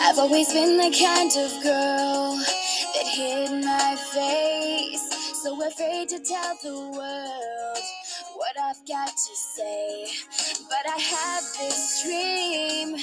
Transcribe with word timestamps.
I've 0.00 0.18
always 0.18 0.52
been 0.52 0.76
the 0.76 0.96
kind 0.96 1.30
of 1.38 1.62
girl 1.64 2.36
that 2.94 3.06
hid 3.06 3.64
my 3.64 3.96
face, 4.12 5.42
so 5.42 5.66
afraid 5.66 6.08
to 6.10 6.20
tell 6.20 6.56
the 6.62 6.78
world 6.96 7.84
what 8.36 8.54
I've 8.62 8.86
got 8.86 9.08
to 9.08 9.36
say. 9.36 10.06
But 10.68 10.86
I 10.92 10.98
have 10.98 11.44
this 11.58 12.02
dream 12.04 12.96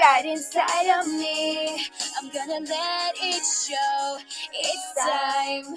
right 0.00 0.24
inside 0.26 1.00
of 1.00 1.08
me. 1.08 1.86
I'm 2.18 2.30
gonna 2.30 2.60
let 2.66 3.14
it 3.20 3.44
show. 3.44 4.18
It's 4.54 4.94
time 5.00 5.76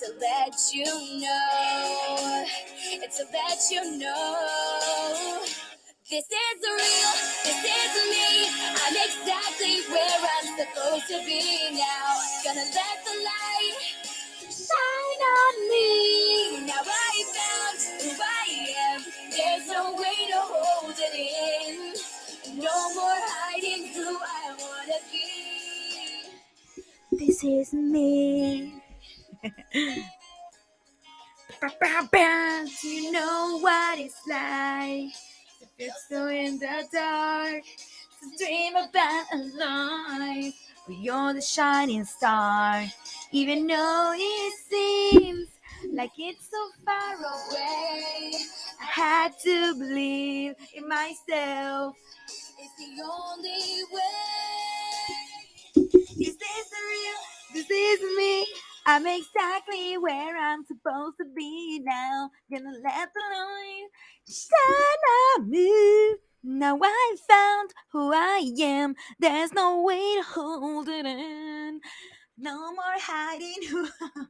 to 0.00 0.14
let 0.20 0.54
you 0.72 1.20
know. 1.20 2.46
It's 3.02 3.18
to 3.18 3.24
let 3.32 3.60
you 3.70 3.98
know. 3.98 4.75
This 6.08 6.24
is 6.24 6.62
real, 6.62 7.14
this 7.44 7.64
is 7.64 7.94
me. 8.12 8.46
I'm 8.76 8.94
exactly 8.94 9.80
where 9.90 10.20
I'm 10.38 10.48
supposed 10.56 11.08
to 11.08 11.18
be 11.26 11.42
now. 11.72 12.20
Gonna 12.44 12.60
let 12.60 12.98
the 13.04 13.16
light 13.26 13.78
shine 14.40 15.22
on 15.40 15.54
me. 15.70 16.66
Now 16.68 16.82
I 16.86 17.24
found 17.34 17.78
who 18.02 18.22
I 18.22 18.46
am. 18.92 19.02
There's 19.32 19.66
no 19.68 19.94
way 19.94 20.28
to 20.30 20.40
hold 20.42 20.94
it 20.96 21.14
in. 21.16 22.56
No 22.62 22.94
more 22.94 23.18
hiding 23.18 23.88
who 23.94 24.16
I 24.16 24.54
wanna 24.60 25.00
be. 25.10 26.30
This 27.26 27.42
is 27.42 27.74
me. 27.74 28.74
You 32.84 33.12
know 33.12 33.58
what 33.60 33.98
it's 33.98 34.20
like? 34.28 35.14
It's 35.78 36.08
so 36.08 36.28
in 36.28 36.58
the 36.58 36.88
dark 36.90 37.62
to 37.62 38.44
dream 38.44 38.76
about 38.76 39.26
a 39.30 39.36
life 39.36 40.54
where 40.86 40.96
you're 40.96 41.34
the 41.34 41.42
shining 41.42 42.06
star, 42.06 42.82
even 43.30 43.66
though 43.66 44.14
it 44.16 44.54
seems 44.70 45.48
like 45.92 46.12
it's 46.16 46.48
so 46.50 46.70
far 46.82 47.16
away. 47.16 48.32
I 48.80 48.84
had 48.84 49.38
to 49.44 49.74
believe 49.74 50.54
in 50.74 50.88
myself. 50.88 51.94
It's 52.58 52.74
the 52.78 53.02
only 53.04 53.84
way. 53.92 54.46
Is 56.26 56.38
this 56.38 56.72
real? 56.88 57.52
This 57.52 57.70
is 57.70 58.00
me. 58.16 58.46
I'm 58.88 59.04
exactly 59.04 59.98
where 59.98 60.38
I'm 60.38 60.64
supposed 60.64 61.16
to 61.18 61.24
be 61.36 61.80
now. 61.84 62.30
Gonna 62.48 62.70
let 62.84 63.10
the 63.12 63.20
light 63.34 63.88
shine 64.28 65.04
on 65.40 65.50
me. 65.50 66.14
Now 66.44 66.78
I 66.80 67.16
found 67.28 67.70
who 67.90 68.12
I 68.12 68.48
am. 68.60 68.94
There's 69.18 69.52
no 69.52 69.82
way 69.82 70.14
to 70.18 70.22
hold 70.22 70.88
it 70.88 71.04
in. 71.04 71.80
No 72.38 72.72
more 72.72 73.00
hiding 73.00 73.68
who 73.68 73.88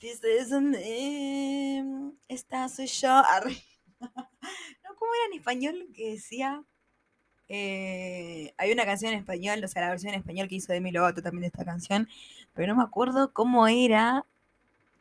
This 0.00 0.22
is 0.22 0.52
me. 0.52 2.12
Esta 2.30 2.68
soy 2.68 2.86
yo. 2.86 3.22
No, 3.98 4.94
¿cómo 4.94 5.14
era 5.14 5.26
en 5.32 5.38
español 5.40 5.88
que 5.92 6.12
decía? 6.12 6.62
Eh, 7.48 8.52
hay 8.58 8.72
una 8.72 8.84
canción 8.84 9.12
en 9.12 9.20
español, 9.20 9.62
o 9.64 9.68
sea, 9.68 9.82
la 9.82 9.90
versión 9.90 10.12
en 10.14 10.20
español 10.20 10.48
que 10.48 10.56
hizo 10.56 10.72
Demi 10.72 10.90
Lovato 10.92 11.22
también 11.22 11.42
de 11.42 11.46
esta 11.48 11.64
canción, 11.64 12.08
pero 12.54 12.68
no 12.68 12.76
me 12.76 12.82
acuerdo 12.84 13.32
cómo 13.32 13.66
era. 13.68 14.26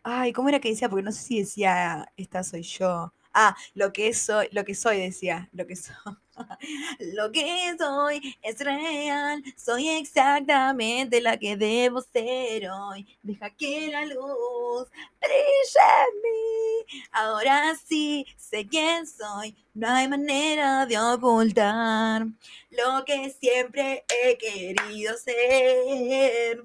Ay, 0.04 0.34
¿cómo 0.34 0.50
era 0.50 0.60
que 0.60 0.70
decía? 0.70 0.90
Porque 0.90 1.04
no 1.04 1.12
sé 1.12 1.24
si 1.24 1.40
decía 1.40 2.12
esta 2.18 2.44
soy 2.44 2.64
yo. 2.64 3.14
Ah, 3.34 3.56
lo 3.74 3.94
que 3.94 4.14
soy, 4.14 4.48
lo 4.52 4.66
que 4.66 4.76
soy 4.76 5.00
decía, 5.02 5.50
lo 5.54 5.68
que 5.68 5.76
soy. 5.76 5.96
Lo 7.00 7.32
que 7.32 7.76
soy 7.78 8.36
es 8.42 8.60
real, 8.60 9.42
soy 9.56 9.88
exactamente 9.90 11.22
la 11.22 11.38
que 11.38 11.56
debo 11.56 12.02
ser 12.02 12.70
hoy. 12.70 13.08
Deja 13.24 13.50
que 13.52 13.90
la 13.90 14.06
luz 14.06 14.90
brille. 15.22 16.25
Ahora 17.12 17.76
sí 17.76 18.26
sé 18.38 18.68
quién 18.68 19.08
soy, 19.08 19.56
no 19.74 19.90
hay 19.90 20.08
manera 20.08 20.86
de 20.86 21.00
ocultar 21.00 22.28
lo 22.72 23.06
que 23.06 23.30
siempre 23.30 24.06
he 24.10 24.38
querido 24.38 25.16
ser. 25.18 26.64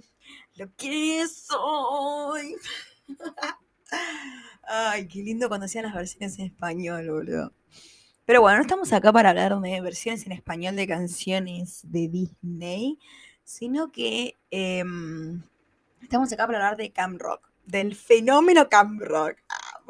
Lo 0.55 0.75
que 0.77 1.27
soy. 1.29 2.57
Ay, 4.63 5.09
qué 5.09 5.21
lindo 5.21 5.49
cuando 5.49 5.67
hacían 5.67 5.85
las 5.85 5.95
versiones 5.95 6.39
en 6.39 6.47
español, 6.47 7.11
boludo. 7.11 7.53
Pero 8.25 8.43
bueno, 8.43 8.59
no 8.59 8.63
estamos 8.63 8.93
acá 8.93 9.13
para 9.13 9.31
hablar 9.31 9.59
de 9.59 9.81
versiones 9.81 10.25
en 10.27 10.33
español 10.33 10.77
de 10.77 10.87
canciones 10.87 11.81
de 11.83 12.07
Disney, 12.09 12.99
sino 13.43 13.91
que 13.91 14.39
em, 14.53 15.43
estamos 16.01 16.33
acá 16.33 16.47
para 16.47 16.59
hablar 16.59 16.77
de 16.77 16.93
Cam 16.93 17.19
Rock, 17.19 17.51
del 17.67 17.97
fenómeno 17.97 18.69
Cam 18.69 19.01
Rock. 19.01 19.39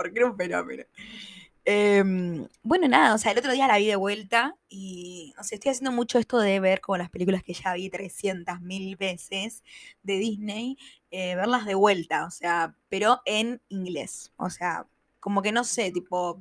Porque 0.01 0.19
era 0.19 0.31
un 0.31 0.37
fenómeno. 0.37 0.83
Em, 1.67 2.49
bueno, 2.63 2.89
nada, 2.89 3.15
o 3.15 3.19
sea, 3.19 3.33
el 3.33 3.39
otro 3.39 3.53
día 3.53 3.67
la 3.67 3.77
vi 3.77 3.87
de 3.87 3.97
vuelta 3.97 4.57
y, 4.71 5.35
no 5.37 5.45
sé, 5.45 5.57
estoy 5.57 5.73
haciendo 5.73 5.93
mucho 5.93 6.19
esto 6.19 6.39
de 6.39 6.59
ver 6.59 6.81
como 6.81 6.97
las 6.97 7.11
películas 7.11 7.43
que 7.43 7.53
ya 7.53 7.75
vi 7.75 7.91
300 7.91 8.63
mil 8.63 8.97
veces 8.97 9.63
de 10.03 10.15
Disney, 10.19 10.79
eh, 11.11 11.37
verlas 11.37 11.67
de 11.67 11.75
vuelta, 11.75 12.25
o 12.25 12.31
sea, 12.31 12.75
pero 12.89 13.21
en 13.27 13.61
inglés. 13.69 14.33
O 14.37 14.49
sea, 14.49 14.87
como 15.21 15.43
que 15.43 15.53
no 15.53 15.63
sé, 15.65 15.93
tipo, 15.93 16.41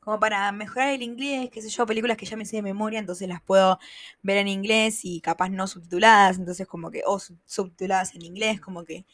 como 0.00 0.18
para 0.18 0.50
mejorar 0.50 0.90
el 0.90 1.02
inglés, 1.02 1.50
qué 1.52 1.62
sé 1.62 1.68
yo, 1.68 1.86
películas 1.86 2.16
que 2.16 2.26
ya 2.26 2.36
me 2.36 2.44
sé 2.44 2.56
de 2.56 2.62
memoria, 2.62 2.98
entonces 2.98 3.28
las 3.28 3.40
puedo 3.42 3.78
ver 4.22 4.38
en 4.38 4.48
inglés 4.48 5.04
y 5.04 5.20
capaz 5.20 5.50
no 5.50 5.68
subtituladas, 5.68 6.36
entonces 6.38 6.66
como 6.66 6.90
que, 6.90 7.02
o 7.06 7.20
subtituladas 7.46 8.14
en 8.16 8.22
inglés, 8.22 8.60
como 8.60 8.84
que, 8.84 9.06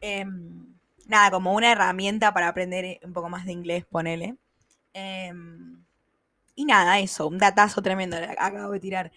em, 0.00 0.74
nada, 1.06 1.30
como 1.30 1.54
una 1.54 1.72
herramienta 1.72 2.32
para 2.34 2.48
aprender 2.48 3.00
un 3.04 3.12
poco 3.12 3.28
más 3.28 3.46
de 3.46 3.52
inglés, 3.52 3.84
ponele. 3.86 4.36
Em, 4.94 5.84
y 6.56 6.64
nada, 6.66 7.00
eso, 7.00 7.28
un 7.28 7.38
datazo 7.38 7.82
tremendo 7.82 8.16
acabo 8.38 8.72
de 8.72 8.80
tirar. 8.80 9.12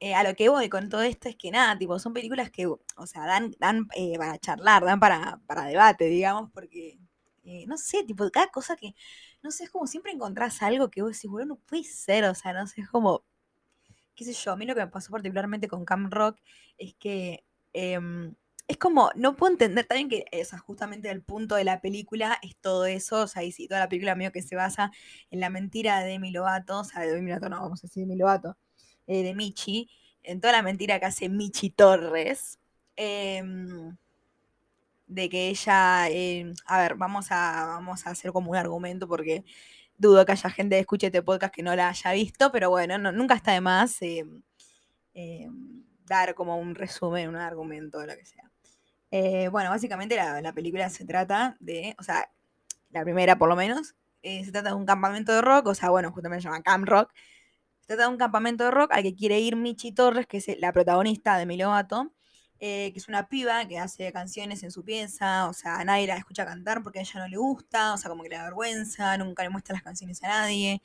Eh, 0.00 0.14
a 0.14 0.22
lo 0.24 0.34
que 0.34 0.48
voy 0.48 0.68
con 0.70 0.88
todo 0.88 1.02
esto 1.02 1.28
es 1.28 1.36
que 1.36 1.50
nada, 1.50 1.78
tipo, 1.78 1.98
son 1.98 2.14
películas 2.14 2.50
que, 2.50 2.66
o 2.66 3.06
sea, 3.06 3.26
dan, 3.26 3.54
dan 3.58 3.88
eh, 3.94 4.16
para 4.18 4.38
charlar, 4.38 4.84
dan 4.84 5.00
para, 5.00 5.40
para 5.46 5.64
debate, 5.66 6.06
digamos, 6.06 6.50
porque, 6.52 6.98
eh, 7.44 7.66
no 7.66 7.76
sé, 7.78 8.04
tipo, 8.04 8.30
cada 8.30 8.48
cosa 8.48 8.76
que 8.76 8.94
no 9.42 9.50
sé, 9.50 9.64
es 9.64 9.70
como 9.70 9.86
siempre 9.86 10.12
encontrás 10.12 10.62
algo 10.62 10.90
que 10.90 11.02
vos 11.02 11.12
decís, 11.12 11.30
bueno, 11.30 11.54
no 11.54 11.56
puede 11.56 11.84
ser, 11.84 12.24
o 12.24 12.34
sea, 12.34 12.52
no 12.52 12.66
sé, 12.66 12.82
es 12.82 12.88
como, 12.88 13.24
qué 14.14 14.24
sé 14.24 14.32
yo, 14.34 14.52
a 14.52 14.56
mí 14.56 14.66
lo 14.66 14.74
que 14.74 14.82
me 14.82 14.88
pasó 14.88 15.10
particularmente 15.12 15.68
con 15.68 15.84
Cam 15.84 16.10
Rock 16.10 16.38
es 16.78 16.94
que 16.94 17.44
em, 17.72 18.34
es 18.70 18.76
como, 18.78 19.10
no 19.14 19.36
puedo 19.36 19.52
entender 19.52 19.84
también 19.86 20.08
que, 20.08 20.24
o 20.40 20.44
sea, 20.44 20.58
justamente 20.58 21.10
el 21.10 21.22
punto 21.22 21.56
de 21.56 21.64
la 21.64 21.80
película 21.80 22.38
es 22.42 22.56
todo 22.56 22.86
eso, 22.86 23.22
o 23.22 23.26
sea, 23.26 23.42
y 23.44 23.52
si 23.52 23.68
toda 23.68 23.80
la 23.80 23.88
película 23.88 24.14
medio 24.14 24.32
que 24.32 24.42
se 24.42 24.56
basa 24.56 24.90
en 25.30 25.40
la 25.40 25.50
mentira 25.50 26.00
de 26.00 26.10
Demi 26.10 26.30
Lovato, 26.30 26.80
o 26.80 26.84
sea, 26.84 27.02
de 27.02 27.12
Demi 27.12 27.30
Lovato 27.30 27.48
no, 27.48 27.60
vamos 27.60 27.84
a 27.84 27.86
decir 27.86 28.02
Demi 28.06 28.16
Lovato, 28.16 28.56
eh, 29.06 29.22
de 29.22 29.34
Michi, 29.34 29.90
en 30.22 30.40
toda 30.40 30.52
la 30.52 30.62
mentira 30.62 31.00
que 31.00 31.06
hace 31.06 31.28
Michi 31.28 31.70
Torres, 31.70 32.58
eh, 32.96 33.42
de 35.10 35.28
que 35.28 35.48
ella, 35.48 36.08
eh, 36.08 36.52
a 36.66 36.80
ver, 36.80 36.94
vamos 36.94 37.26
a, 37.30 37.66
vamos 37.66 38.06
a 38.06 38.10
hacer 38.10 38.32
como 38.32 38.52
un 38.52 38.56
argumento 38.56 39.08
porque 39.08 39.44
dudo 39.98 40.24
que 40.24 40.32
haya 40.32 40.50
gente 40.50 40.76
que 40.76 40.80
escuche 40.80 41.06
este 41.08 41.22
podcast 41.22 41.52
que 41.54 41.62
no 41.62 41.74
la 41.74 41.88
haya 41.88 42.12
visto, 42.12 42.52
pero 42.52 42.70
bueno, 42.70 42.96
nunca 43.12 43.34
está 43.34 43.52
de 43.52 43.60
más 43.60 44.00
eh, 44.02 44.24
eh, 45.14 45.48
dar 46.06 46.34
como 46.34 46.56
un 46.58 46.74
resumen, 46.76 47.28
un 47.28 47.36
argumento, 47.36 48.00
lo 48.06 48.16
que 48.16 48.24
sea. 48.24 48.49
Bueno, 49.10 49.70
básicamente 49.70 50.16
la, 50.16 50.52
película 50.52 50.88
se 50.90 51.04
trata 51.04 51.56
de, 51.60 51.96
o 51.98 52.02
sea, 52.02 52.30
la 52.90 53.02
primera 53.02 53.36
por 53.36 53.48
lo 53.48 53.56
menos, 53.56 53.94
se 54.22 54.50
trata 54.52 54.70
de 54.70 54.74
un 54.74 54.86
campamento 54.86 55.32
de 55.32 55.40
rock, 55.40 55.68
o 55.68 55.74
sea, 55.74 55.90
bueno, 55.90 56.12
justamente 56.12 56.42
se 56.42 56.48
llama 56.48 56.62
Camp 56.62 56.86
Rock. 56.86 57.12
Se 57.80 57.86
trata 57.88 58.04
de 58.04 58.08
un 58.08 58.18
campamento 58.18 58.64
de 58.64 58.70
rock 58.70 58.92
al 58.92 59.02
que 59.02 59.14
quiere 59.14 59.40
ir 59.40 59.56
Michi 59.56 59.92
Torres, 59.92 60.26
que 60.26 60.38
es 60.38 60.46
la 60.60 60.72
protagonista 60.72 61.36
de 61.38 61.46
Milovato, 61.46 62.12
eh, 62.60 62.90
que 62.92 62.98
es 62.98 63.08
una 63.08 63.26
piba 63.28 63.66
que 63.66 63.78
hace 63.78 64.12
canciones 64.12 64.62
en 64.62 64.70
su 64.70 64.84
pieza, 64.84 65.48
o 65.48 65.54
sea, 65.54 65.82
nadie 65.84 66.06
la 66.06 66.16
escucha 66.16 66.44
cantar 66.44 66.82
porque 66.82 66.98
a 66.98 67.02
ella 67.02 67.20
no 67.20 67.28
le 67.28 67.38
gusta, 67.38 67.94
o 67.94 67.96
sea, 67.96 68.10
como 68.10 68.22
que 68.22 68.28
le 68.28 68.36
da 68.36 68.44
vergüenza, 68.44 69.16
nunca 69.16 69.42
le 69.42 69.48
muestra 69.48 69.72
las 69.74 69.82
canciones 69.82 70.22
a 70.22 70.28
nadie. 70.28 70.82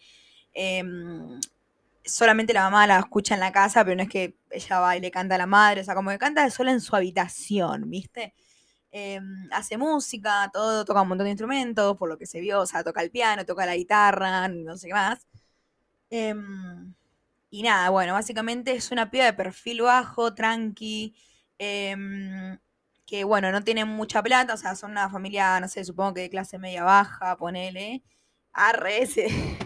Solamente 2.06 2.54
la 2.54 2.64
mamá 2.64 2.88
la 2.88 3.00
escucha 3.00 3.34
en 3.34 3.40
la 3.42 3.52
casa, 3.52 3.84
pero 3.84 3.96
no 3.98 4.04
es 4.04 4.10
que 4.10 4.38
ella 4.52 4.80
va 4.80 4.96
y 4.98 5.02
le 5.02 5.12
canta 5.12 5.36
a 5.36 5.38
la 5.40 5.48
madre, 5.48 5.82
o 5.82 5.84
sea, 5.84 5.96
como 5.96 6.12
que 6.12 6.18
canta 6.20 6.50
sola 6.52 6.72
en 6.72 6.82
su 6.82 6.96
habitación, 6.96 7.90
¿viste? 7.90 8.34
Em, 8.92 9.50
hace 9.52 9.78
música, 9.78 10.50
todo, 10.54 10.86
toca 10.86 11.02
un 11.02 11.10
montón 11.10 11.26
de 11.26 11.32
instrumentos, 11.32 11.98
por 11.98 12.10
lo 12.10 12.18
que 12.18 12.26
se 12.28 12.40
vio, 12.42 12.62
o 12.62 12.66
sea, 12.68 12.84
toca 12.84 13.02
el 13.02 13.12
piano, 13.12 13.46
toca 13.46 13.66
la 13.66 13.76
guitarra, 13.76 14.48
no 14.48 14.78
sé 14.78 14.88
qué 14.88 14.94
más. 14.94 15.28
Em, 16.10 16.94
y 17.52 17.64
nada, 17.64 17.90
bueno, 17.90 18.14
básicamente 18.14 18.74
es 18.74 18.92
una 18.92 19.12
piba 19.12 19.26
de 19.26 19.34
perfil 19.34 19.82
bajo, 19.84 20.36
tranqui, 20.36 21.16
Em, 21.58 22.60
que 23.06 23.24
bueno, 23.24 23.52
no 23.52 23.64
tienen 23.64 23.88
mucha 23.88 24.22
plata, 24.24 24.54
o 24.56 24.58
sea, 24.58 24.76
son 24.76 24.92
una 24.92 25.10
familia, 25.10 25.60
no 25.60 25.68
sé, 25.68 25.86
supongo 25.86 26.16
que 26.16 26.22
de 26.22 26.30
clase 26.30 26.58
media 26.60 26.84
baja, 26.84 27.38
ponele. 27.38 28.04
Arre. 28.54 29.08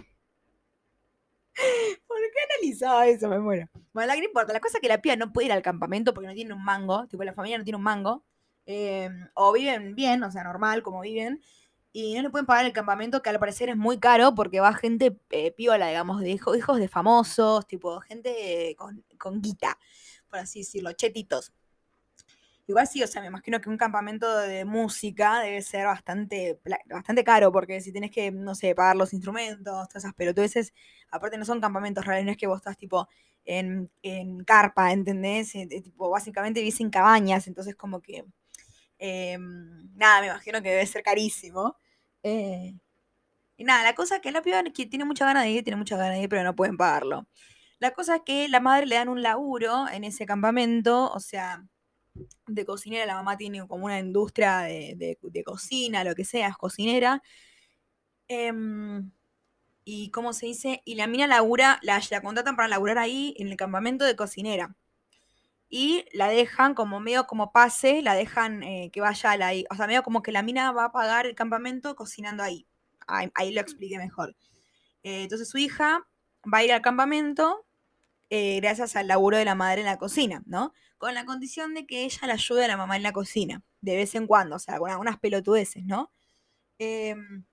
¿Por 2.08 2.18
qué 2.18 2.56
analizaba 2.56 3.08
eso? 3.08 3.28
Me 3.30 3.40
muero. 3.40 3.68
Bueno, 3.94 4.08
la 4.08 4.14
que 4.16 4.22
no 4.22 4.28
importa. 4.28 4.54
La 4.54 4.60
cosa 4.60 4.78
es 4.78 4.82
que 4.82 4.88
la 4.88 5.02
piba 5.02 5.16
no 5.16 5.32
puede 5.32 5.48
ir 5.48 5.54
al 5.54 5.62
campamento 5.62 6.14
porque 6.14 6.28
no 6.28 6.34
tiene 6.34 6.54
un 6.54 6.64
mango. 6.64 7.08
Tipo, 7.08 7.24
la 7.24 7.34
familia 7.34 7.58
no 7.58 7.64
tiene 7.64 7.78
un 7.78 7.84
mango. 7.84 8.24
Em, 8.66 9.28
o 9.34 9.52
viven 9.52 9.96
bien, 9.96 10.24
o 10.24 10.32
sea, 10.32 10.44
normal, 10.44 10.84
como 10.84 11.02
viven. 11.02 11.42
Y 11.92 12.16
no 12.16 12.22
le 12.22 12.30
pueden 12.30 12.46
pagar 12.46 12.66
el 12.66 12.74
campamento, 12.74 13.22
que 13.22 13.30
al 13.32 13.40
parecer 13.40 13.70
es 13.70 13.78
muy 13.78 14.00
caro 14.00 14.36
porque 14.36 14.60
va 14.60 14.74
gente 14.74 15.20
eh, 15.32 15.52
piola, 15.52 15.88
digamos, 15.88 16.22
de 16.22 16.30
hijos 16.30 16.78
de 16.78 16.88
famosos, 16.88 17.66
tipo, 17.66 18.00
gente 18.02 18.76
con, 18.78 19.04
con 19.18 19.42
guita, 19.42 19.78
por 20.30 20.40
así 20.40 20.60
decirlo, 20.60 20.92
chetitos. 20.94 21.52
Igual 22.70 22.86
sí, 22.86 23.02
o 23.02 23.08
sea, 23.08 23.20
me 23.22 23.30
imagino 23.30 23.60
que 23.60 23.68
un 23.68 23.78
campamento 23.78 24.32
de 24.42 24.64
música 24.64 25.40
debe 25.40 25.60
ser 25.64 25.88
bastante, 25.88 26.60
bastante 26.86 27.24
caro, 27.24 27.52
porque 27.52 27.82
si 27.82 27.92
tienes 27.92 28.12
que, 28.12 28.30
no 28.30 28.54
sé, 28.54 28.76
pagar 28.76 28.96
los 28.96 29.12
instrumentos, 29.12 29.90
todas 29.90 29.96
esas 29.96 30.14
pelotudeces, 30.14 30.72
aparte 31.10 31.40
no 31.40 31.46
son 31.46 31.60
campamentos 31.62 32.06
reales, 32.06 32.26
no 32.26 32.32
es 32.32 32.38
que 32.38 32.46
vos 32.46 32.58
estás 32.58 32.78
tipo 32.78 33.10
en, 33.44 33.90
carpa, 34.46 34.92
¿entendés? 34.92 35.56
Eh, 35.56 35.66
tipo, 35.84 36.12
básicamente 36.12 36.60
vivís 36.60 36.80
en 36.80 36.92
cabañas, 36.92 37.48
entonces 37.48 37.76
como 37.76 38.02
que, 38.02 38.24
em, 39.00 39.90
nada, 39.96 40.22
me 40.22 40.28
imagino 40.28 40.62
que 40.62 40.70
debe 40.70 40.86
ser 40.86 41.02
carísimo. 41.02 41.76
Eh, 42.22 42.76
y 43.58 43.64
nada, 43.64 43.84
la 43.84 43.96
cosa 43.96 44.18
es 44.18 44.22
que 44.22 44.32
la 44.32 44.44
piba 44.44 44.64
que 44.64 44.86
tiene 44.86 45.06
mucha 45.06 45.26
ganas 45.26 45.44
de 45.46 45.52
ir, 45.52 45.64
tiene 45.64 45.78
mucha 45.78 45.98
ganas 45.98 46.18
de 46.18 46.24
ir, 46.24 46.30
pero 46.30 46.44
no 46.44 46.56
pueden 46.56 46.78
pagarlo. 46.78 47.28
La 47.80 47.92
cosa 47.92 48.18
es 48.18 48.22
que 48.26 48.48
la 48.50 48.60
madre 48.60 48.86
le 48.88 48.96
dan 48.96 49.10
un 49.10 49.24
laburo 49.24 49.88
en 49.90 50.04
ese 50.04 50.26
campamento, 50.28 51.12
o 51.12 51.20
sea, 51.20 51.66
de 52.48 52.66
cocinera, 52.66 53.06
la 53.06 53.16
mamá 53.16 53.38
tiene 53.38 53.66
como 53.68 53.86
una 53.86 54.00
industria 54.00 54.60
de, 54.62 55.18
cocina, 55.46 56.04
lo 56.04 56.16
que 56.16 56.26
sea, 56.26 56.50
es 56.50 56.58
cocinera. 56.58 57.22
Em, 58.28 59.12
y 59.84 60.12
cómo 60.12 60.34
se 60.34 60.46
dice, 60.46 60.82
y 60.86 60.96
la 60.96 61.08
mina 61.08 61.28
labura, 61.28 61.80
la, 61.82 62.02
la 62.12 62.22
contratan 62.22 62.56
para 62.56 62.68
laburar 62.68 62.98
ahí 63.00 63.34
en 63.38 63.48
el 63.48 63.58
campamento 63.58 64.06
de 64.06 64.16
cocinera. 64.16 64.76
Y 65.70 66.06
la 66.14 66.28
dejan 66.28 66.74
como 66.74 67.00
medio 67.00 67.28
como 67.28 67.52
pase, 67.52 68.02
la 68.02 68.16
dejan 68.16 68.64
eh, 68.64 68.90
que 68.92 69.02
vaya 69.02 69.32
ahí. 69.32 69.66
O 69.70 69.76
sea, 69.76 69.88
medio 69.88 70.04
como 70.04 70.24
que 70.24 70.32
la 70.32 70.42
mina 70.42 70.72
va 70.72 70.86
a 70.86 70.92
pagar 70.92 71.28
el 71.28 71.36
campamento 71.36 71.96
cocinando 71.96 72.44
ahí. 72.44 72.68
Ahí, 73.08 73.52
lo 73.52 73.62
expliqué 73.62 73.98
mejor. 73.98 74.36
Eh, 75.04 75.24
entonces 75.24 75.50
su 75.50 75.58
hija 75.58 76.08
va 76.52 76.60
a 76.60 76.64
ir 76.64 76.74
al 76.74 76.82
campamento 76.82 77.66
eh, 78.30 78.60
gracias 78.62 78.96
al 78.96 79.08
laburo 79.08 79.38
de 79.38 79.46
la 79.46 79.56
madre 79.56 79.82
en 79.82 79.88
la 79.88 79.98
cocina, 79.98 80.44
¿no? 80.46 80.74
Con 81.00 81.16
la 81.16 81.26
condición 81.26 81.74
de 81.74 81.88
que 81.88 82.04
ella 82.04 82.28
le 82.28 82.34
ayude 82.34 82.66
a 82.66 82.68
la 82.68 82.78
mamá 82.78 82.96
en 82.96 83.04
la 83.04 83.12
cocina, 83.12 83.64
de 83.82 83.96
vez 83.96 84.14
en 84.14 84.28
cuando, 84.28 84.58
o 84.58 84.60
sea, 84.60 84.78
con 84.78 84.92
algunas 84.92 85.18
pelotudeces, 85.18 85.84
¿no? 85.86 86.12
Em, 86.78 87.44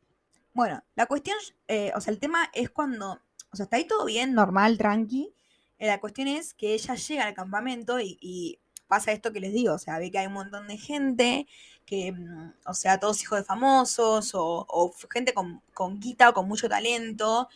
bueno, 0.52 0.82
la 0.94 1.06
cuestión, 1.06 1.36
eh, 1.68 1.92
o 1.94 2.00
sea, 2.00 2.12
el 2.12 2.18
tema 2.20 2.50
es 2.52 2.70
cuando, 2.70 3.20
o 3.52 3.56
sea, 3.56 3.64
está 3.64 3.76
ahí 3.76 3.86
todo 3.86 4.04
bien, 4.04 4.34
normal, 4.34 4.78
tranqui. 4.78 5.32
Eh, 5.78 5.86
la 5.86 6.00
cuestión 6.00 6.28
es 6.28 6.54
que 6.54 6.74
ella 6.74 6.94
llega 6.94 7.24
al 7.26 7.34
campamento 7.34 7.98
y, 8.00 8.58
pasa 8.88 9.12
esto 9.12 9.32
que 9.32 9.40
les 9.40 9.52
digo, 9.52 9.74
o 9.74 9.78
sea, 9.78 9.98
ve 9.98 10.12
que 10.12 10.18
hay 10.18 10.28
un 10.28 10.34
montón 10.34 10.68
de 10.68 10.78
gente, 10.78 11.48
que, 11.84 12.12
mm, 12.12 12.52
o 12.66 12.74
sea, 12.74 13.00
todos 13.00 13.22
hijos 13.22 13.38
de 13.38 13.44
famosos, 13.44 14.32
o, 14.34 14.94
gente 15.10 15.34
con, 15.34 15.60
con 15.74 16.00
o 16.00 16.32
con 16.34 16.48
mucho 16.48 16.68
talento, 16.68 17.48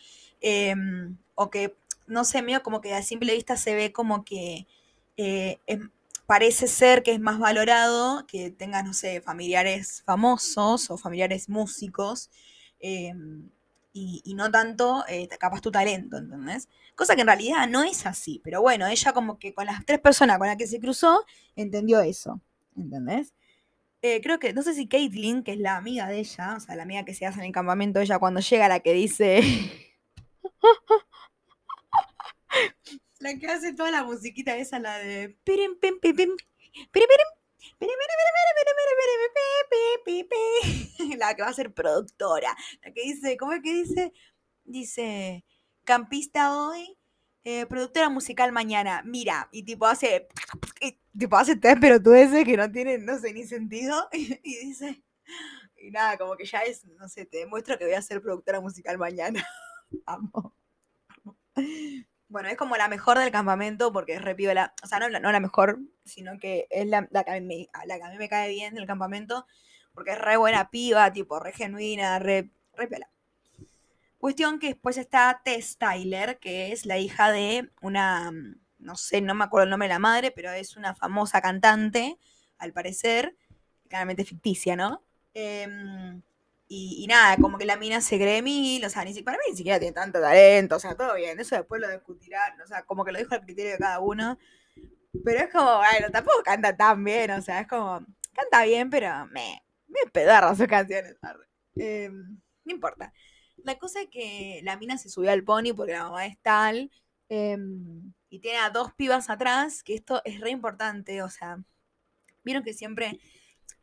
o 1.35 1.49
que 1.49 1.75
no 2.11 2.25
sé, 2.25 2.41
medio 2.41 2.61
como 2.61 2.81
que 2.81 2.93
a 2.93 3.01
simple 3.01 3.33
vista 3.33 3.55
se 3.55 3.73
ve 3.73 3.91
como 3.93 4.23
que 4.25 4.67
eh, 5.17 5.59
parece 6.25 6.67
ser 6.67 7.03
que 7.03 7.13
es 7.13 7.19
más 7.19 7.39
valorado 7.39 8.25
que 8.27 8.51
tengas, 8.51 8.85
no 8.85 8.93
sé, 8.93 9.21
familiares 9.21 10.03
famosos 10.05 10.89
o 10.91 10.97
familiares 10.97 11.49
músicos 11.49 12.29
em, 12.79 13.49
y, 13.93 14.33
no 14.35 14.49
tanto 14.51 15.03
eh, 15.09 15.27
capaz 15.39 15.61
tu 15.61 15.71
talento, 15.71 16.17
¿entendés? 16.17 16.69
Cosa 16.95 17.15
que 17.15 17.21
en 17.21 17.27
realidad 17.27 17.67
no 17.67 17.83
es 17.83 18.05
así, 18.05 18.41
pero 18.43 18.61
bueno, 18.61 18.87
ella 18.87 19.13
como 19.13 19.39
que 19.39 19.53
con 19.53 19.65
las 19.65 19.85
tres 19.85 19.99
personas 19.99 20.37
con 20.37 20.47
las 20.47 20.57
que 20.57 20.67
se 20.67 20.79
cruzó, 20.79 21.25
entendió 21.55 22.01
eso, 22.01 22.41
¿entendés? 22.77 23.33
Eh, 24.01 24.21
creo 24.21 24.39
que, 24.39 24.53
no 24.53 24.63
sé 24.63 24.73
si 24.73 24.87
Caitlyn, 24.87 25.43
que 25.43 25.53
es 25.53 25.59
la 25.59 25.77
amiga 25.77 26.07
de 26.07 26.19
ella, 26.19 26.55
o 26.57 26.59
sea, 26.59 26.75
la 26.75 26.83
amiga 26.83 27.05
que 27.05 27.13
se 27.13 27.25
hace 27.25 27.39
en 27.39 27.45
el 27.47 27.51
campamento, 27.51 27.99
ella 27.99 28.19
cuando 28.19 28.39
llega, 28.41 28.67
la 28.67 28.79
que 28.79 28.93
dice... 28.93 29.41
La 33.19 33.37
que 33.37 33.47
hace 33.47 33.73
toda 33.73 33.91
la 33.91 34.03
musiquita 34.03 34.57
esa, 34.57 34.79
la 34.79 34.97
de. 34.97 35.37
La 41.17 41.35
que 41.35 41.41
va 41.43 41.49
a 41.49 41.53
ser 41.53 41.73
productora. 41.73 42.55
La 42.83 42.91
que 42.91 43.01
dice, 43.03 43.37
¿cómo 43.37 43.53
es 43.53 43.61
que 43.61 43.73
dice? 43.73 44.13
Dice, 44.63 45.43
campista 45.83 46.57
hoy, 46.57 46.97
productora 47.69 48.09
musical 48.09 48.51
mañana. 48.51 49.03
Mira, 49.05 49.49
y 49.51 49.63
tipo 49.63 49.85
hace. 49.85 50.27
tipo 51.17 51.37
hace 51.37 51.55
tres 51.55 51.77
pelotudeces 51.79 52.45
que 52.45 52.57
no 52.57 52.71
tienen, 52.71 53.05
no 53.05 53.19
sé, 53.19 53.33
ni 53.33 53.45
sentido. 53.45 54.09
Y, 54.13 54.35
dice. 54.65 55.03
Y 55.77 55.91
nada, 55.91 56.17
como 56.17 56.35
que 56.35 56.45
ya 56.45 56.59
es, 56.59 56.85
no 56.85 57.07
sé, 57.09 57.25
te 57.25 57.39
demuestro 57.39 57.77
que 57.77 57.85
voy 57.85 57.93
a 57.93 58.01
ser 58.01 58.21
productora 58.21 58.61
musical 58.61 58.97
mañana. 58.97 59.45
Amo. 60.05 60.55
Bueno, 62.31 62.47
es 62.47 62.55
como 62.55 62.77
la 62.77 62.87
mejor 62.87 63.19
del 63.19 63.29
campamento 63.29 63.91
porque 63.91 64.13
es 64.13 64.21
repiola. 64.21 64.73
O 64.81 64.87
sea, 64.87 64.99
no, 64.99 65.09
la 65.09 65.39
mejor, 65.41 65.79
sino 66.05 66.39
que 66.39 66.65
es 66.69 66.87
la, 66.87 67.05
que 67.05 67.29
a 67.29 67.41
mí, 67.41 67.67
me 68.17 68.29
cae 68.29 68.47
bien 68.49 68.73
del 68.73 68.87
campamento 68.87 69.45
porque 69.93 70.11
es 70.11 70.17
re 70.17 70.37
buena 70.37 70.69
piba, 70.69 71.11
tipo, 71.11 71.41
re 71.41 71.51
genuina, 71.51 72.19
re, 72.19 72.49
re 72.73 72.87
Cuestión 74.17 74.59
que 74.59 74.67
después 74.67 74.97
está 74.97 75.41
Tess 75.43 75.77
Tyler, 75.77 76.39
que 76.39 76.71
es 76.71 76.85
la 76.85 76.97
hija 76.97 77.33
de 77.33 77.69
una, 77.81 78.31
no 78.79 78.95
sé, 78.95 79.19
no 79.19 79.35
me 79.35 79.43
acuerdo 79.43 79.65
el 79.65 79.69
nombre 79.71 79.89
de 79.89 79.95
la 79.95 79.99
madre, 79.99 80.31
pero 80.31 80.51
es 80.51 80.77
una 80.77 80.95
famosa 80.95 81.41
cantante, 81.41 82.17
al 82.57 82.71
parecer, 82.71 83.35
claramente 83.89 84.23
ficticia, 84.23 84.77
¿no? 84.77 85.03
Eh, 85.33 85.67
y, 86.73 87.05
nada, 87.07 87.35
como 87.35 87.57
que 87.57 87.65
la 87.65 87.75
mina 87.75 87.99
se 87.99 88.17
cree 88.17 88.41
mil, 88.41 88.85
o 88.85 88.89
sea, 88.89 89.03
ni, 89.03 89.13
para 89.23 89.37
mí 89.37 89.43
ni 89.49 89.57
siquiera 89.57 89.77
tiene 89.77 89.93
tanto 89.93 90.21
talento, 90.21 90.77
o 90.77 90.79
sea, 90.79 90.95
todo 90.95 91.15
bien, 91.15 91.37
eso 91.37 91.57
después 91.57 91.81
lo 91.81 91.91
discutirán, 91.91 92.61
o 92.61 92.65
sea, 92.65 92.83
como 92.83 93.03
que 93.03 93.11
lo 93.11 93.19
dijo 93.19 93.35
al 93.35 93.41
criterio 93.41 93.73
de 93.73 93.77
cada 93.77 93.99
uno. 93.99 94.39
Pero 95.25 95.39
es 95.41 95.51
como, 95.51 95.65
bueno, 95.79 96.09
tampoco 96.13 96.41
canta 96.43 96.77
tan 96.77 97.03
bien, 97.03 97.31
o 97.31 97.41
sea, 97.41 97.59
es 97.59 97.67
como, 97.67 98.05
canta 98.33 98.63
bien, 98.63 98.89
pero 98.89 99.25
me, 99.31 99.61
me 99.89 100.09
pedarra 100.13 100.55
sus 100.55 100.67
canciones. 100.67 101.17
Em, 101.75 102.39
no 102.63 102.71
importa. 102.73 103.11
La 103.57 103.77
cosa 103.77 104.03
es 104.03 104.07
que 104.09 104.61
la 104.63 104.77
mina 104.77 104.97
se 104.97 105.09
subió 105.09 105.31
al 105.31 105.43
pony 105.43 105.73
porque 105.75 105.91
la 105.91 106.05
mamá 106.05 106.25
es 106.25 106.37
tal, 106.41 106.89
em, 107.27 108.13
y 108.29 108.39
tiene 108.39 108.59
a 108.59 108.69
dos 108.69 108.93
pibas 108.93 109.29
atrás, 109.29 109.83
que 109.83 109.93
esto 109.93 110.21
es 110.23 110.39
re 110.39 110.51
importante, 110.51 111.21
o 111.21 111.29
sea, 111.29 111.57
vieron 112.45 112.63
que 112.63 112.73
siempre 112.73 113.19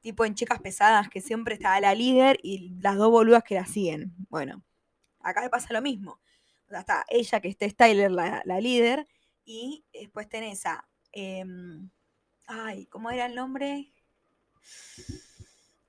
tipo 0.01 0.25
en 0.25 0.35
chicas 0.35 0.61
pesadas, 0.61 1.09
que 1.09 1.21
siempre 1.21 1.55
estaba 1.55 1.81
la 1.81 1.95
líder 1.95 2.39
y 2.43 2.77
las 2.81 2.97
dos 2.97 3.11
boludas 3.11 3.43
que 3.45 3.55
la 3.55 3.67
siguen. 3.67 4.15
Bueno, 4.29 4.63
acá 5.21 5.43
le 5.43 5.51
pasa 5.51 5.73
lo 5.73 5.83
mismo. 5.83 6.21
O 6.67 6.71
sea, 6.71 6.81
está 6.81 7.05
ella, 7.09 7.41
que 7.41 7.49
esté 7.49 7.71
Styler, 7.71 8.11
la, 8.11 8.43
líder, 8.61 9.07
y 9.45 9.85
después 9.93 10.29
tenés 10.29 10.67
a. 10.67 10.87
Em, 11.13 11.91
ay, 12.47 12.87
¿cómo 12.87 13.11
era 13.11 13.27
el 13.27 13.35
nombre? 13.35 13.93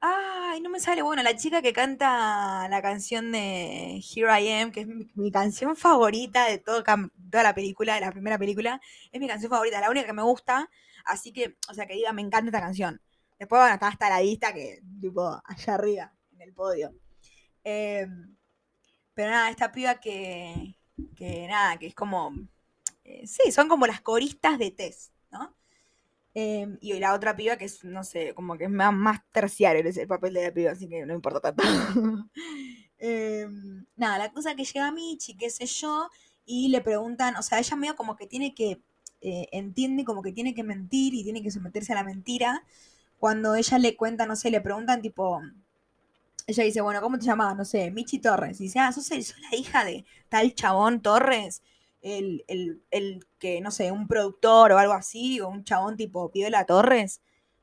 Ay, 0.01 0.62
no 0.62 0.70
me 0.70 0.80
sale. 0.80 1.01
Bueno, 1.01 1.22
la 1.24 1.36
chica 1.36 1.62
que 1.62 1.74
canta 1.74 2.68
la 2.70 2.82
canción 2.82 3.32
de 3.34 4.01
Here 4.01 4.42
I 4.42 4.51
Am, 4.62 4.72
que 4.72 4.82
es 4.82 4.88
mi, 4.88 5.32
canción 5.32 5.75
favorita 5.75 6.46
de 6.48 6.58
todo, 6.58 6.84
toda 6.84 7.44
la 7.44 7.54
película, 7.54 7.96
de 7.96 8.01
la 8.01 8.12
primera 8.12 8.38
película, 8.38 8.80
es 9.12 9.20
mi 9.20 9.28
canción 9.28 9.50
favorita, 9.51 9.82
la 9.82 9.89
única 9.89 10.06
que 10.06 10.13
me 10.13 10.24
gusta. 10.24 10.70
Así 11.06 11.34
que, 11.34 11.58
o 11.70 11.74
sea, 11.74 11.86
que 11.86 11.96
diga, 11.96 12.13
me 12.13 12.22
encanta 12.22 12.48
esta 12.48 12.62
canción. 12.62 13.01
Después, 13.39 13.62
bueno, 13.62 13.74
estaba 13.74 13.91
hasta 13.91 14.10
la 14.10 14.19
vista 14.19 14.53
que, 14.53 14.81
tipo, 15.00 15.41
allá 15.46 15.74
arriba, 15.74 16.13
en 16.34 16.41
el 16.41 16.53
podio. 16.53 16.93
Em, 17.63 18.36
pero 19.13 19.31
nada, 19.31 19.50
esta 19.50 19.72
piba 19.72 19.96
que, 19.96 20.75
que 21.15 21.48
nada, 21.48 21.77
que 21.77 21.88
es 21.88 21.96
como, 21.96 22.34
eh, 23.05 23.25
sí, 23.25 23.51
son 23.51 23.69
como 23.69 23.88
las 23.88 24.01
coristas 24.01 24.60
de 24.60 24.72
Tess, 24.72 25.12
¿no? 25.31 25.55
Em, 26.34 26.77
y 26.81 26.93
la 27.00 27.13
otra 27.13 27.36
piba 27.36 27.58
que 27.58 27.65
es, 27.65 27.84
no 27.84 28.03
sé, 28.03 28.34
como 28.36 28.58
que 28.58 28.65
es 28.65 28.69
más, 28.69 28.93
más 28.93 29.19
terciario 29.31 29.84
el 29.84 30.08
papel 30.08 30.34
de 30.34 30.43
la 30.43 30.53
piba, 30.53 30.72
así 30.72 30.88
que 30.88 31.05
no 31.05 31.13
importa 31.13 31.41
tanto. 31.41 31.63
Em, 33.01 33.86
nada, 33.96 34.17
la 34.17 34.31
cosa 34.34 34.55
que 34.55 34.65
llega 34.65 34.88
a 34.88 34.91
Michi, 34.91 35.38
qué 35.38 35.50
sé 35.50 35.65
yo, 35.65 36.10
y 36.46 36.67
le 36.67 36.81
preguntan, 36.81 37.38
o 37.38 37.41
sea, 37.41 37.60
ella 37.60 37.77
medio 37.77 37.96
como 37.96 38.17
que 38.17 38.27
tiene 38.27 38.53
que, 38.53 38.81
eh, 39.22 39.48
entiende 39.53 40.03
como 40.03 40.22
que 40.22 40.34
tiene 40.34 40.53
que 40.53 40.63
mentir 40.63 41.13
y 41.13 41.24
tiene 41.24 41.41
que 41.41 41.50
someterse 41.50 41.93
a 41.93 41.96
la 41.96 42.03
mentira, 42.03 42.65
cuando 43.20 43.56
ella 43.56 43.78
le 43.78 43.96
cuenta, 43.96 44.26
no 44.26 44.36
sé, 44.36 44.50
le 44.50 44.62
preguntan 44.62 45.02
tipo, 45.02 45.42
ella 46.48 46.64
dice, 46.64 46.82
bueno, 46.82 47.02
¿cómo 47.02 47.20
te 47.20 47.26
llamas? 47.26 47.56
No 47.56 47.66
sé, 47.66 47.92
Michi 47.92 48.20
Torres. 48.20 48.60
Y 48.60 48.64
dice, 48.66 48.80
ah, 48.80 48.92
sos, 48.92 49.10
la 49.12 49.58
hija 49.58 49.86
de 49.86 50.06
tal 50.30 50.56
chabón 50.56 51.02
Torres, 51.02 51.62
el, 52.02 52.44
que, 53.38 53.62
no 53.62 53.72
sé, 53.72 53.92
un 53.92 54.08
productor 54.08 54.72
o 54.72 54.78
algo 54.78 54.94
así, 54.94 55.40
o 55.42 55.50
un 55.50 55.64
chabón 55.64 55.98
tipo 55.98 56.32
Piola 56.32 56.66
Torres. 56.66 57.22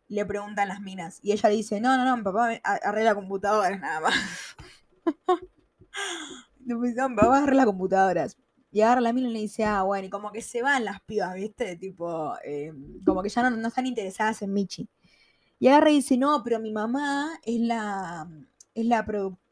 Le 0.08 0.24
preguntan 0.24 0.68
las 0.68 0.80
minas. 0.80 1.18
Y 1.22 1.32
ella 1.32 1.48
dice, 1.48 1.80
no, 1.80 1.96
no, 1.96 2.04
no, 2.04 2.16
mi 2.16 2.22
papá 2.22 2.60
arregla 2.62 3.14
computadoras 3.14 3.80
nada 3.80 4.00
más. 4.00 4.14
vamos 6.64 7.18
a 7.18 7.36
agarrar 7.38 7.56
las 7.56 7.66
computadoras. 7.66 8.36
Y 8.70 8.82
agarra 8.82 9.00
la 9.00 9.12
mina 9.12 9.28
y 9.28 9.32
le 9.32 9.40
dice, 9.40 9.64
ah, 9.64 9.82
bueno, 9.82 10.06
y 10.06 10.10
como 10.10 10.30
que 10.32 10.42
se 10.42 10.62
van 10.62 10.84
las 10.84 11.00
pibas, 11.00 11.34
¿viste? 11.34 11.76
Tipo, 11.76 12.34
eh, 12.44 12.72
como 13.04 13.22
que 13.22 13.30
ya 13.30 13.48
no, 13.48 13.68
están 13.68 13.86
interesadas 13.86 14.42
en 14.42 14.52
Michi. 14.52 14.88
Y 15.58 15.68
agarra 15.68 15.90
y 15.90 15.96
dice, 15.96 16.16
no, 16.16 16.42
pero 16.42 16.60
mi 16.60 16.72
mamá 16.72 17.38
es 17.44 17.60
la, 17.60 18.28
es 18.74 18.86
la 18.86 19.06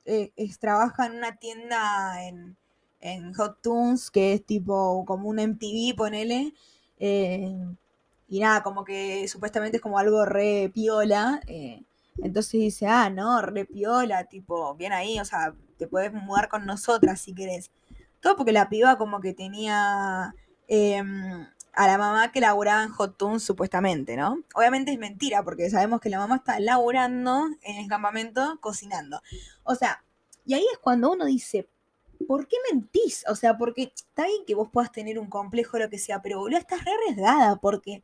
eh, 0.04 0.32
trabaja 0.60 1.06
en 1.06 1.12
una 1.16 1.36
tienda 1.36 2.26
en, 2.26 2.56
Hot 3.34 3.60
Tunes, 3.60 4.10
que 4.10 4.32
es 4.32 4.46
tipo 4.46 5.04
como 5.06 5.28
un 5.28 5.38
MTV, 5.38 5.94
ponele. 5.94 6.54
Eh, 6.98 7.54
y 8.28 8.40
nada, 8.40 8.62
como 8.62 8.82
que 8.84 9.28
supuestamente 9.28 9.76
es 9.76 9.82
como 9.82 9.98
algo 9.98 10.24
re 10.24 10.70
piola. 10.72 11.40
entonces 12.22 12.52
dice, 12.52 12.86
ah, 12.86 13.10
no, 13.10 13.42
re 13.42 13.66
piola, 13.66 14.24
tipo, 14.24 14.74
bien 14.74 14.92
ahí, 14.92 15.18
o 15.20 15.24
sea, 15.24 15.54
te 15.76 15.86
puedes 15.86 16.12
mudar 16.12 16.48
con 16.48 16.66
nosotras 16.66 17.20
si 17.20 17.34
querés. 17.34 17.70
Todo 18.20 18.36
porque 18.36 18.52
la 18.52 18.68
piba 18.68 18.96
como 18.96 19.20
que 19.20 19.34
tenía 19.34 20.34
em, 20.66 21.46
a 21.74 21.86
la 21.86 21.98
mamá 21.98 22.32
que 22.32 22.40
laburaba 22.40 22.82
en 22.82 22.90
Hot 22.90 23.16
Toons 23.16 23.42
supuestamente, 23.42 24.16
¿no? 24.16 24.38
Obviamente 24.54 24.92
es 24.92 24.98
mentira 24.98 25.42
porque 25.42 25.68
sabemos 25.70 26.00
que 26.00 26.10
la 26.10 26.18
mamá 26.18 26.36
está 26.36 26.60
laburando 26.60 27.46
en 27.62 27.76
el 27.76 27.88
campamento 27.88 28.58
cocinando. 28.60 29.20
O 29.64 29.74
sea, 29.74 30.04
y 30.46 30.54
ahí 30.54 30.64
es 30.72 30.78
cuando 30.78 31.12
uno 31.12 31.24
dice, 31.24 31.68
¿por 32.26 32.46
qué 32.48 32.56
mentís? 32.72 33.24
O 33.28 33.34
sea, 33.34 33.56
porque 33.56 33.92
está 33.94 34.26
bien 34.26 34.44
que 34.46 34.54
vos 34.54 34.68
puedas 34.72 34.92
tener 34.92 35.18
un 35.18 35.28
complejo 35.28 35.76
o 35.76 35.80
lo 35.80 35.90
que 35.90 35.98
sea, 35.98 36.22
pero 36.22 36.38
boludo, 36.38 36.58
estás 36.58 36.84
re 36.84 36.92
arriesgada 36.92 37.56
porque 37.56 38.02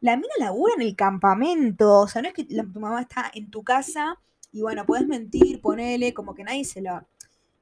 la 0.00 0.16
mina 0.16 0.32
labura 0.38 0.74
en 0.76 0.82
el 0.82 0.96
campamento. 0.96 2.00
O 2.00 2.08
sea, 2.08 2.22
no 2.22 2.28
es 2.28 2.34
que 2.34 2.44
tu 2.44 2.80
mamá 2.80 3.00
está 3.00 3.30
en 3.34 3.50
tu 3.50 3.62
casa 3.62 4.18
y 4.52 4.62
bueno, 4.62 4.86
puedes 4.86 5.06
mentir, 5.06 5.60
ponele, 5.60 6.14
como 6.14 6.34
que 6.34 6.44
nadie 6.44 6.64
se 6.64 6.80
lo 6.80 7.02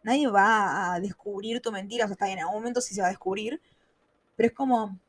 nadie 0.06 0.28
va 0.28 0.94
a 0.94 1.00
descubrir 1.00 1.60
tu 1.60 1.72
mentira, 1.72 2.04
o 2.04 2.08
sea, 2.08 2.12
está 2.12 2.26
bien, 2.26 2.38
en 2.38 2.44
algún 2.44 2.60
momento 2.60 2.80
sí 2.80 2.94
se 2.94 3.00
va 3.00 3.08
a 3.08 3.10
descubrir, 3.10 3.60
pero 4.36 4.46
es 4.46 4.54
como, 4.54 5.00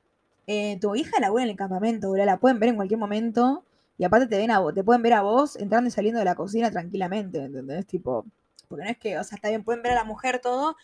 eh, 0.47 0.79
tu 0.79 0.95
hija 0.95 1.19
la 1.19 1.27
en 1.27 1.49
el 1.49 1.55
campamento, 1.55 2.15
la 2.15 2.37
pueden 2.39 2.59
ver 2.59 2.69
en 2.69 2.75
cualquier 2.75 2.99
momento, 2.99 3.63
y 3.97 4.03
aparte 4.03 4.27
te 4.27 4.37
ven 4.37 4.51
a 4.51 4.61
te 4.73 4.83
pueden 4.83 5.01
ver 5.01 5.13
a 5.13 5.21
vos 5.21 5.55
entrando 5.57 5.87
y 5.87 5.91
saliendo 5.91 6.19
de 6.19 6.25
la 6.25 6.35
cocina 6.35 6.71
tranquilamente, 6.71 7.43
¿entendés? 7.43 7.85
Tipo, 7.85 8.25
porque 8.67 8.85
no 8.85 8.89
es 8.89 8.97
que, 8.97 9.17
o 9.17 9.23
sea, 9.23 9.35
está 9.35 9.49
bien, 9.49 9.63
pueden 9.63 9.83
ver 9.83 9.93
a 9.93 9.95
la 9.95 10.03
mujer 10.03 10.39
todo, 10.39 10.75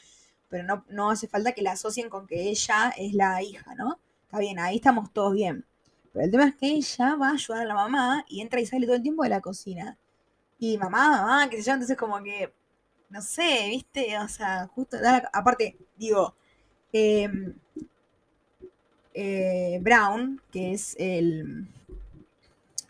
pero 0.50 0.64
no, 0.64 0.86
no 0.90 1.10
hace 1.10 1.28
falta 1.28 1.54
que 1.54 1.62
la 1.62 1.72
asocien 1.74 2.10
con 2.10 2.28
que 2.28 2.50
ella 2.50 2.94
es 2.98 3.14
la 3.14 3.42
hija, 3.42 3.76
¿no? 3.76 4.00
Está 4.26 4.40
bien, 4.40 4.60
ahí 4.60 4.78
estamos 4.78 5.12
todos 5.14 5.34
bien. 5.34 5.66
Pero 6.12 6.26
el 6.26 6.32
tema 6.32 6.48
es 6.48 6.56
que 6.56 6.68
ella 6.68 7.16
va 7.16 7.30
a 7.30 7.34
ayudar 7.34 7.62
a 7.64 7.66
la 7.66 7.74
mamá 7.74 8.26
y 8.28 8.42
entra 8.42 8.60
y 8.62 8.66
sale 8.66 8.86
todo 8.86 8.96
el 8.96 9.02
tiempo 9.02 9.24
de 9.24 9.30
la 9.30 9.42
cocina. 9.42 9.98
Y 10.60 10.78
mamá, 10.78 11.10
mamá, 11.10 11.50
que 11.50 11.58
se 11.58 11.64
llama, 11.64 11.76
entonces 11.78 11.98
como 11.98 12.22
que 12.24 12.54
no 13.14 13.22
sé, 13.22 13.68
viste, 13.70 14.18
o 14.18 14.28
sea, 14.28 14.68
justo, 14.68 14.98
aparte, 15.34 15.78
digo, 15.96 16.36
em, 16.92 17.54
eh, 19.14 19.80
Brown, 19.82 20.42
que 20.52 20.74
es 20.74 20.96
el, 21.00 21.68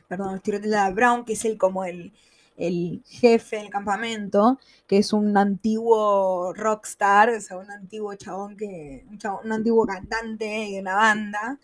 perdón, 0.07 0.41
la 0.63 0.89
Brown, 0.91 1.25
que 1.25 1.33
es 1.33 1.45
el 1.45 1.57
como 1.57 1.85
el, 1.85 2.13
el 2.57 3.03
jefe 3.05 3.57
del 3.57 3.69
campamento, 3.69 4.59
que 4.87 4.97
es 4.97 5.13
un 5.13 5.35
antiguo 5.37 6.53
rockstar, 6.53 7.29
o 7.29 7.41
sea, 7.41 7.57
un 7.57 7.71
antiguo 7.71 8.13
chabón 8.15 8.55
que, 8.57 9.05
un, 9.09 9.51
antiguo 9.51 9.85
cantante 9.85 10.45
de 10.45 10.79
una 10.79 10.95
banda, 10.95 11.59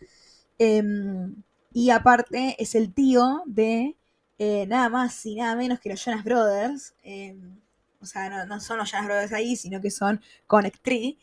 em, 0.57 1.35
y 1.73 1.91
aparte 1.91 2.55
es 2.59 2.75
el 2.75 2.93
tío 2.93 3.43
de 3.45 3.95
eh, 4.39 4.65
nada 4.67 4.89
más 4.89 5.25
y 5.25 5.35
nada 5.35 5.55
menos 5.55 5.79
que 5.79 5.89
los 5.89 6.03
Jonas 6.03 6.23
Brothers, 6.23 6.93
em, 7.03 7.59
o 8.01 8.05
sea, 8.05 8.45
no, 8.45 8.59
son 8.59 8.77
los 8.77 8.89
Jonas 8.91 9.05
Brothers 9.07 9.33
ahí, 9.33 9.55
sino 9.55 9.81
que 9.81 9.91
son 9.91 10.21
Connect 10.47 10.81
Tree. 10.81 11.17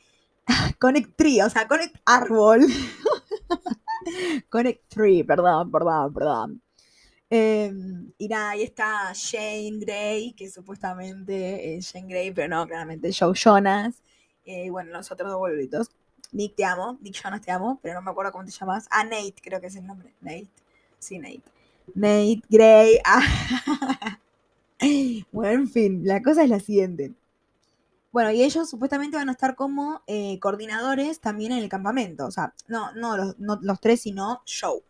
Connect 0.79 1.17
Tree, 1.17 1.43
o 1.43 1.51
sea, 1.51 1.67
Connect 1.67 1.97
Árbol. 2.05 2.67
Connect 4.49 4.89
Tree, 4.89 5.25
perdón, 5.25 5.71
perdón, 5.71 6.13
perdón. 6.13 6.63
Em, 7.29 8.13
y 8.19 8.29
nada, 8.29 8.51
ahí 8.51 8.63
está 8.63 9.13
Shane 9.13 9.79
Gray, 9.81 10.33
que 10.33 10.49
supuestamente 10.49 11.77
es 11.77 11.87
Shane 11.87 12.09
Gray, 12.09 12.31
pero 12.31 12.49
no, 12.49 12.67
claramente 12.67 13.11
Joe 13.13 13.35
Jonas. 13.35 14.03
Eh, 14.45 14.71
bueno, 14.71 14.93
los 14.93 15.11
otros 15.11 15.31
dos 15.31 15.39
boluditos. 15.39 15.91
Nick, 16.33 16.55
te 16.55 16.65
amo. 16.65 16.99
Nick 17.01 17.15
Jonas, 17.15 17.41
te 17.41 17.51
amo, 17.51 17.81
pero 17.83 17.95
no 17.95 18.03
me 18.03 18.11
acuerdo 18.11 18.33
cómo 18.33 18.45
te 18.45 18.53
llamas. 18.53 18.87
Ah, 18.91 19.05
Nate, 19.05 19.35
creo 19.43 19.61
que 19.61 19.67
es 19.67 19.77
el 19.77 19.87
nombre. 19.87 20.13
Nate. 20.21 20.49
Sí, 20.99 21.19
Nate. 21.19 21.43
Nate 21.95 22.43
Gray. 22.49 22.99
Ah. 23.09 24.21
Bueno, 25.33 25.63
en 25.63 25.69
fin, 25.71 26.03
la 26.05 26.23
cosa 26.23 26.45
es 26.45 26.51
la 26.51 26.61
siguiente. 26.61 27.15
Bueno, 28.17 28.31
y 28.31 28.43
ellos 28.43 28.71
supuestamente 28.71 29.19
van 29.19 29.29
a 29.29 29.33
estar 29.33 29.55
como 29.55 30.01
eh, 30.07 30.39
coordinadores 30.41 31.21
también 31.21 31.53
en 31.53 31.59
el 31.59 31.69
campamento. 31.69 32.25
O 32.25 32.31
sea, 32.31 32.55
no, 32.67 32.91
no, 32.95 33.35
los, 33.61 33.79
tres, 33.79 34.01
sino 34.01 34.41
show. 34.47 34.83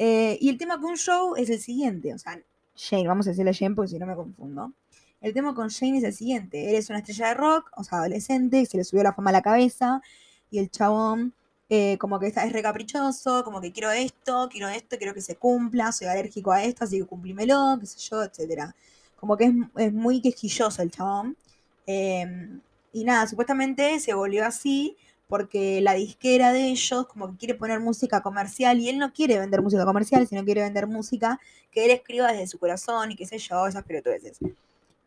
Eh, 0.00 0.36
y 0.40 0.48
el 0.48 0.58
tema 0.58 0.80
con 0.80 0.96
show 0.96 1.36
es 1.36 1.48
el 1.48 1.60
siguiente. 1.60 2.12
O 2.12 2.18
sea, 2.18 2.42
Shane, 2.74 3.06
vamos 3.06 3.28
a 3.28 3.30
decirle 3.30 3.52
Shane 3.52 3.76
porque 3.76 3.90
si 3.90 4.00
no 4.00 4.06
me 4.06 4.16
confundo. 4.16 4.72
El 5.20 5.32
tema 5.32 5.54
con 5.54 5.68
Shane 5.68 5.98
es 5.98 6.02
el 6.02 6.12
siguiente. 6.12 6.68
Él 6.68 6.74
es 6.74 6.90
una 6.90 6.98
estrella 6.98 7.28
de 7.28 7.34
rock, 7.34 7.70
o 7.76 7.84
sea, 7.84 7.98
adolescente, 7.98 8.66
se 8.66 8.78
le 8.78 8.82
subió 8.82 9.04
la 9.04 9.12
fama 9.12 9.30
a 9.30 9.34
la 9.34 9.42
cabeza. 9.42 10.02
Y 10.50 10.58
el 10.58 10.68
chabón, 10.68 11.34
eh, 11.68 11.96
como 11.98 12.18
que 12.18 12.26
es 12.26 12.52
recaprichoso, 12.52 13.44
como 13.44 13.60
que 13.60 13.70
quiero 13.70 13.92
esto, 13.92 14.48
quiero 14.50 14.66
esto, 14.66 14.98
quiero 14.98 15.14
que 15.14 15.20
se 15.20 15.36
cumpla, 15.36 15.92
soy 15.92 16.08
alérgico 16.08 16.50
a 16.50 16.64
esto, 16.64 16.82
así 16.82 16.98
que 16.98 17.06
cumplímelo, 17.06 17.76
qué 17.78 17.86
sé 17.86 18.00
yo, 18.00 18.24
etcétera 18.24 18.74
como 19.16 19.36
que 19.36 19.52
es, 19.76 19.92
muy 19.92 20.20
quejilloso 20.20 20.82
el 20.82 20.90
chabón. 20.90 21.36
Em, 21.86 22.60
y 22.92 23.04
nada, 23.04 23.26
supuestamente 23.26 24.00
se 24.00 24.14
volvió 24.14 24.44
así 24.44 24.96
porque 25.28 25.80
la 25.80 25.94
disquera 25.94 26.52
de 26.52 26.68
ellos 26.68 27.06
como 27.06 27.30
que 27.30 27.36
quiere 27.36 27.54
poner 27.54 27.80
música 27.80 28.22
comercial 28.22 28.78
y 28.80 28.88
él 28.88 28.98
no 28.98 29.12
quiere 29.12 29.38
vender 29.38 29.62
música 29.62 29.84
comercial, 29.84 30.26
sino 30.26 30.44
quiere 30.44 30.62
vender 30.62 30.86
música 30.86 31.40
que 31.70 31.84
él 31.84 31.90
escriba 31.90 32.32
desde 32.32 32.46
su 32.46 32.58
corazón 32.58 33.12
y 33.12 33.16
qué 33.16 33.26
sé 33.26 33.38
yo, 33.38 33.66
esas 33.66 33.84
pelotudeces. 33.84 34.38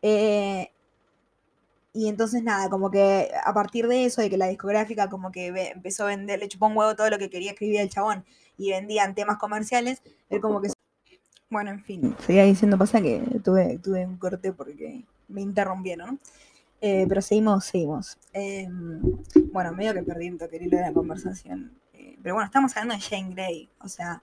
Eh, 0.01 0.69
y 1.93 2.07
entonces 2.07 2.43
nada, 2.43 2.69
como 2.69 2.91
que 2.91 3.31
a 3.43 3.53
partir 3.53 3.88
de 3.88 4.05
eso, 4.05 4.21
de 4.21 4.29
que 4.29 4.38
la 4.38 4.48
discográfica 4.48 5.09
como 5.09 5.31
que 5.31 5.48
empezó 5.48 6.03
a 6.03 6.07
vender, 6.07 6.39
le 6.39 6.48
chupó 6.48 6.67
un 6.67 6.77
huevo 6.77 6.95
todo 6.95 7.09
lo 7.09 7.17
que 7.17 7.29
quería 7.29 7.51
escribir 7.51 7.79
el 7.79 7.89
chabón 7.89 8.25
y 8.57 8.71
vendían 8.71 9.15
temas 9.15 9.38
comerciales, 9.38 10.01
él 10.29 10.41
como 10.41 10.62
que 10.62 10.69
bueno, 11.50 11.71
en 11.71 11.83
fin, 11.83 12.15
seguía 12.25 12.43
diciendo, 12.43 12.77
pasa 12.77 13.01
que 13.01 13.19
tuve, 13.43 13.79
tuve 13.79 14.05
un 14.05 14.17
corte 14.17 14.53
porque 14.53 15.03
me 15.27 15.41
interrumpieron. 15.41 16.19
Eh, 16.81 17.05
pero 17.07 17.21
seguimos, 17.21 17.65
seguimos. 17.65 18.17
Em, 18.33 19.01
bueno, 19.51 19.74
medio 19.74 19.93
que 19.93 20.03
perdí 20.03 20.29
un 20.29 20.38
toque 20.38 20.59
de 20.59 20.81
la 20.81 20.93
conversación. 20.93 21.74
Eh, 21.93 22.17
pero 22.24 22.36
bueno, 22.36 22.45
estamos 22.45 22.75
hablando 22.75 22.95
de 22.95 23.01
Jane 23.01 23.33
Grey. 23.33 23.69
O 23.81 23.89
sea, 23.89 24.21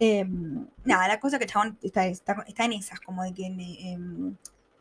em, 0.00 0.66
nada, 0.84 1.08
la 1.08 1.20
cosa 1.20 1.38
que 1.38 1.46
chabón 1.46 1.78
está, 1.82 2.06
está, 2.06 2.64
en 2.64 2.72
esas, 2.72 3.00
como 3.00 3.22
de 3.22 3.32
que 3.32 3.46
em, 3.46 4.36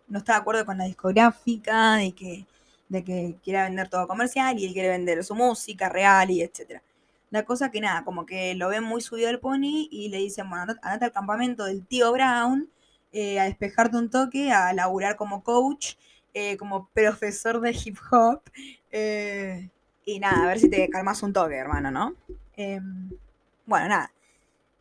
no 0.07 0.17
está 0.17 0.33
de 0.33 0.39
acuerdo 0.39 0.65
con 0.65 0.77
la 0.77 0.85
discográfica, 0.85 1.95
de 1.97 2.13
que, 2.13 2.45
de 2.89 3.03
que 3.03 3.37
quiere 3.43 3.61
vender 3.63 3.89
todo 3.89 4.07
comercial 4.07 4.57
y 4.57 4.65
él 4.65 4.73
quiere 4.73 4.89
vender 4.89 5.23
su 5.23 5.35
música 5.35 5.89
real 5.89 6.31
y 6.31 6.41
etcétera. 6.41 6.81
La 7.29 7.45
cosa 7.45 7.71
que 7.71 7.81
nada, 7.81 8.03
como 8.03 8.25
que 8.25 8.53
lo 8.55 8.69
ven 8.69 8.83
muy 8.83 9.01
subido 9.01 9.29
el 9.29 9.39
pony 9.39 9.87
y 9.91 10.09
le 10.09 10.17
dicen, 10.17 10.49
bueno, 10.49 10.65
andate 10.83 11.05
al 11.05 11.11
campamento 11.11 11.65
del 11.65 11.85
tío 11.85 12.11
Brown 12.11 12.69
eh, 13.11 13.39
a 13.39 13.45
despejarte 13.45 13.97
un 13.97 14.09
toque, 14.09 14.51
a 14.51 14.73
laburar 14.73 15.15
como 15.15 15.43
coach, 15.43 15.95
eh, 16.33 16.57
como 16.57 16.89
profesor 16.89 17.61
de 17.61 17.71
hip 17.71 17.97
hop. 18.11 18.41
Eh, 18.91 19.69
y 20.05 20.19
nada, 20.19 20.43
a 20.43 20.47
ver 20.47 20.59
si 20.59 20.69
te 20.69 20.89
calmas 20.89 21.23
un 21.23 21.33
toque, 21.33 21.55
hermano, 21.55 21.91
¿no? 21.91 22.15
Em, 22.55 23.09
bueno, 23.65 23.87
nada. 23.87 24.11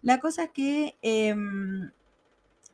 La 0.03 0.19
cosa 0.19 0.45
es 0.45 0.51
que, 0.51 0.97
em, 1.03 1.91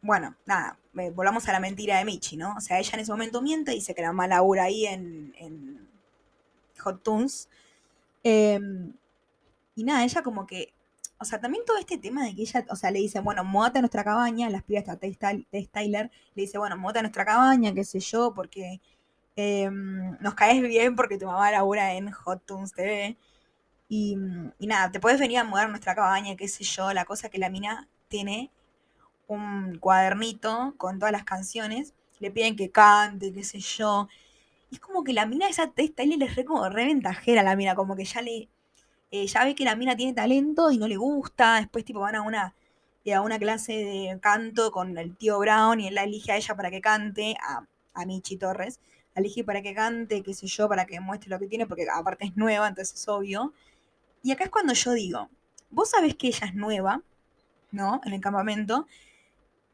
bueno, 0.00 0.34
nada, 0.46 0.78
volvamos 1.14 1.48
a 1.48 1.52
la 1.52 1.60
mentira 1.60 1.98
de 1.98 2.04
Michi, 2.04 2.36
¿no? 2.36 2.54
O 2.56 2.60
sea, 2.60 2.78
ella 2.78 2.90
en 2.94 3.00
ese 3.00 3.12
momento 3.12 3.42
miente, 3.42 3.72
dice 3.72 3.94
que 3.94 4.02
la 4.02 4.08
mamá 4.08 4.26
labura 4.28 4.64
ahí 4.64 4.86
en, 4.86 5.34
en 5.36 5.88
Hot 6.80 7.02
Toons. 7.02 7.48
Em, 8.22 8.92
y 9.74 9.84
nada, 9.84 10.04
ella 10.04 10.22
como 10.22 10.46
que, 10.46 10.72
o 11.20 11.24
sea, 11.24 11.40
también 11.40 11.64
todo 11.66 11.78
este 11.78 11.98
tema 11.98 12.24
de 12.24 12.34
que 12.34 12.42
ella, 12.42 12.64
o 12.70 12.76
sea, 12.76 12.90
le 12.90 13.00
dice, 13.00 13.20
bueno, 13.20 13.42
módate 13.44 13.78
a 13.78 13.82
nuestra 13.82 14.04
cabaña, 14.04 14.48
las 14.50 14.62
pibas 14.62 14.84
de 15.00 15.64
Styler, 15.64 16.10
le 16.34 16.42
dice, 16.42 16.58
bueno, 16.58 16.76
módate 16.76 17.00
a 17.00 17.02
nuestra 17.02 17.24
cabaña, 17.24 17.74
qué 17.74 17.84
sé 17.84 18.00
yo, 18.00 18.32
porque 18.34 18.80
em, 19.36 20.16
nos 20.20 20.34
caes 20.34 20.62
bien 20.62 20.96
porque 20.96 21.18
tu 21.18 21.26
mamá 21.26 21.50
labura 21.50 21.94
en 21.94 22.10
Hot 22.12 22.44
Tunes 22.46 22.72
TV. 22.72 23.16
Y, 23.88 24.16
nada, 24.60 24.90
te 24.92 25.00
puedes 25.00 25.18
venir 25.20 25.38
a 25.38 25.44
mudar 25.44 25.68
nuestra 25.70 25.94
cabaña, 25.94 26.36
qué 26.36 26.48
sé 26.48 26.64
yo, 26.64 26.92
la 26.92 27.04
cosa 27.04 27.30
que 27.30 27.38
la 27.38 27.50
mina 27.50 27.88
tiene 28.08 28.50
un 29.28 29.78
cuadernito 29.78 30.74
con 30.78 30.98
todas 30.98 31.12
las 31.12 31.24
canciones, 31.24 31.94
le 32.20 32.30
piden 32.30 32.56
que 32.56 32.70
cante, 32.70 33.32
qué 33.32 33.44
sé 33.44 33.60
yo. 33.60 34.08
Y 34.70 34.76
es 34.76 34.80
como 34.80 35.04
que 35.04 35.12
la 35.12 35.26
mina 35.26 35.48
esa 35.48 35.64
Styler 35.66 36.22
es 36.22 36.36
re 36.36 36.44
como 36.44 36.68
re 36.68 36.86
ventajera 36.86 37.42
la 37.42 37.56
mina, 37.56 37.74
como 37.74 37.96
que 37.96 38.04
ya 38.04 38.22
le, 38.22 38.48
eh, 39.10 39.26
ya 39.26 39.44
ve 39.44 39.54
que 39.54 39.64
la 39.64 39.76
mina 39.76 39.96
tiene 39.96 40.12
talento 40.14 40.70
y 40.70 40.78
no 40.78 40.88
le 40.88 40.96
gusta, 40.96 41.56
después 41.60 41.84
tipo 41.84 42.00
van 42.00 42.16
a 42.16 42.22
una, 42.22 42.54
eh, 43.04 43.14
a 43.14 43.22
una 43.22 43.38
clase 43.38 43.72
de 43.72 44.18
canto 44.20 44.70
con 44.70 44.96
el 44.98 45.16
tío 45.16 45.38
Brown 45.38 45.80
y 45.80 45.88
él 45.88 45.94
la 45.94 46.04
elige 46.04 46.32
a 46.32 46.36
ella 46.36 46.54
para 46.54 46.70
que 46.70 46.80
cante, 46.80 47.36
a, 47.42 47.66
a 47.94 48.06
Michi 48.06 48.36
Torres, 48.36 48.80
la 49.14 49.20
elegí 49.20 49.42
para 49.42 49.62
que 49.62 49.74
cante, 49.74 50.22
qué 50.22 50.34
sé 50.34 50.46
yo, 50.46 50.68
para 50.68 50.86
que 50.86 51.00
muestre 51.00 51.30
lo 51.30 51.38
que 51.38 51.46
tiene, 51.46 51.66
porque 51.66 51.86
aparte 51.92 52.26
es 52.26 52.36
nueva, 52.36 52.68
entonces 52.68 53.00
es 53.00 53.08
obvio. 53.08 53.52
Y 54.22 54.32
acá 54.32 54.44
es 54.44 54.50
cuando 54.50 54.74
yo 54.74 54.92
digo, 54.92 55.28
vos 55.70 55.90
sabés 55.90 56.14
que 56.16 56.28
ella 56.28 56.46
es 56.46 56.54
nueva, 56.54 57.02
¿no? 57.70 58.00
En 58.04 58.12
el 58.12 58.20
campamento. 58.20 58.86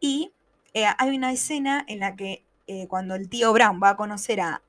Y 0.00 0.32
eh, 0.74 0.86
hay 0.98 1.16
una 1.16 1.32
escena 1.32 1.84
en 1.88 2.00
la 2.00 2.16
que 2.16 2.44
eh, 2.66 2.86
cuando 2.88 3.14
el 3.14 3.28
tío 3.28 3.52
Brown 3.52 3.80
va 3.82 3.90
a 3.90 3.96
conocer 3.96 4.40
a, 4.40 4.60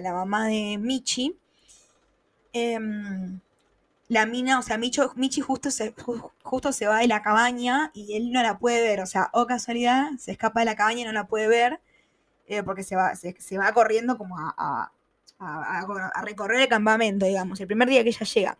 la 0.00 0.12
mamá 0.12 0.46
de 0.46 0.78
Michi, 0.78 1.36
em, 2.52 3.40
la 4.08 4.24
mina, 4.26 4.58
o 4.58 4.62
sea, 4.62 4.78
Michi 4.78 5.40
justo 5.40 5.70
se, 5.70 5.94
justo 6.42 6.72
se 6.72 6.86
va 6.86 6.98
de 7.00 7.08
la 7.08 7.22
cabaña 7.22 7.90
y 7.92 8.16
él 8.16 8.30
no 8.30 8.42
la 8.42 8.58
puede 8.58 8.80
ver, 8.80 9.00
o 9.00 9.06
sea, 9.06 9.30
o 9.32 9.46
casualidad, 9.46 10.10
se 10.18 10.32
escapa 10.32 10.60
de 10.60 10.66
la 10.66 10.76
cabaña 10.76 11.00
y 11.00 11.04
no 11.04 11.12
la 11.12 11.26
puede 11.26 11.48
ver, 11.48 11.80
eh, 12.46 12.62
porque 12.62 12.84
se 12.84 12.94
va, 12.94 13.14
se, 13.16 13.58
va 13.58 13.72
corriendo 13.72 14.16
como 14.16 14.38
a, 14.38 14.92
a, 15.38 16.22
recorrer 16.22 16.62
el 16.62 16.68
campamento, 16.68 17.26
digamos, 17.26 17.60
el 17.60 17.66
primer 17.66 17.88
día 17.88 18.04
que 18.04 18.10
ella 18.10 18.26
llega. 18.26 18.58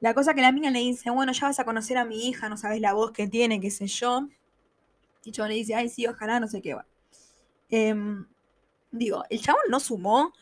La 0.00 0.14
cosa 0.14 0.34
que 0.34 0.42
la 0.42 0.52
mina 0.52 0.70
le 0.70 0.80
dice, 0.80 1.10
bueno, 1.10 1.32
ya 1.32 1.46
vas 1.46 1.58
a 1.60 1.64
conocer 1.64 1.98
a 1.98 2.04
mi 2.04 2.28
hija, 2.28 2.48
no 2.48 2.56
sabes 2.56 2.80
la 2.80 2.92
voz 2.92 3.12
que 3.12 3.26
tiene, 3.26 3.60
qué 3.60 3.70
sé 3.70 3.86
yo. 3.86 4.28
Y 5.24 5.32
yo 5.32 5.46
le 5.48 5.54
dice, 5.54 5.74
ay, 5.74 5.88
sí, 5.88 6.06
ojalá, 6.06 6.38
no 6.40 6.46
sé 6.46 6.62
qué 6.62 6.74
va. 6.74 6.86
Em, 7.70 8.26
digo, 8.92 9.24
el 9.30 9.40
chabón 9.40 9.62
no 9.70 9.80
sumó 9.80 10.32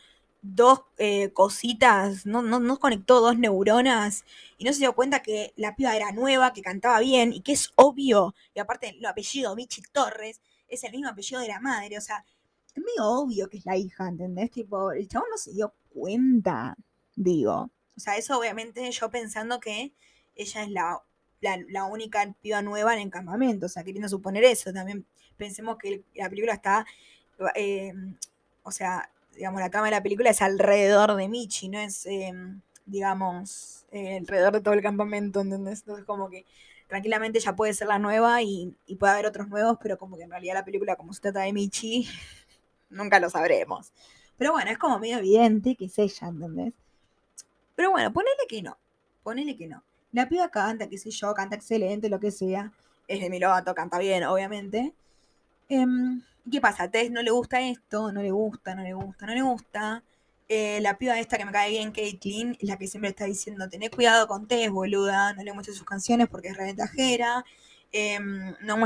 dos 0.55 0.81
eh, 0.97 1.31
cositas, 1.33 2.25
no, 2.25 2.41
no, 2.41 2.79
conectó 2.79 3.21
dos 3.21 3.37
neuronas 3.37 4.25
y 4.57 4.65
no 4.65 4.73
se 4.73 4.79
dio 4.79 4.93
cuenta 4.93 5.21
que 5.21 5.53
la 5.55 5.75
piba 5.75 5.95
era 5.95 6.11
nueva, 6.11 6.53
que 6.53 6.61
cantaba 6.61 6.99
bien 6.99 7.33
y 7.33 7.41
que 7.41 7.53
es 7.53 7.71
obvio, 7.75 8.35
y 8.53 8.59
aparte 8.59 8.89
el 8.89 9.05
apellido 9.05 9.55
Michi 9.55 9.81
Torres 9.91 10.41
es 10.67 10.83
el 10.83 10.91
mismo 10.91 11.09
apellido 11.09 11.41
de 11.41 11.47
la 11.47 11.59
madre, 11.59 11.97
o 11.97 12.01
sea, 12.01 12.25
es 12.75 12.83
medio 12.83 13.09
obvio 13.09 13.49
que 13.49 13.57
es 13.57 13.65
la 13.65 13.77
hija, 13.77 14.07
¿entendés? 14.07 14.51
Tipo, 14.51 14.91
el 14.91 15.07
chabón 15.07 15.29
no 15.31 15.37
se 15.37 15.51
dio 15.51 15.73
cuenta, 15.89 16.75
digo. 17.15 17.71
O 17.95 17.99
sea, 17.99 18.17
eso 18.17 18.37
obviamente 18.37 18.89
yo 18.91 19.09
pensando 19.09 19.59
que 19.59 19.93
ella 20.35 20.63
es 20.63 20.69
la, 20.69 21.01
la, 21.41 21.85
única 21.85 22.31
piba 22.41 22.61
nueva 22.61 22.93
en 22.93 22.99
el 22.99 23.09
campamento, 23.09 23.65
o 23.65 23.69
sea, 23.69 23.83
queriendo 23.83 24.07
suponer 24.07 24.43
eso. 24.43 24.71
También 24.71 25.05
pensemos 25.35 25.77
que 25.77 26.03
la 26.15 26.29
película 26.29 26.53
está, 26.53 26.85
eh, 27.55 27.93
o 28.61 28.71
sea, 28.71 29.09
digamos, 29.37 29.61
la 29.61 29.69
cama 29.69 29.85
de 29.85 29.91
la 29.91 30.03
película 30.03 30.29
es 30.29 30.41
alrededor 30.41 31.15
de 31.15 31.29
Michi, 31.29 31.69
no 31.69 31.79
es, 31.79 32.05
eh, 32.07 32.33
digamos, 32.85 33.85
eh, 33.91 34.17
alrededor 34.17 34.53
de 34.53 34.61
todo 34.61 34.73
el 34.73 34.81
campamento, 34.81 35.39
¿entendés? 35.41 35.79
Entonces 35.81 36.05
como 36.05 36.29
que 36.29 36.45
tranquilamente 36.87 37.39
ella 37.39 37.55
puede 37.55 37.73
ser 37.73 37.87
la 37.87 37.99
nueva 37.99 38.41
y, 38.41 38.75
y, 38.85 38.95
puede 38.95 39.13
haber 39.13 39.27
otros 39.27 39.47
nuevos, 39.47 39.77
pero 39.81 39.97
como 39.97 40.17
que 40.17 40.23
en 40.23 40.31
realidad 40.31 40.55
la 40.55 40.65
película, 40.65 40.95
como 40.95 41.13
se 41.13 41.21
trata 41.21 41.41
de 41.41 41.53
Michi, 41.53 42.07
nunca 42.89 43.19
lo 43.19 43.29
sabremos. 43.29 43.93
Pero 44.37 44.51
bueno, 44.51 44.71
es 44.71 44.77
como 44.77 44.99
medio 44.99 45.17
evidente 45.17 45.75
que 45.75 45.85
es 45.85 45.97
ella, 45.99 46.27
¿entendés? 46.27 46.73
Pero 47.75 47.91
bueno, 47.91 48.11
ponele 48.11 48.35
que 48.49 48.61
no. 48.61 48.77
Ponele 49.23 49.55
que 49.55 49.67
no. 49.67 49.83
La 50.11 50.27
piba 50.27 50.49
canta, 50.49 50.87
qué 50.87 50.97
sé 50.97 51.11
yo, 51.11 51.33
canta 51.33 51.55
excelente, 51.55 52.09
lo 52.09 52.19
que 52.19 52.31
sea. 52.31 52.71
Es 53.07 53.19
de 53.19 53.29
mi 53.29 53.39
lobato, 53.39 53.73
canta 53.75 53.99
bien, 53.99 54.23
obviamente. 54.23 54.93
Em, 56.47 56.51
¿Qué 56.51 56.61
pasa? 56.61 56.83
A 56.83 56.91
Tess 56.91 57.11
no 57.11 57.21
le 57.21 57.31
gusta 57.31 57.61
esto, 57.61 58.11
no 58.11 58.21
le 58.21 58.31
gusta, 58.31 58.75
no 58.75 58.83
le 58.83 58.93
gusta, 58.93 59.25
no 59.25 59.33
le 59.33 59.41
gusta. 59.41 60.03
Eh, 60.49 60.79
la 60.81 60.97
piba 60.97 61.19
esta 61.19 61.37
que 61.37 61.45
me 61.45 61.51
cae 61.51 61.71
bien, 61.71 61.91
Caitlyn, 61.91 62.57
es 62.59 62.69
la 62.69 62.77
que 62.77 62.87
siempre 62.87 63.09
está 63.09 63.25
diciendo, 63.25 63.67
tené 63.69 63.89
cuidado 63.89 64.27
con 64.27 64.47
Tess, 64.47 64.71
boluda, 64.71 65.33
no 65.33 65.43
le 65.43 65.53
muestres 65.53 65.77
sus 65.77 65.85
canciones 65.85 66.27
porque 66.29 66.49
es 66.49 66.57
reventajera, 66.57 67.43
em, 67.91 68.55
no, 68.61 68.77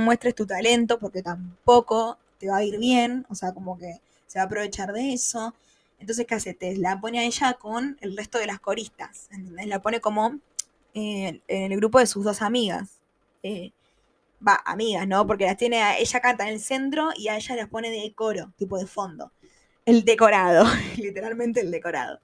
muestres, 0.00 0.34
tu 0.34 0.46
talento 0.46 0.98
porque 0.98 1.22
tampoco 1.22 2.18
te 2.38 2.48
va 2.48 2.58
a 2.58 2.64
ir 2.64 2.78
bien, 2.78 3.26
o 3.28 3.34
sea, 3.34 3.52
como 3.52 3.76
que 3.78 4.00
se 4.26 4.38
va 4.38 4.44
a 4.44 4.46
aprovechar 4.46 4.92
de 4.92 5.12
eso. 5.12 5.54
Entonces, 5.98 6.26
¿qué 6.26 6.34
hace? 6.36 6.54
Te 6.54 6.76
la 6.76 7.00
pone 7.00 7.18
a 7.20 7.24
ella 7.24 7.54
con 7.54 7.98
el 8.00 8.16
resto 8.16 8.38
de 8.38 8.46
las 8.46 8.60
coristas, 8.60 9.28
¿entendés? 9.32 9.66
La 9.66 9.82
pone 9.82 10.00
como 10.00 10.38
eh, 10.94 11.40
en 11.48 11.72
el 11.72 11.78
grupo 11.78 11.98
de 11.98 12.06
sus 12.06 12.24
dos 12.24 12.42
amigas. 12.42 13.00
Eh, 13.42 13.72
va, 14.46 14.60
amigas, 14.64 15.06
¿no? 15.06 15.26
Porque 15.26 15.46
las 15.46 15.56
tiene, 15.56 15.82
a, 15.82 15.98
ella 15.98 16.20
canta 16.20 16.44
en 16.48 16.54
el 16.54 16.60
centro 16.60 17.10
y 17.16 17.28
a 17.28 17.36
ella 17.36 17.56
las 17.56 17.68
pone 17.68 17.90
de 17.90 18.12
coro, 18.14 18.52
tipo 18.56 18.78
de 18.78 18.86
fondo. 18.86 19.32
El 19.84 20.04
decorado, 20.04 20.64
literalmente 20.96 21.60
el 21.60 21.70
decorado. 21.70 22.20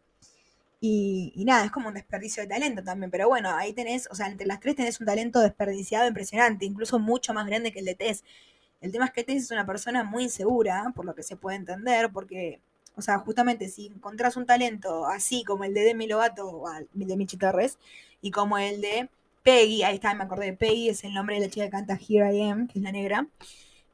Y, 0.81 1.33
y, 1.35 1.45
nada, 1.45 1.65
es 1.65 1.71
como 1.71 1.89
un 1.89 1.95
desperdicio 1.95 2.43
de 2.43 2.49
talento 2.49 2.85
también, 2.85 3.11
pero 3.11 3.29
bueno, 3.29 3.51
ahí 3.57 3.73
tenés, 3.73 4.07
o 4.11 4.15
sea, 4.15 4.27
entre 4.27 4.47
las 4.47 4.61
tres 4.61 4.77
tenés 4.77 5.01
un 5.01 5.07
talento 5.07 5.41
desperdiciado 5.41 6.07
impresionante, 6.07 6.67
incluso 6.67 6.99
mucho 6.99 7.33
más 7.33 7.47
grande 7.47 7.73
que 7.73 7.79
el 7.79 7.87
de 7.87 7.95
Tess. 7.95 8.25
El 8.83 8.93
tema 8.93 9.07
es 9.07 9.13
que 9.13 9.25
Tess 9.25 9.45
es 9.45 9.51
una 9.51 9.65
persona 9.67 10.05
muy 10.05 10.25
insegura, 10.25 10.93
por 10.95 11.07
lo 11.07 11.15
que 11.15 11.23
se 11.23 11.37
puede 11.37 11.57
entender, 11.57 12.11
porque 12.13 12.61
o 12.97 13.03
sea, 13.03 13.19
justamente 13.19 13.69
si 13.69 13.87
encontrás 13.87 14.37
un 14.37 14.47
talento 14.47 15.07
así 15.07 15.45
como 15.45 15.65
el 15.65 15.75
de 15.75 15.83
Demi 15.83 16.07
Lovato 16.07 16.49
o 16.49 16.73
el 16.73 16.89
de 16.93 17.17
Michi 17.17 17.37
Torres 17.37 17.79
y 18.21 18.31
como 18.31 18.59
el 18.59 18.81
de 18.81 19.09
Peggy, 19.45 19.83
ahí 19.83 19.97
está, 19.97 20.15
me 20.15 20.25
acordé 20.25 20.47
de 20.47 20.53
Peggy, 20.55 20.89
es 20.89 21.05
el 21.05 21.13
nombre 21.13 21.37
de 21.37 21.43
la 21.43 21.51
chica 21.51 21.67
que 21.67 21.71
canta 21.71 21.99
Here 22.01 22.35
I 22.35 22.51
Am, 22.51 22.67
que 22.67 22.79
es 22.79 22.83
la 22.83 22.91
negra. 22.91 23.29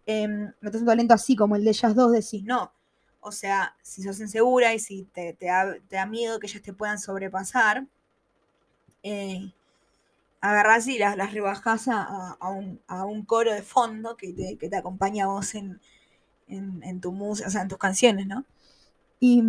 Eh, 0.07 0.27
un 0.27 0.87
talento 0.87 1.13
así 1.13 1.37
como 1.37 1.57
el 1.57 1.65
de 1.65 1.71
ellas 1.71 1.95
dos, 1.95 2.13
decís 2.13 2.45
no. 2.45 2.73
O 3.21 3.33
sea, 3.33 3.77
si 3.83 4.03
sos 4.03 4.21
insegura 4.21 4.73
y 4.73 4.79
si 4.79 5.05
te, 5.13 5.37
da, 5.41 6.07
miedo 6.07 6.39
que 6.39 6.47
ellas 6.47 6.63
te 6.63 6.73
puedan 6.73 6.99
sobrepasar, 6.99 7.87
eh, 9.03 9.53
agarrás 10.41 10.87
y 10.87 10.99
las, 10.99 11.17
las 11.17 11.33
rebajás 11.33 11.89
a, 11.89 12.39
un, 12.49 13.25
coro 13.27 13.53
de 13.53 13.63
fondo 13.63 14.17
que 14.17 14.57
te, 14.59 14.77
acompaña 14.77 15.25
a 15.25 15.29
vos 15.29 15.55
en, 15.57 15.81
en 16.49 17.01
tu 17.01 17.13
música, 17.13 17.49
o 17.49 17.51
sea, 17.51 17.63
en 17.63 17.69
tus 17.69 17.79
canciones, 17.79 18.27
¿no? 18.27 18.47
Y, 19.19 19.43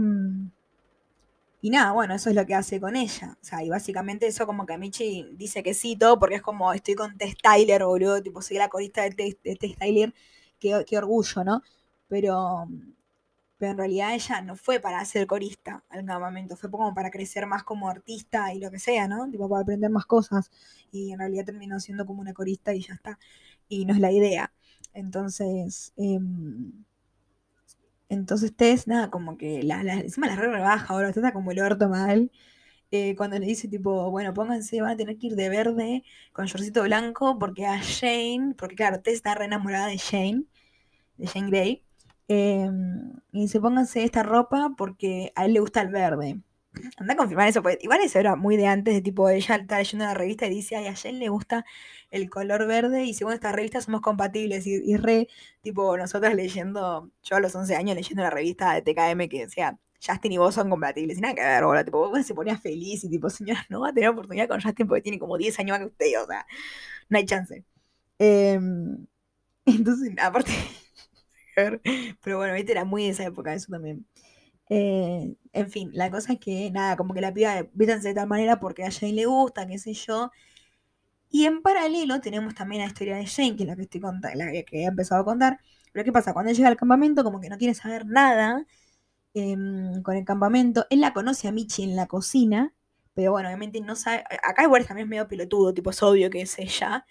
y 1.61 1.69
nada, 1.69 1.91
bueno, 1.91 2.15
eso 2.15 2.29
es 2.29 2.35
lo 2.35 2.45
que 2.45 2.55
hace 2.55 2.79
con 2.81 2.95
ella. 2.95 3.37
O 3.41 3.45
sea, 3.45 3.63
y 3.63 3.69
básicamente 3.69 4.27
eso 4.27 4.47
como 4.47 4.65
que 4.65 4.77
Michi 4.79 5.29
dice 5.33 5.61
que 5.63 5.73
sí, 5.75 5.95
todo, 5.95 6.17
porque 6.19 6.35
es 6.35 6.41
como 6.41 6.73
estoy 6.73 6.95
con 6.95 7.17
Tess 7.17 7.35
Tyler, 7.37 7.85
boludo, 7.85 8.21
tipo, 8.23 8.41
soy 8.41 8.57
la 8.57 8.67
corista 8.69 9.03
de 9.03 9.11
Tess, 9.11 9.77
Tyler, 9.77 10.13
qué, 10.59 10.83
qué, 10.87 10.97
orgullo, 10.97 11.43
¿no? 11.43 11.61
Pero, 12.07 12.67
pero 13.57 13.73
en 13.73 13.77
realidad 13.77 14.15
ella 14.15 14.41
no 14.41 14.55
fue 14.55 14.79
para 14.79 15.05
ser 15.05 15.27
corista 15.27 15.83
al 15.89 16.05
campamento, 16.05 16.57
fue 16.57 16.71
como 16.71 16.93
para 16.95 17.11
crecer 17.11 17.45
más 17.45 17.63
como 17.63 17.89
artista 17.89 18.53
y 18.53 18.59
lo 18.59 18.71
que 18.71 18.79
sea, 18.79 19.07
¿no? 19.07 19.29
Tipo, 19.29 19.47
para 19.49 19.61
aprender 19.61 19.91
más 19.91 20.05
cosas. 20.07 20.49
Y 20.91 21.11
en 21.11 21.19
realidad 21.19 21.45
terminó 21.45 21.79
siendo 21.79 22.05
como 22.07 22.21
una 22.21 22.33
corista 22.33 22.73
y 22.73 22.81
ya 22.81 22.95
está. 22.95 23.19
Y 23.69 23.85
no 23.85 23.93
es 23.93 23.99
la 23.99 24.11
idea. 24.11 24.51
Entonces, 24.93 25.93
eh, 25.97 26.19
entonces 28.11 28.53
Tess, 28.55 28.87
nada, 28.87 29.09
como 29.09 29.37
que 29.37 29.63
la, 29.63 29.83
la, 29.83 29.93
encima 29.93 30.27
la 30.27 30.35
re 30.35 30.49
rebaja, 30.51 30.93
ahora 30.93 31.09
está 31.09 31.31
como 31.33 31.51
el 31.51 31.61
orto 31.61 31.87
mal. 31.89 32.29
Eh, 32.91 33.15
cuando 33.15 33.39
le 33.39 33.45
dice 33.45 33.69
tipo, 33.69 34.11
bueno, 34.11 34.33
pónganse, 34.33 34.81
van 34.81 34.91
a 34.91 34.97
tener 34.97 35.17
que 35.17 35.27
ir 35.27 35.35
de 35.35 35.47
verde 35.49 36.03
con 36.33 36.45
shortcito 36.45 36.83
blanco 36.83 37.39
porque 37.39 37.65
a 37.65 37.79
Shane, 37.81 38.53
porque 38.57 38.75
claro, 38.75 39.01
Tess 39.01 39.15
está 39.15 39.33
re 39.35 39.45
enamorada 39.45 39.87
de 39.87 39.97
Shane, 39.97 40.43
de 41.17 41.25
Shane 41.27 41.49
Grey, 41.49 41.83
em, 42.27 43.13
y 43.31 43.41
dice, 43.43 43.61
pónganse 43.61 44.03
esta 44.03 44.23
ropa 44.23 44.73
porque 44.77 45.31
a 45.35 45.45
él 45.45 45.53
le 45.53 45.61
gusta 45.61 45.81
el 45.81 45.89
verde. 45.89 46.41
Anda 46.97 47.13
a 47.13 47.17
confirmar 47.17 47.49
eso, 47.49 47.61
porque 47.61 47.79
igual 47.81 47.99
eso 48.01 48.19
era 48.19 48.35
muy 48.37 48.55
de 48.55 48.67
antes, 48.67 48.93
de 48.93 49.01
tipo, 49.01 49.29
ella 49.29 49.55
está 49.55 49.77
leyendo 49.79 50.05
la 50.05 50.13
revista 50.13 50.47
y 50.47 50.49
dice, 50.51 50.77
ay, 50.77 50.87
a 50.87 50.95
Jen 50.95 51.19
le 51.19 51.27
gusta 51.29 51.65
el 52.11 52.29
color 52.29 52.65
verde 52.65 53.03
y 53.03 53.13
según 53.13 53.33
esta 53.33 53.51
revista 53.51 53.81
somos 53.81 54.01
compatibles. 54.01 54.65
Y, 54.67 54.95
re, 54.97 55.27
tipo, 55.61 55.97
nosotros 55.97 56.33
leyendo, 56.33 57.11
yo 57.23 57.35
a 57.35 57.39
los 57.41 57.53
11 57.55 57.75
años 57.75 57.95
leyendo 57.95 58.23
la 58.23 58.29
revista 58.29 58.73
de 58.73 58.81
TKM 58.81 59.27
que 59.29 59.41
decía, 59.41 59.77
Justin 60.05 60.31
y 60.31 60.37
vos 60.37 60.55
son 60.55 60.69
compatibles. 60.69 61.17
Y 61.17 61.21
nada 61.21 61.35
que 61.35 61.41
ver, 61.41 61.63
boludo, 61.65 61.83
tipo, 61.85 62.09
vos 62.09 62.25
se 62.25 62.33
ponía 62.33 62.57
feliz 62.57 63.03
y 63.03 63.09
tipo, 63.09 63.29
señora, 63.29 63.65
no 63.69 63.81
va 63.81 63.89
a 63.89 63.93
tener 63.93 64.09
oportunidad 64.09 64.47
con 64.47 64.61
Justin 64.61 64.87
porque 64.87 65.01
tiene 65.01 65.19
como 65.19 65.37
10 65.37 65.59
años 65.59 65.71
más 65.77 65.79
que 65.79 65.85
usted, 65.87 66.23
o 66.23 66.27
sea, 66.27 66.45
no 67.09 67.17
hay 67.17 67.25
chance. 67.25 67.65
Em, 68.19 69.07
entonces, 69.65 70.11
aparte, 70.21 70.51
pero 72.23 72.37
bueno, 72.37 72.53
viste, 72.53 72.71
era 72.71 72.85
muy 72.85 73.03
de 73.05 73.09
esa 73.09 73.25
época, 73.25 73.53
eso 73.53 73.67
también. 73.71 74.05
Eh, 74.73 75.35
en 75.51 75.69
fin, 75.69 75.89
la 75.93 76.09
cosa 76.09 76.31
es 76.31 76.39
que, 76.39 76.71
nada, 76.71 76.95
como 76.95 77.13
que 77.13 77.19
la 77.19 77.33
piba 77.33 77.67
vístanse 77.73 78.07
de 78.09 78.13
tal 78.13 78.27
manera 78.27 78.57
porque 78.61 78.85
a 78.85 78.91
Jane 78.91 79.11
le 79.11 79.25
gusta, 79.25 79.67
qué 79.67 79.77
sé 79.77 79.93
yo. 79.93 80.31
Y 81.29 81.45
en 81.45 81.61
paralelo 81.61 82.21
tenemos 82.21 82.55
también 82.55 82.81
la 82.81 82.87
historia 82.87 83.17
de 83.17 83.25
Jane, 83.27 83.57
que 83.57 83.63
es 83.63 83.67
la 83.67 83.75
que 83.75 83.81
estoy 83.83 83.99
contando, 83.99 84.37
la 84.37 84.51
que 84.63 84.65
he 84.71 84.85
empezado 84.85 85.21
a 85.21 85.25
contar. 85.25 85.59
Pero 85.91 86.05
¿qué 86.05 86.11
pasa? 86.13 86.33
Cuando 86.33 86.53
llega 86.53 86.69
al 86.69 86.77
campamento, 86.77 87.23
como 87.23 87.41
que 87.41 87.49
no 87.49 87.57
quiere 87.57 87.73
saber 87.73 88.05
nada 88.05 88.65
em, 89.33 90.01
con 90.03 90.15
el 90.15 90.25
campamento. 90.25 90.85
Él 90.89 91.01
la 91.01 91.13
conoce 91.13 91.47
a 91.49 91.51
Michi 91.51 91.83
en 91.83 91.95
la 91.97 92.07
cocina, 92.07 92.73
pero 93.13 93.31
bueno, 93.31 93.49
obviamente 93.49 93.81
no 93.81 93.95
sabe. 93.97 94.23
Acá 94.43 94.63
igual 94.63 94.87
también 94.87 95.07
es 95.07 95.09
medio 95.09 95.27
pelotudo, 95.27 95.73
tipo, 95.73 95.89
es 95.91 96.01
obvio 96.03 96.29
que 96.29 96.41
es 96.43 96.57
ella 96.59 97.05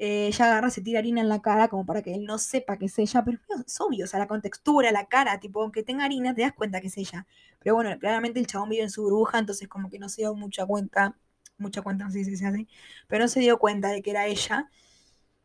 eh, 0.00 0.28
ella 0.28 0.46
agarra, 0.46 0.70
se 0.70 0.80
tira 0.80 0.98
harina 0.98 1.20
en 1.20 1.28
la 1.28 1.42
cara 1.42 1.68
como 1.68 1.84
para 1.84 2.00
que 2.00 2.14
él 2.14 2.24
no 2.24 2.38
sepa 2.38 2.78
que 2.78 2.86
es 2.86 2.98
ella, 2.98 3.22
pero 3.22 3.38
es 3.66 3.80
obvio, 3.82 4.06
o 4.06 4.08
sea, 4.08 4.18
la 4.18 4.26
contextura, 4.26 4.90
la 4.92 5.04
cara, 5.06 5.38
tipo, 5.40 5.62
aunque 5.62 5.82
tenga 5.82 6.04
harina, 6.06 6.34
te 6.34 6.40
das 6.40 6.54
cuenta 6.54 6.80
que 6.80 6.86
es 6.86 6.96
ella. 6.96 7.26
Pero 7.58 7.74
bueno, 7.74 7.98
claramente 7.98 8.40
el 8.40 8.46
chabón 8.46 8.70
vive 8.70 8.82
en 8.82 8.90
su 8.90 9.02
burbuja, 9.02 9.38
entonces 9.38 9.68
como 9.68 9.90
que 9.90 9.98
no 9.98 10.08
se 10.08 10.22
dio 10.22 10.34
mucha 10.34 10.64
cuenta, 10.64 11.16
mucha 11.58 11.82
cuenta, 11.82 12.04
no 12.06 12.10
sé 12.10 12.24
si 12.24 12.34
se 12.36 12.46
hace, 12.46 12.66
pero 13.08 13.24
no 13.24 13.28
se 13.28 13.40
dio 13.40 13.58
cuenta 13.58 13.88
de 13.88 14.02
que 14.02 14.10
era 14.10 14.26
ella. 14.26 14.70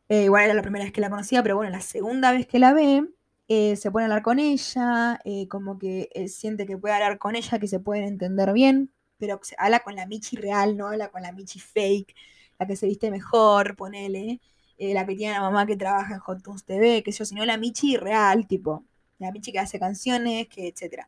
Eh, 0.09 0.25
igual 0.25 0.45
era 0.45 0.53
la 0.53 0.61
primera 0.61 0.85
vez 0.85 0.93
que 0.93 1.01
la 1.01 1.09
conocía, 1.09 1.43
pero 1.43 1.57
bueno, 1.57 1.71
la 1.71 1.81
segunda 1.81 2.31
vez 2.31 2.47
que 2.47 2.59
la 2.59 2.73
ve, 2.73 3.05
eh, 3.49 3.75
se 3.75 3.91
pone 3.91 4.05
a 4.05 4.07
hablar 4.07 4.23
con 4.23 4.39
ella, 4.39 5.19
eh, 5.25 5.47
como 5.49 5.77
que 5.79 6.09
él 6.13 6.29
siente 6.29 6.65
que 6.65 6.77
puede 6.77 6.95
hablar 6.95 7.17
con 7.17 7.35
ella, 7.35 7.59
que 7.59 7.67
se 7.67 7.79
pueden 7.79 8.05
entender 8.05 8.53
bien, 8.53 8.93
pero 9.17 9.39
habla 9.57 9.81
con 9.81 9.95
la 9.95 10.05
Michi 10.05 10.37
real, 10.37 10.77
no 10.77 10.87
habla 10.87 11.09
con 11.09 11.21
la 11.23 11.31
Michi 11.33 11.59
fake, 11.59 12.15
la 12.59 12.67
que 12.67 12.75
se 12.75 12.87
viste 12.87 13.11
mejor, 13.11 13.75
ponele, 13.75 14.39
eh, 14.77 14.93
la 14.93 15.05
que 15.05 15.15
tiene 15.15 15.33
la 15.33 15.41
mamá 15.41 15.65
que 15.65 15.75
trabaja 15.77 16.15
en 16.15 16.19
Hot 16.19 16.43
Toons 16.43 16.65
TV, 16.65 17.03
que 17.03 17.11
yo, 17.11 17.25
sino 17.25 17.45
la 17.45 17.57
Michi 17.57 17.97
real, 17.97 18.47
tipo, 18.47 18.85
la 19.19 19.31
Michi 19.31 19.51
que 19.51 19.59
hace 19.59 19.79
canciones, 19.79 20.47
que 20.47 20.67
etcétera. 20.67 21.07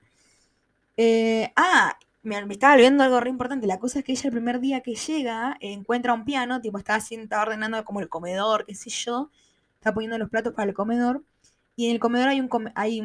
Eh, 0.97 1.51
ah, 1.55 1.97
me, 2.23 2.37
estaba 2.49 2.73
olvidando 2.73 3.03
algo 3.03 3.19
re 3.19 3.29
importante. 3.29 3.67
La 3.67 3.79
cosa 3.79 3.99
es 3.99 4.05
que 4.05 4.13
ella 4.13 4.23
el 4.25 4.31
primer 4.31 4.59
día 4.59 4.81
que 4.81 4.95
llega 4.95 5.57
encuentra 5.61 6.13
un 6.13 6.25
piano, 6.25 6.61
tipo, 6.61 6.77
está, 6.77 6.95
haciendo, 6.95 7.25
está 7.25 7.41
ordenando 7.41 7.83
como 7.85 7.99
el 8.01 8.09
comedor, 8.09 8.65
qué 8.65 8.75
sé 8.75 8.89
yo, 8.89 9.31
está 9.75 9.93
poniendo 9.93 10.17
los 10.17 10.29
platos 10.29 10.53
para 10.53 10.69
el 10.69 10.75
comedor, 10.75 11.23
y 11.75 11.87
en 11.87 11.93
el 11.93 11.99
comedor 11.99 12.29
hay 12.29 12.39
un, 12.41 12.49
hay 12.75 13.01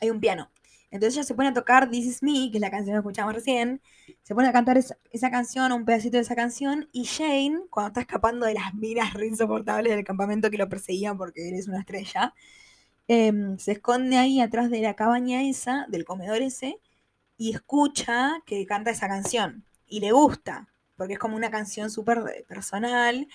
hay 0.00 0.10
un 0.10 0.20
piano. 0.20 0.50
Entonces 0.94 1.16
ella 1.16 1.24
se 1.24 1.34
pone 1.34 1.48
a 1.48 1.52
tocar 1.52 1.90
This 1.90 2.06
Is 2.06 2.22
Me, 2.22 2.52
que 2.52 2.58
es 2.58 2.60
la 2.60 2.70
canción 2.70 2.94
que 2.94 2.98
escuchamos 2.98 3.34
recién, 3.34 3.82
se 4.22 4.32
pone 4.32 4.46
a 4.46 4.52
cantar 4.52 4.78
esa, 4.78 5.30
canción, 5.32 5.72
un 5.72 5.84
pedacito 5.84 6.18
de 6.18 6.22
esa 6.22 6.36
canción, 6.36 6.88
y 6.92 7.04
Jane, 7.04 7.62
cuando 7.68 7.88
está 7.88 8.00
escapando 8.02 8.46
de 8.46 8.54
las 8.54 8.74
miras 8.74 9.12
re 9.12 9.26
insoportables 9.26 9.92
del 9.92 10.04
campamento 10.04 10.52
que 10.52 10.56
lo 10.56 10.68
perseguían 10.68 11.18
porque 11.18 11.48
eres 11.48 11.66
una 11.66 11.80
estrella, 11.80 12.32
eh, 13.08 13.32
se 13.58 13.72
esconde 13.72 14.18
ahí 14.18 14.40
atrás 14.40 14.70
de 14.70 14.82
la 14.82 14.94
cabaña 14.94 15.42
esa, 15.42 15.84
del 15.88 16.04
comedor 16.04 16.42
ese, 16.42 16.78
y 17.36 17.52
escucha 17.52 18.40
que 18.46 18.64
canta 18.64 18.92
esa 18.92 19.08
canción. 19.08 19.64
Y 19.88 19.98
le 19.98 20.12
gusta, 20.12 20.68
porque 20.96 21.14
es 21.14 21.18
como 21.18 21.34
una 21.34 21.50
canción 21.50 21.90
súper 21.90 22.44
personal 22.46 23.26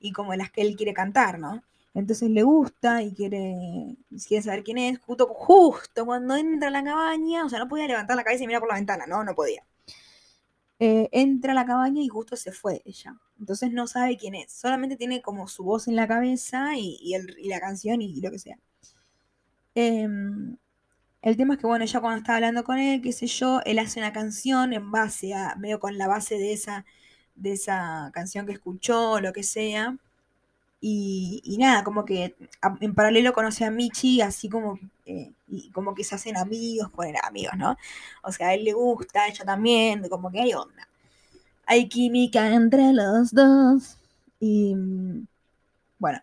y 0.00 0.12
como 0.12 0.34
las 0.34 0.50
que 0.50 0.60
él 0.60 0.76
quiere 0.76 0.92
cantar, 0.92 1.38
¿no? 1.38 1.62
Entonces 1.96 2.28
le 2.28 2.42
gusta 2.42 3.02
y 3.02 3.14
quiere, 3.14 3.96
quiere 4.28 4.42
saber 4.42 4.62
quién 4.62 4.76
es. 4.76 4.98
Justo, 4.98 5.28
justo 5.28 6.04
cuando 6.04 6.36
entra 6.36 6.68
a 6.68 6.70
la 6.70 6.84
cabaña, 6.84 7.46
o 7.46 7.48
sea, 7.48 7.58
no 7.58 7.68
podía 7.68 7.86
levantar 7.86 8.16
la 8.16 8.22
cabeza 8.22 8.44
y 8.44 8.46
mirar 8.46 8.60
por 8.60 8.68
la 8.68 8.74
ventana, 8.74 9.06
no, 9.06 9.24
no 9.24 9.34
podía. 9.34 9.64
Eh, 10.78 11.08
entra 11.10 11.52
a 11.52 11.54
la 11.54 11.64
cabaña 11.64 12.02
y 12.02 12.08
justo 12.08 12.36
se 12.36 12.52
fue 12.52 12.82
ella. 12.84 13.16
Entonces 13.40 13.72
no 13.72 13.86
sabe 13.86 14.18
quién 14.18 14.34
es. 14.34 14.52
Solamente 14.52 14.96
tiene 14.96 15.22
como 15.22 15.48
su 15.48 15.64
voz 15.64 15.88
en 15.88 15.96
la 15.96 16.06
cabeza 16.06 16.76
y, 16.76 16.98
y, 17.00 17.14
el, 17.14 17.34
y 17.38 17.48
la 17.48 17.60
canción 17.60 18.02
y, 18.02 18.20
lo 18.20 18.30
que 18.30 18.40
sea. 18.40 18.58
Eh, 19.74 20.06
el 21.22 21.36
tema 21.38 21.54
es 21.54 21.60
que, 21.60 21.66
bueno, 21.66 21.84
ella 21.84 22.00
cuando 22.00 22.18
está 22.18 22.34
hablando 22.34 22.62
con 22.62 22.78
él, 22.78 23.00
qué 23.00 23.12
sé 23.12 23.26
yo, 23.26 23.62
él 23.64 23.78
hace 23.78 24.00
una 24.00 24.12
canción 24.12 24.74
en 24.74 24.90
base 24.90 25.32
a, 25.32 25.56
medio 25.56 25.80
con 25.80 25.96
la 25.96 26.08
base 26.08 26.36
de 26.36 26.52
esa, 26.52 26.84
de 27.34 27.52
esa 27.52 28.10
canción 28.12 28.44
que 28.44 28.52
escuchó, 28.52 29.18
lo 29.20 29.32
que 29.32 29.42
sea. 29.42 29.96
Y, 30.80 31.56
nada, 31.58 31.82
como 31.84 32.04
que 32.04 32.36
en 32.80 32.94
paralelo 32.94 33.32
conoce 33.32 33.64
a 33.64 33.70
Michi, 33.70 34.20
así 34.20 34.48
como, 34.48 34.78
eh, 35.06 35.32
como 35.72 35.94
que 35.94 36.04
se 36.04 36.14
hacen 36.14 36.36
amigos, 36.36 36.90
pues 36.94 37.12
amigos, 37.22 37.54
¿no? 37.56 37.76
O 38.22 38.30
sea, 38.32 38.48
a 38.48 38.54
él 38.54 38.64
le 38.64 38.72
gusta, 38.72 39.26
ella 39.26 39.44
también, 39.44 40.08
como 40.08 40.30
que 40.30 40.40
hay 40.40 40.54
onda. 40.54 40.88
Hay 41.66 41.88
química 41.88 42.52
entre 42.54 42.92
los 42.92 43.32
dos. 43.32 43.98
Y 44.40 44.74
bueno, 45.98 46.20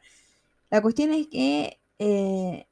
la 0.69 0.81
cuestión 0.81 1.13
es 1.13 1.27
que 1.27 1.79
eh, 1.99 2.67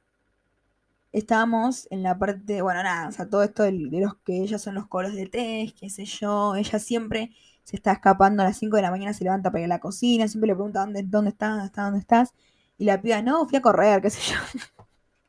estábamos 1.12 1.88
en 1.90 2.02
la 2.02 2.18
parte, 2.18 2.62
bueno, 2.62 2.82
nada, 2.82 3.08
o 3.08 3.12
sea, 3.12 3.28
todo 3.28 3.42
esto 3.42 3.64
de, 3.64 3.72
de 3.72 4.00
los 4.00 4.16
que 4.16 4.42
ellas 4.42 4.62
son 4.62 4.74
los 4.74 4.86
coros 4.86 5.14
de 5.14 5.26
test, 5.26 5.78
qué 5.78 5.90
sé 5.90 6.04
yo, 6.04 6.56
ella 6.56 6.78
siempre 6.78 7.32
se 7.64 7.76
está 7.76 7.92
escapando 7.92 8.42
a 8.42 8.46
las 8.46 8.56
5 8.58 8.76
de 8.76 8.82
la 8.82 8.90
mañana, 8.90 9.12
se 9.12 9.24
levanta 9.24 9.50
para 9.50 9.60
ir 9.60 9.64
a 9.66 9.68
la 9.68 9.80
cocina, 9.80 10.28
siempre 10.28 10.48
le 10.48 10.54
pregunta 10.54 10.80
dónde, 10.80 11.02
dónde 11.04 11.30
estás, 11.30 11.50
dónde 11.50 11.66
estás, 11.66 11.84
dónde 11.84 12.00
estás, 12.00 12.34
y 12.78 12.84
la 12.84 13.00
piba, 13.00 13.22
no, 13.22 13.46
fui 13.46 13.58
a 13.58 13.62
correr, 13.62 14.02
qué 14.02 14.10
sé 14.10 14.20
yo. 14.32 14.38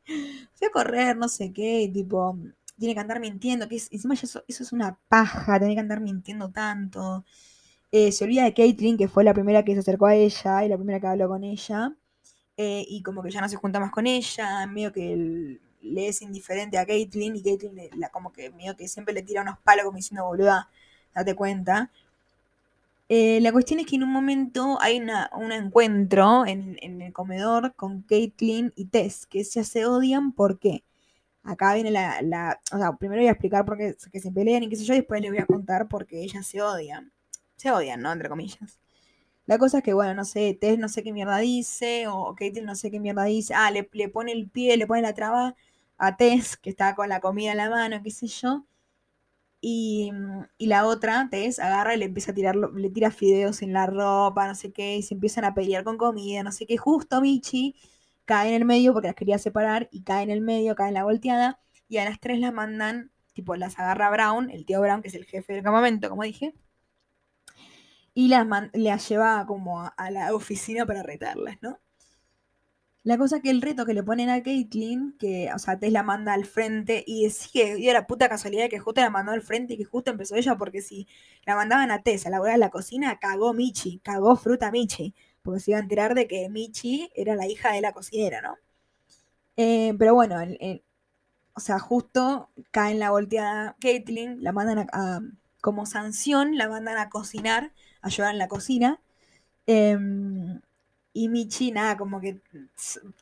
fui 0.53 0.67
a 0.67 0.71
correr, 0.71 1.17
no 1.17 1.27
sé 1.29 1.53
qué, 1.53 1.89
tipo, 1.93 2.37
tiene 2.77 2.93
que 2.95 2.99
andar 2.99 3.19
mintiendo, 3.19 3.67
que 3.67 3.75
es, 3.77 3.89
encima 3.91 4.13
eso, 4.15 4.43
eso, 4.47 4.63
es 4.63 4.73
una 4.73 4.97
paja, 5.07 5.59
tiene 5.59 5.75
que 5.75 5.81
andar 5.81 6.01
mintiendo 6.01 6.51
tanto. 6.51 7.25
Eh, 7.91 8.11
se 8.11 8.23
olvida 8.25 8.43
de 8.43 8.53
Caitlyn, 8.53 8.97
que 8.97 9.07
fue 9.07 9.23
la 9.23 9.33
primera 9.33 9.63
que 9.63 9.73
se 9.73 9.79
acercó 9.79 10.07
a 10.07 10.15
ella 10.15 10.65
y 10.65 10.69
la 10.69 10.77
primera 10.77 10.99
que 10.99 11.07
habló 11.07 11.27
con 11.27 11.43
ella. 11.43 11.95
Eh, 12.57 12.85
y 12.87 13.01
como 13.03 13.23
que 13.23 13.31
ya 13.31 13.41
no 13.41 13.49
se 13.49 13.55
junta 13.55 13.79
más 13.79 13.91
con 13.91 14.07
ella, 14.07 14.65
medio 14.67 14.91
que 14.93 15.59
le 15.81 16.07
es 16.07 16.21
indiferente 16.21 16.77
a 16.77 16.85
Caitlyn 16.85 17.35
y 17.35 17.43
Caitlyn 17.43 17.89
la, 17.97 18.09
como 18.09 18.31
que 18.31 18.51
medio 18.51 18.75
que 18.75 18.87
siempre 18.87 19.13
le 19.13 19.23
tira 19.23 19.41
unos 19.41 19.59
palos 19.59 19.85
como 19.85 19.97
diciendo, 19.97 20.25
boluda, 20.25 20.69
date 21.13 21.35
cuenta. 21.35 21.91
Eh, 23.09 23.39
la 23.41 23.51
cuestión 23.51 23.79
es 23.79 23.85
que 23.85 23.95
en 23.97 24.03
un 24.03 24.11
momento 24.11 24.77
hay 24.81 24.99
una, 24.99 25.29
un 25.35 25.51
encuentro 25.51 26.45
en, 26.45 26.77
en, 26.81 27.01
el 27.01 27.13
comedor 27.13 27.75
con 27.75 28.01
Caitlyn 28.03 28.71
y 28.75 28.85
Tess, 28.85 29.27
que 29.27 29.43
ya 29.43 29.63
se 29.63 29.85
odian, 29.85 30.31
¿por 30.31 30.57
qué? 30.59 30.83
Acá 31.43 31.73
viene 31.75 31.91
la, 31.91 32.21
la, 32.21 32.61
O 32.71 32.77
sea, 32.77 32.93
primero 32.93 33.21
voy 33.21 33.27
a 33.27 33.31
explicar 33.31 33.65
por 33.65 33.77
qué 33.77 33.95
se 34.19 34.31
pelean 34.31 34.63
y 34.63 34.69
qué 34.69 34.77
sé 34.77 34.85
yo, 34.85 34.93
y 34.93 34.97
después 34.97 35.21
les 35.21 35.31
voy 35.31 35.39
a 35.39 35.45
contar 35.45 35.87
por 35.89 36.05
qué 36.07 36.21
ellas 36.23 36.47
se 36.47 36.61
odian. 36.61 37.11
Se 37.57 37.71
odian, 37.71 38.01
¿no? 38.01 38.11
Entre 38.11 38.29
comillas. 38.29 38.79
La 39.45 39.57
cosa 39.59 39.79
es 39.79 39.83
que, 39.83 39.93
bueno, 39.93 40.13
no 40.13 40.25
sé, 40.25 40.57
Tess 40.59 40.79
no 40.79 40.89
sé 40.89 41.03
qué 41.03 41.11
mierda 41.13 41.37
dice, 41.39 42.07
o 42.07 42.35
Caitlyn 42.35 42.65
no 42.65 42.75
sé 42.75 42.91
qué 42.91 42.99
mierda 42.99 43.25
dice. 43.25 43.53
Ah, 43.55 43.71
le, 43.71 43.89
le 43.93 44.09
pone 44.09 44.31
el 44.31 44.49
pie, 44.49 44.77
le 44.77 44.87
pone 44.87 45.01
la 45.01 45.13
traba 45.13 45.55
a 45.97 46.17
Tess, 46.17 46.57
que 46.57 46.69
está 46.69 46.95
con 46.95 47.09
la 47.09 47.19
comida 47.21 47.51
en 47.51 47.57
la 47.57 47.69
mano, 47.69 48.01
qué 48.03 48.11
sé 48.11 48.27
yo. 48.27 48.65
Y, 49.65 50.11
y, 50.57 50.67
la 50.67 50.85
otra, 50.85 51.29
Tess, 51.31 51.57
agarra 51.59 51.95
y 51.95 51.97
le 51.97 52.05
empieza 52.05 52.31
a 52.31 52.35
tirar, 52.35 52.55
le 52.57 52.89
tira 52.89 53.11
fideos 53.11 53.61
en 53.61 53.71
la 53.71 53.85
ropa, 53.85 54.45
no 54.45 54.55
sé 54.55 54.73
qué, 54.73 54.97
y 54.97 55.03
se 55.03 55.13
empiezan 55.13 55.45
a 55.45 55.53
pelear 55.53 55.85
con 55.85 55.97
comida, 55.97 56.43
no 56.43 56.51
sé 56.51 56.65
qué. 56.65 56.75
Justo 56.77 57.21
Michi 57.21 57.75
cae 58.25 58.49
en 58.49 58.55
el 58.55 58.65
medio 58.65 58.91
porque 58.93 59.07
las 59.07 59.15
quería 59.15 59.37
separar 59.37 59.87
y 59.91 60.03
cae 60.03 60.23
en 60.23 60.31
el 60.31 60.41
medio, 60.41 60.75
cae 60.75 60.89
en 60.89 60.95
la 60.95 61.05
volteada, 61.05 61.61
y 61.87 61.97
a 61.97 62.05
las 62.05 62.19
tres 62.19 62.39
las 62.39 62.53
mandan, 62.53 63.11
tipo, 63.33 63.55
las 63.55 63.79
agarra 63.79 64.09
Brown, 64.09 64.49
el 64.49 64.65
tío 64.65 64.81
Brown, 64.81 65.01
que 65.01 65.07
es 65.07 65.15
el 65.15 65.25
jefe 65.25 65.53
del 65.53 65.63
campamento, 65.63 66.09
como 66.09 66.23
dije, 66.23 66.53
y 68.13 68.27
las, 68.27 68.45
las 68.73 69.09
lleva 69.09 69.45
como 69.47 69.89
a 69.95 70.11
la 70.11 70.33
oficina 70.35 70.85
para 70.85 71.03
retarlas, 71.03 71.57
¿no? 71.61 71.79
La 73.03 73.17
cosa 73.17 73.41
que 73.41 73.49
el 73.49 73.61
reto 73.61 73.85
que 73.85 73.93
le 73.93 74.01
ponen 74.01 74.29
a 74.29 74.41
Caitlyn, 74.41 75.15
que, 75.19 75.51
o 75.53 75.59
sea, 75.59 75.77
Tess 75.77 75.91
la 75.91 76.03
manda 76.03 76.33
al 76.33 76.45
frente 76.45 77.03
y 77.05 77.29
sigue, 77.31 77.75
dio 77.75 77.91
la 77.91 78.07
puta 78.07 78.29
casualidad 78.29 78.69
que 78.69 78.79
justo 78.79 79.01
la 79.01 79.09
mandó 79.09 79.33
al 79.33 79.41
frente 79.41 79.73
y 79.73 79.77
que 79.77 79.83
justo 79.83 80.09
empezó 80.11 80.35
ella, 80.35 80.57
porque 80.57 80.81
si 80.81 81.07
la 81.45 81.55
mandaban 81.55 81.91
a 81.91 82.01
Tess 82.01 82.25
a 82.25 82.29
la 82.29 82.39
hora 82.39 82.53
de 82.53 82.59
la 82.59 82.69
cocina, 82.69 83.19
cagó 83.19 83.53
Michi, 83.53 83.99
cagó 83.99 84.37
fruta 84.37 84.71
Michi, 84.71 85.13
porque 85.41 85.59
se 85.59 85.71
iba 85.71 85.79
a 85.79 85.81
enterar 85.83 86.15
de 86.15 86.27
que 86.27 86.47
Michi 86.49 87.11
era 87.13 87.35
la 87.35 87.45
hija 87.45 87.73
de 87.73 87.81
la 87.81 87.91
cocinera, 87.91 88.41
¿no? 88.41 88.55
Eh, 89.57 89.93
pero 89.99 90.13
bueno, 90.15 90.37
o 91.55 91.59
sea, 91.59 91.79
justo 91.79 92.49
cae 92.71 92.93
en 92.93 92.99
la 92.99 93.11
volteada 93.11 93.75
Caitlyn, 93.81 94.41
la 94.43 94.53
mandan 94.53 94.87
a, 94.91 95.21
como 95.61 95.85
sanción, 95.85 96.57
la 96.57 96.69
mandan 96.69 96.97
a 96.97 97.09
cocinar, 97.09 97.73
a 98.01 98.07
ayudar 98.07 98.31
en 98.31 98.39
la 98.39 98.47
cocina. 98.47 99.01
Eh, 99.67 99.97
y 101.13 101.29
Michi, 101.29 101.71
nada, 101.71 101.95
como 101.97 102.19
que 102.19 102.39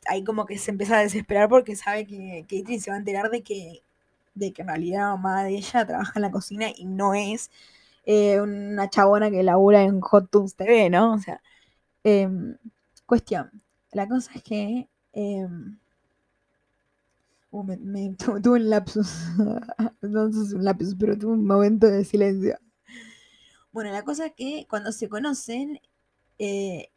ahí 0.08 0.24
como 0.24 0.46
que 0.46 0.58
se 0.58 0.72
empieza 0.72 0.98
a 0.98 1.02
desesperar 1.02 1.50
porque 1.50 1.76
sabe 1.76 2.08
que 2.08 2.46
Caitlyn 2.50 2.80
se 2.80 2.90
va 2.90 2.96
a 2.96 3.00
enterar 3.00 3.30
de 3.30 3.44
que, 3.44 3.84
de 4.34 4.54
que 4.54 4.62
en 4.62 4.70
realidad 4.70 5.00
la 5.02 5.16
mamá 5.18 5.44
de 5.44 5.58
ella 5.58 5.86
trabaja 5.86 6.14
en 6.16 6.22
la 6.22 6.32
cocina 6.32 6.68
y 6.76 6.86
no 6.86 7.14
es 7.14 7.52
eh, 8.06 8.40
una 8.42 8.90
chabona 8.90 9.30
que 9.30 9.44
labura 9.44 9.84
en 9.84 10.00
Hot 10.02 10.30
Tubes 10.32 10.56
TV, 10.56 10.90
¿no? 10.90 11.14
O 11.14 11.20
sea, 11.20 11.42
eh, 12.04 12.30
cuestión. 13.06 13.52
La 13.92 14.08
cosa 14.08 14.32
es 14.36 14.44
que... 14.44 14.88
Eh, 15.14 15.48
uh, 17.52 17.64
me, 17.64 18.16
tuve, 18.16 18.50
un 18.50 18.70
lapsus, 18.70 19.12
no 20.02 20.28
es 20.28 20.54
un 20.54 20.64
lapsus, 20.64 20.96
pero 20.96 21.18
tuve 21.18 21.34
un 21.34 21.46
momento 21.46 21.88
de 21.88 22.06
silencio. 22.06 22.58
Bueno, 23.74 23.92
la 23.92 24.04
cosa 24.04 24.28
es 24.28 24.34
que 24.34 24.66
cuando 24.70 24.92
se 24.92 25.10
conocen, 25.10 25.80
eh, 26.40 26.91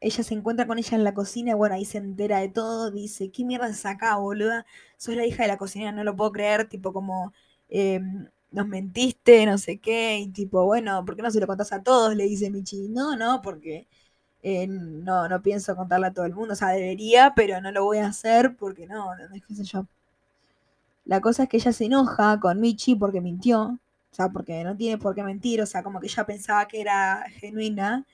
ella 0.00 0.22
se 0.24 0.34
encuentra 0.34 0.66
con 0.66 0.78
ella 0.78 0.96
en 0.96 1.04
la 1.04 1.14
cocina, 1.14 1.54
bueno, 1.54 1.74
ahí 1.74 1.84
se 1.84 1.98
entera 1.98 2.38
de 2.40 2.48
todo, 2.48 2.90
dice, 2.90 3.30
¿qué 3.30 3.44
mierda 3.44 3.68
es 3.68 3.86
acá, 3.86 4.16
boluda? 4.16 4.66
Sos 4.96 5.16
la 5.16 5.26
hija 5.26 5.42
de 5.44 5.48
la 5.48 5.58
cocinera, 5.58 5.92
no 5.92 6.04
lo 6.04 6.16
puedo 6.16 6.32
creer, 6.32 6.68
tipo 6.68 6.92
como, 6.92 7.32
eh, 7.70 8.00
nos 8.52 8.66
mentiste, 8.68 9.46
no 9.46 9.58
sé 9.58 9.78
qué, 9.78 10.18
y 10.18 10.28
tipo, 10.28 10.64
bueno, 10.64 11.04
¿por 11.04 11.16
qué 11.16 11.22
no 11.22 11.30
se 11.30 11.40
lo 11.40 11.46
contás 11.46 11.72
a 11.72 11.82
todos? 11.82 12.14
Le 12.16 12.24
dice 12.24 12.50
Michi, 12.50 12.88
no, 12.88 13.16
no, 13.16 13.42
porque 13.42 13.86
eh, 14.42 14.66
no, 14.68 15.28
no 15.28 15.42
pienso 15.42 15.76
contarle 15.76 16.08
a 16.08 16.14
todo 16.14 16.26
el 16.26 16.34
mundo, 16.34 16.54
o 16.54 16.56
sea, 16.56 16.68
debería, 16.70 17.34
pero 17.36 17.60
no 17.60 17.72
lo 17.72 17.84
voy 17.84 17.98
a 17.98 18.08
hacer 18.08 18.56
porque 18.56 18.86
no, 18.86 19.14
no, 19.16 19.28
qué 19.46 19.54
sé 19.54 19.64
yo. 19.64 19.86
La 21.06 21.20
cosa 21.22 21.44
es 21.44 21.48
que 21.48 21.56
ella 21.56 21.72
se 21.72 21.84
enoja 21.86 22.38
con 22.40 22.60
Michi 22.60 22.96
porque 22.96 23.20
mintió, 23.22 23.62
o 23.62 23.78
sea, 24.14 24.28
porque 24.28 24.62
no 24.64 24.76
tiene 24.76 24.98
por 24.98 25.14
qué 25.14 25.22
mentir, 25.22 25.62
o 25.62 25.66
sea, 25.66 25.82
como 25.82 26.00
que 26.00 26.06
ella 26.06 26.24
pensaba 26.26 26.66
que 26.68 26.80
era 26.80 27.24
genuina, 27.40 28.04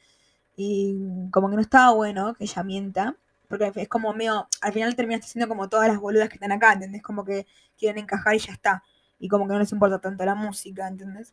y 0.57 1.29
como 1.31 1.49
que 1.51 1.57
no 1.57 1.63
estaba 1.63 1.93
bueno 1.93 2.35
que 2.35 2.45
ella 2.45 2.63
mienta, 2.63 3.17
porque 3.49 3.73
es 3.75 3.89
como 3.89 4.13
medio, 4.15 4.49
al 4.61 4.73
final 4.73 4.97
terminaste 4.97 5.27
siendo 5.27 5.49
como 5.49 5.69
todas 5.69 5.89
las 5.89 6.01
boludas 6.01 6.29
que 6.29 6.37
están 6.37 6.53
acá, 6.53 6.73
¿entendés? 6.73 7.03
Como 7.03 7.25
que 7.25 7.47
quieren 7.79 8.03
encajar 8.03 8.35
y 8.35 8.39
ya 8.39 8.53
está, 8.53 8.83
y 9.19 9.29
como 9.29 9.47
que 9.47 9.55
no 9.55 9.59
les 9.59 9.73
importa 9.73 9.99
tanto 9.99 10.25
la 10.25 10.35
música, 10.35 10.89
¿entendés? 10.89 11.33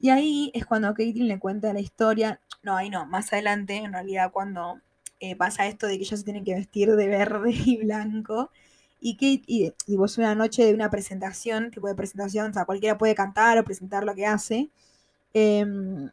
Y 0.00 0.10
ahí 0.10 0.50
es 0.54 0.66
cuando 0.66 0.92
Caitlyn 0.94 1.28
le 1.28 1.38
cuenta 1.38 1.72
la 1.72 1.80
historia, 1.80 2.40
no, 2.62 2.76
ahí 2.76 2.90
no, 2.90 3.06
más 3.06 3.32
adelante, 3.32 3.76
en 3.76 3.92
realidad 3.92 4.32
cuando 4.32 4.80
eh, 5.20 5.36
pasa 5.36 5.68
esto 5.68 5.86
de 5.86 5.96
que 5.96 6.02
ellos 6.02 6.18
se 6.18 6.24
tienen 6.24 6.44
que 6.44 6.54
vestir 6.54 6.90
de 6.90 7.06
verde 7.06 7.52
y 7.64 7.76
blanco. 7.78 8.50
Y 9.00 9.14
Kate, 9.14 9.44
y, 9.46 9.72
y 9.86 9.96
vos 9.96 10.18
una 10.18 10.34
noche 10.34 10.64
de 10.64 10.74
una 10.74 10.90
presentación, 10.90 11.70
tipo 11.70 11.86
de 11.88 11.94
presentación, 11.94 12.50
o 12.50 12.54
sea, 12.54 12.64
cualquiera 12.64 12.98
puede 12.98 13.14
cantar 13.14 13.58
o 13.58 13.64
presentar 13.64 14.04
lo 14.04 14.14
que 14.14 14.26
hace. 14.26 14.70
Em, 15.34 16.10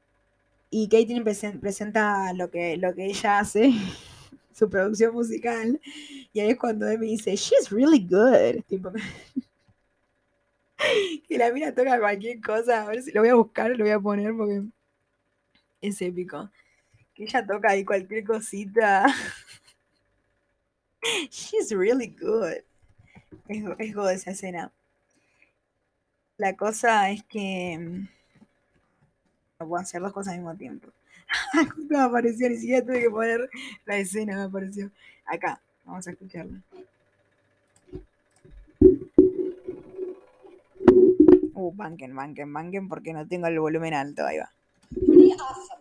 y 0.71 0.87
Caitlyn 0.87 1.23
presenta 1.23 2.31
lo 2.33 2.51
que, 2.51 2.77
lo 2.77 2.93
que 2.93 3.05
ella 3.05 3.39
hace, 3.39 3.71
su 4.53 4.69
producción 4.69 5.13
musical. 5.13 5.79
Y 6.31 6.39
ahí 6.39 6.51
es 6.51 6.57
cuando 6.57 6.85
me 6.85 6.97
dice, 6.97 7.35
she's 7.35 7.71
really 7.71 7.99
good. 7.99 8.63
Tipo, 8.67 8.91
que 11.27 11.37
la 11.37 11.51
mina 11.51 11.73
toca 11.73 11.99
cualquier 11.99 12.39
cosa. 12.41 12.83
A 12.83 12.87
ver 12.87 13.01
si 13.01 13.11
lo 13.11 13.21
voy 13.21 13.29
a 13.29 13.35
buscar, 13.35 13.71
lo 13.71 13.83
voy 13.83 13.93
a 13.93 13.99
poner 13.99 14.35
porque 14.35 14.63
es 15.81 16.01
épico. 16.01 16.49
Que 17.15 17.23
ella 17.23 17.45
toca 17.45 17.71
ahí 17.71 17.83
cualquier 17.83 18.23
cosita. 18.23 19.07
She's 21.31 21.71
really 21.71 22.07
good. 22.07 22.63
Es, 23.47 23.63
es 23.79 23.95
esa 23.95 24.31
escena. 24.31 24.71
La 26.37 26.55
cosa 26.55 27.09
es 27.09 27.23
que 27.23 28.07
no 29.59 29.67
puedo 29.67 29.81
hacer 29.81 30.01
dos 30.01 30.13
cosas 30.13 30.33
al 30.33 30.39
mismo 30.39 30.55
tiempo. 30.55 30.87
Justo 31.75 31.93
me 31.93 31.99
apareció, 31.99 32.49
ni 32.49 32.55
siquiera 32.55 32.85
tuve 32.85 33.01
que 33.01 33.09
poner 33.09 33.49
la 33.85 33.97
escena, 33.97 34.37
me 34.37 34.43
apareció. 34.43 34.89
Acá, 35.25 35.59
vamos 35.85 36.07
a 36.07 36.11
escucharla. 36.11 36.61
Uh, 41.53 41.73
banquen, 41.75 42.15
banquen, 42.15 42.53
banquen, 42.53 42.87
porque 42.87 43.11
no 43.11 43.27
tengo 43.27 43.47
el 43.47 43.59
volumen 43.59 43.93
alto, 43.93 44.25
ahí 44.25 44.37
va. 44.37 44.49
Awesome. 44.91 45.79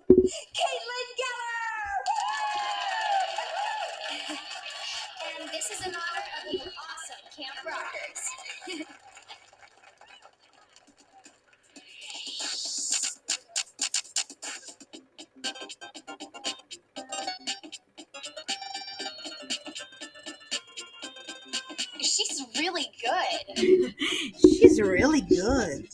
She's 24.78 24.86
really 24.86 25.22
good. 25.22 25.86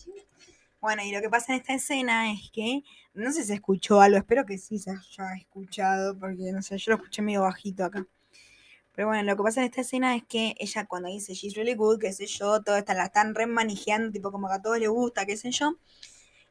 Bueno, 0.79 1.03
y 1.03 1.11
lo 1.11 1.23
que 1.23 1.31
pasa 1.31 1.55
en 1.55 1.61
esta 1.61 1.73
escena 1.73 2.31
es 2.31 2.51
que, 2.51 2.83
no 3.15 3.33
sé 3.33 3.41
si 3.41 3.47
se 3.49 3.55
escuchó 3.55 4.03
algo, 4.03 4.19
espero 4.19 4.45
que 4.45 4.59
sí 4.59 4.79
se 4.79 4.91
haya 4.91 5.35
escuchado, 5.39 6.19
porque 6.19 6.53
no 6.53 6.61
sé, 6.61 6.77
yo 6.77 6.93
lo 6.93 6.97
escuché 6.97 7.23
medio 7.23 7.41
bajito 7.41 7.87
acá. 7.87 8.07
Pero 8.95 9.09
bueno, 9.09 9.23
lo 9.23 9.37
que 9.39 9.43
pasa 9.43 9.61
en 9.61 9.69
esta 9.69 9.81
escena 9.81 10.15
es 10.15 10.25
que 10.25 10.55
ella 10.59 10.85
cuando 10.85 11.09
dice 11.09 11.33
she's 11.33 11.55
really 11.55 11.73
good, 11.73 11.99
qué 11.99 12.13
sé 12.13 12.27
yo, 12.27 12.63
todo 12.63 12.77
está, 12.77 12.93
la 12.93 13.07
están 13.07 13.35
remanejando, 13.35 14.13
tipo 14.13 14.31
como 14.31 14.49
que 14.49 14.55
a 14.55 14.61
todos 14.61 14.79
les 14.79 14.91
gusta, 14.91 15.25
qué 15.25 15.39
sé 15.39 15.51
yo. 15.51 15.79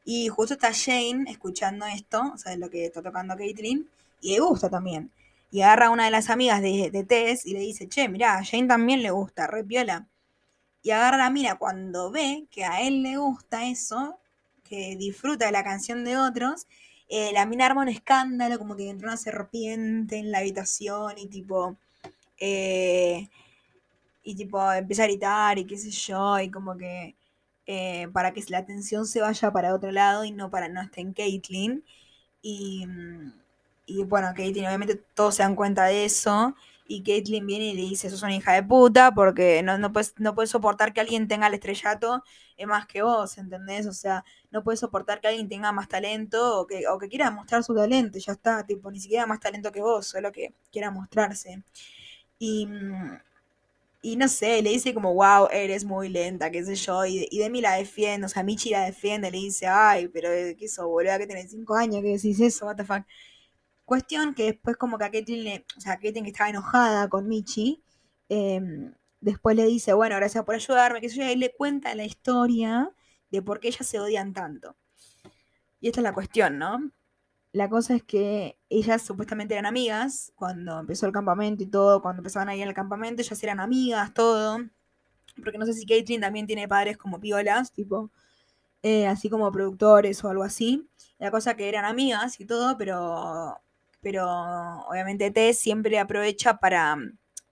Y 0.04 0.30
justo 0.30 0.56
está 0.56 0.74
Jane 0.74 1.26
escuchando 1.30 1.86
esto, 1.86 2.32
o 2.34 2.38
sea, 2.40 2.58
lo 2.58 2.72
que 2.72 2.86
está 2.86 3.04
tocando 3.04 3.38
Caitlyn, 3.38 3.88
y 4.22 4.32
le 4.32 4.40
gusta 4.40 4.72
también. 4.72 5.12
Y 5.52 5.62
agarra 5.62 5.86
a 5.86 5.90
una 5.92 6.06
de 6.06 6.12
las 6.12 6.32
amigas 6.32 6.64
de, 6.64 6.90
de 6.92 7.04
Tess 7.04 7.46
y 7.46 7.54
le 7.54 7.60
dice, 7.60 7.88
che, 7.88 8.10
mirá, 8.10 8.40
a 8.40 8.44
Jane 8.44 8.68
también 8.68 9.04
le 9.04 9.12
gusta, 9.12 9.46
re 9.46 9.64
piola. 9.64 10.08
Y 10.84 10.92
agarra 10.92 11.18
la 11.18 11.30
mina 11.30 11.56
cuando 11.56 12.12
ve 12.12 12.46
que 12.52 12.66
a 12.66 12.82
él 12.82 13.04
le 13.04 13.18
gusta 13.18 13.66
eso, 13.66 14.20
que 14.68 14.96
disfruta 14.98 15.46
de 15.46 15.52
la 15.52 15.64
canción 15.64 16.04
de 16.04 16.18
otros, 16.18 16.68
eh, 17.10 17.32
la 17.34 17.46
mina 17.46 17.66
arma 17.66 17.82
un 17.82 17.90
escándalo, 17.90 18.60
como 18.60 18.76
que 18.76 18.90
entró 18.90 19.08
una 19.08 19.18
serpiente 19.18 20.18
en 20.18 20.32
la 20.32 20.40
habitación 20.40 21.18
y 21.18 21.28
tipo... 21.28 21.78
Eh, 22.40 23.30
y 24.24 24.36
tipo 24.36 24.72
empieza 24.72 25.04
a 25.04 25.08
gritar 25.08 25.60
y 25.60 25.66
qué 25.66 25.78
sé 25.78 25.92
yo, 25.92 26.40
y 26.40 26.50
como 26.50 26.78
que 26.78 27.16
eh, 27.66 28.08
para 28.14 28.34
que 28.34 28.44
la 28.50 28.60
atención 28.60 29.06
se 29.06 29.22
vaya 29.22 29.52
para 29.52 29.74
otro 29.74 29.92
lado 29.92 30.26
y 30.26 30.32
no 30.32 30.50
para 30.50 30.68
no 30.70 30.82
estar 30.82 31.00
en 31.00 31.14
Caitlyn. 31.14 31.84
Y, 32.42 32.86
y 33.86 34.04
bueno, 34.04 34.34
Caitlyn 34.36 34.66
obviamente 34.66 34.96
todos 35.14 35.36
se 35.36 35.44
dan 35.44 35.56
cuenta 35.56 35.86
de 35.86 36.06
eso 36.06 36.56
y 36.88 37.04
Caitlyn 37.04 37.46
viene 37.48 37.66
y 37.68 37.74
le 37.76 37.82
dice, 37.84 38.10
sos 38.10 38.24
una 38.24 38.36
hija 38.36 38.54
de 38.54 38.64
puta 38.64 39.12
porque 39.14 39.62
no, 39.64 39.78
no, 39.78 39.92
puedes, 39.94 40.14
no 40.20 40.36
puedes 40.36 40.50
soportar 40.52 40.94
que 40.94 41.02
alguien 41.02 41.28
tenga 41.28 41.48
el 41.48 41.54
estrellato 41.56 42.24
más 42.68 42.86
que 42.88 43.02
vos, 43.02 43.38
¿entendés? 43.38 43.88
O 43.88 43.94
sea, 43.94 44.24
no 44.52 44.64
puedes 44.64 44.80
soportar 44.80 45.20
que 45.22 45.28
alguien 45.28 45.50
tenga 45.50 45.72
más 45.72 45.88
talento 45.90 46.62
o 46.62 46.68
que, 46.68 46.88
o 46.88 46.98
que 46.98 47.10
quiera 47.10 47.30
mostrar 47.32 47.64
su 47.64 47.76
talento, 47.76 48.18
ya 48.20 48.34
está, 48.34 48.66
tipo, 48.66 48.90
ni 48.92 49.00
siquiera 49.00 49.26
más 49.26 49.40
talento 49.40 49.72
que 49.72 49.82
vos, 49.82 50.08
solo 50.08 50.32
que 50.32 50.54
quiera 50.72 50.92
mostrarse. 50.92 51.62
Y, 52.40 52.68
y 54.02 54.18
no 54.18 54.28
sé, 54.28 54.62
le 54.62 54.72
dice 54.72 54.94
como, 54.94 55.14
wow, 55.14 55.48
eres 55.52 55.86
muy 55.86 56.10
lenta, 56.10 56.52
qué 56.52 56.64
sé 56.66 56.76
yo, 56.76 57.06
y, 57.06 57.26
y 57.32 57.40
Demi 57.40 57.62
la 57.62 57.76
defiende, 57.76 58.26
o 58.26 58.30
sea, 58.30 58.44
Michi 58.44 58.70
la 58.72 58.84
defiende, 58.86 59.32
le 59.32 59.38
dice, 59.38 59.66
ay, 59.68 60.10
pero 60.10 60.30
¿qué 60.30 60.66
eso, 60.66 60.88
boludo? 60.90 61.18
Que 61.18 61.28
tenés 61.28 61.52
cinco 61.52 61.76
años, 61.76 62.02
que 62.02 62.10
decís 62.10 62.40
eso, 62.42 62.66
what 62.66 62.76
the 62.76 62.84
fuck. 62.84 63.04
Cuestión 63.86 64.34
que 64.34 64.46
después 64.46 64.78
como 64.78 64.98
que 64.98 65.06
a 65.06 65.12
Caitlyn, 65.12 65.44
le, 65.44 65.66
o 65.78 65.82
sea, 65.82 66.00
Caitlyn 66.00 66.24
que 66.24 66.32
estaba 66.32 66.50
enojada 66.50 67.10
con 67.10 67.28
Michi, 67.28 67.84
em, 68.30 68.94
después 69.22 69.56
le 69.56 69.66
dice, 69.66 69.94
bueno, 69.94 70.16
gracias 70.16 70.44
por 70.46 70.56
ayudarme, 70.56 71.02
que 71.02 71.10
yo, 71.10 71.24
y 71.24 71.36
le 71.36 71.54
cuenta 71.54 71.94
la 71.96 72.06
historia 72.06 72.92
de 73.32 73.42
por 73.42 73.60
qué 73.60 73.70
ellas 73.70 73.88
se 73.88 74.00
odian 74.00 74.34
tanto. 74.34 74.76
Y 75.82 75.88
esta 75.88 76.00
es 76.00 76.04
la 76.04 76.14
cuestión, 76.14 76.58
¿no? 76.58 76.92
La 77.52 77.70
cosa 77.70 77.96
es 77.96 78.04
que 78.04 78.58
ellas 78.70 79.02
supuestamente 79.04 79.54
eran 79.54 79.66
amigas 79.66 80.32
cuando 80.36 80.80
empezó 80.80 81.06
el 81.06 81.12
campamento 81.14 81.64
y 81.64 81.68
todo, 81.68 82.02
cuando 82.02 82.22
empezaban 82.22 82.50
a 82.50 82.56
ir 82.56 82.68
al 82.68 82.74
campamento, 82.74 83.22
ellas 83.22 83.44
eran 83.44 83.60
amigas, 83.60 84.14
todo. 84.14 84.60
Porque 85.44 85.58
no 85.58 85.66
sé 85.66 85.74
si 85.74 85.86
Caitlyn 85.86 86.22
también 86.22 86.48
tiene 86.48 86.68
padres 86.68 86.98
como 86.98 87.20
piolas, 87.20 87.72
tipo, 87.72 88.12
eh, 88.84 89.08
así 89.08 89.30
como 89.30 89.52
productores 89.52 90.24
o 90.24 90.30
algo 90.30 90.44
así. 90.44 90.90
La 91.20 91.32
cosa 91.32 91.56
que 91.56 91.70
eran 91.70 91.86
amigas 91.86 92.40
y 92.40 92.46
todo, 92.46 92.78
pero 92.78 93.62
pero 94.04 94.28
obviamente 94.88 95.32
Tess 95.32 95.58
siempre 95.60 95.98
aprovecha 95.98 96.58
para, 96.58 96.98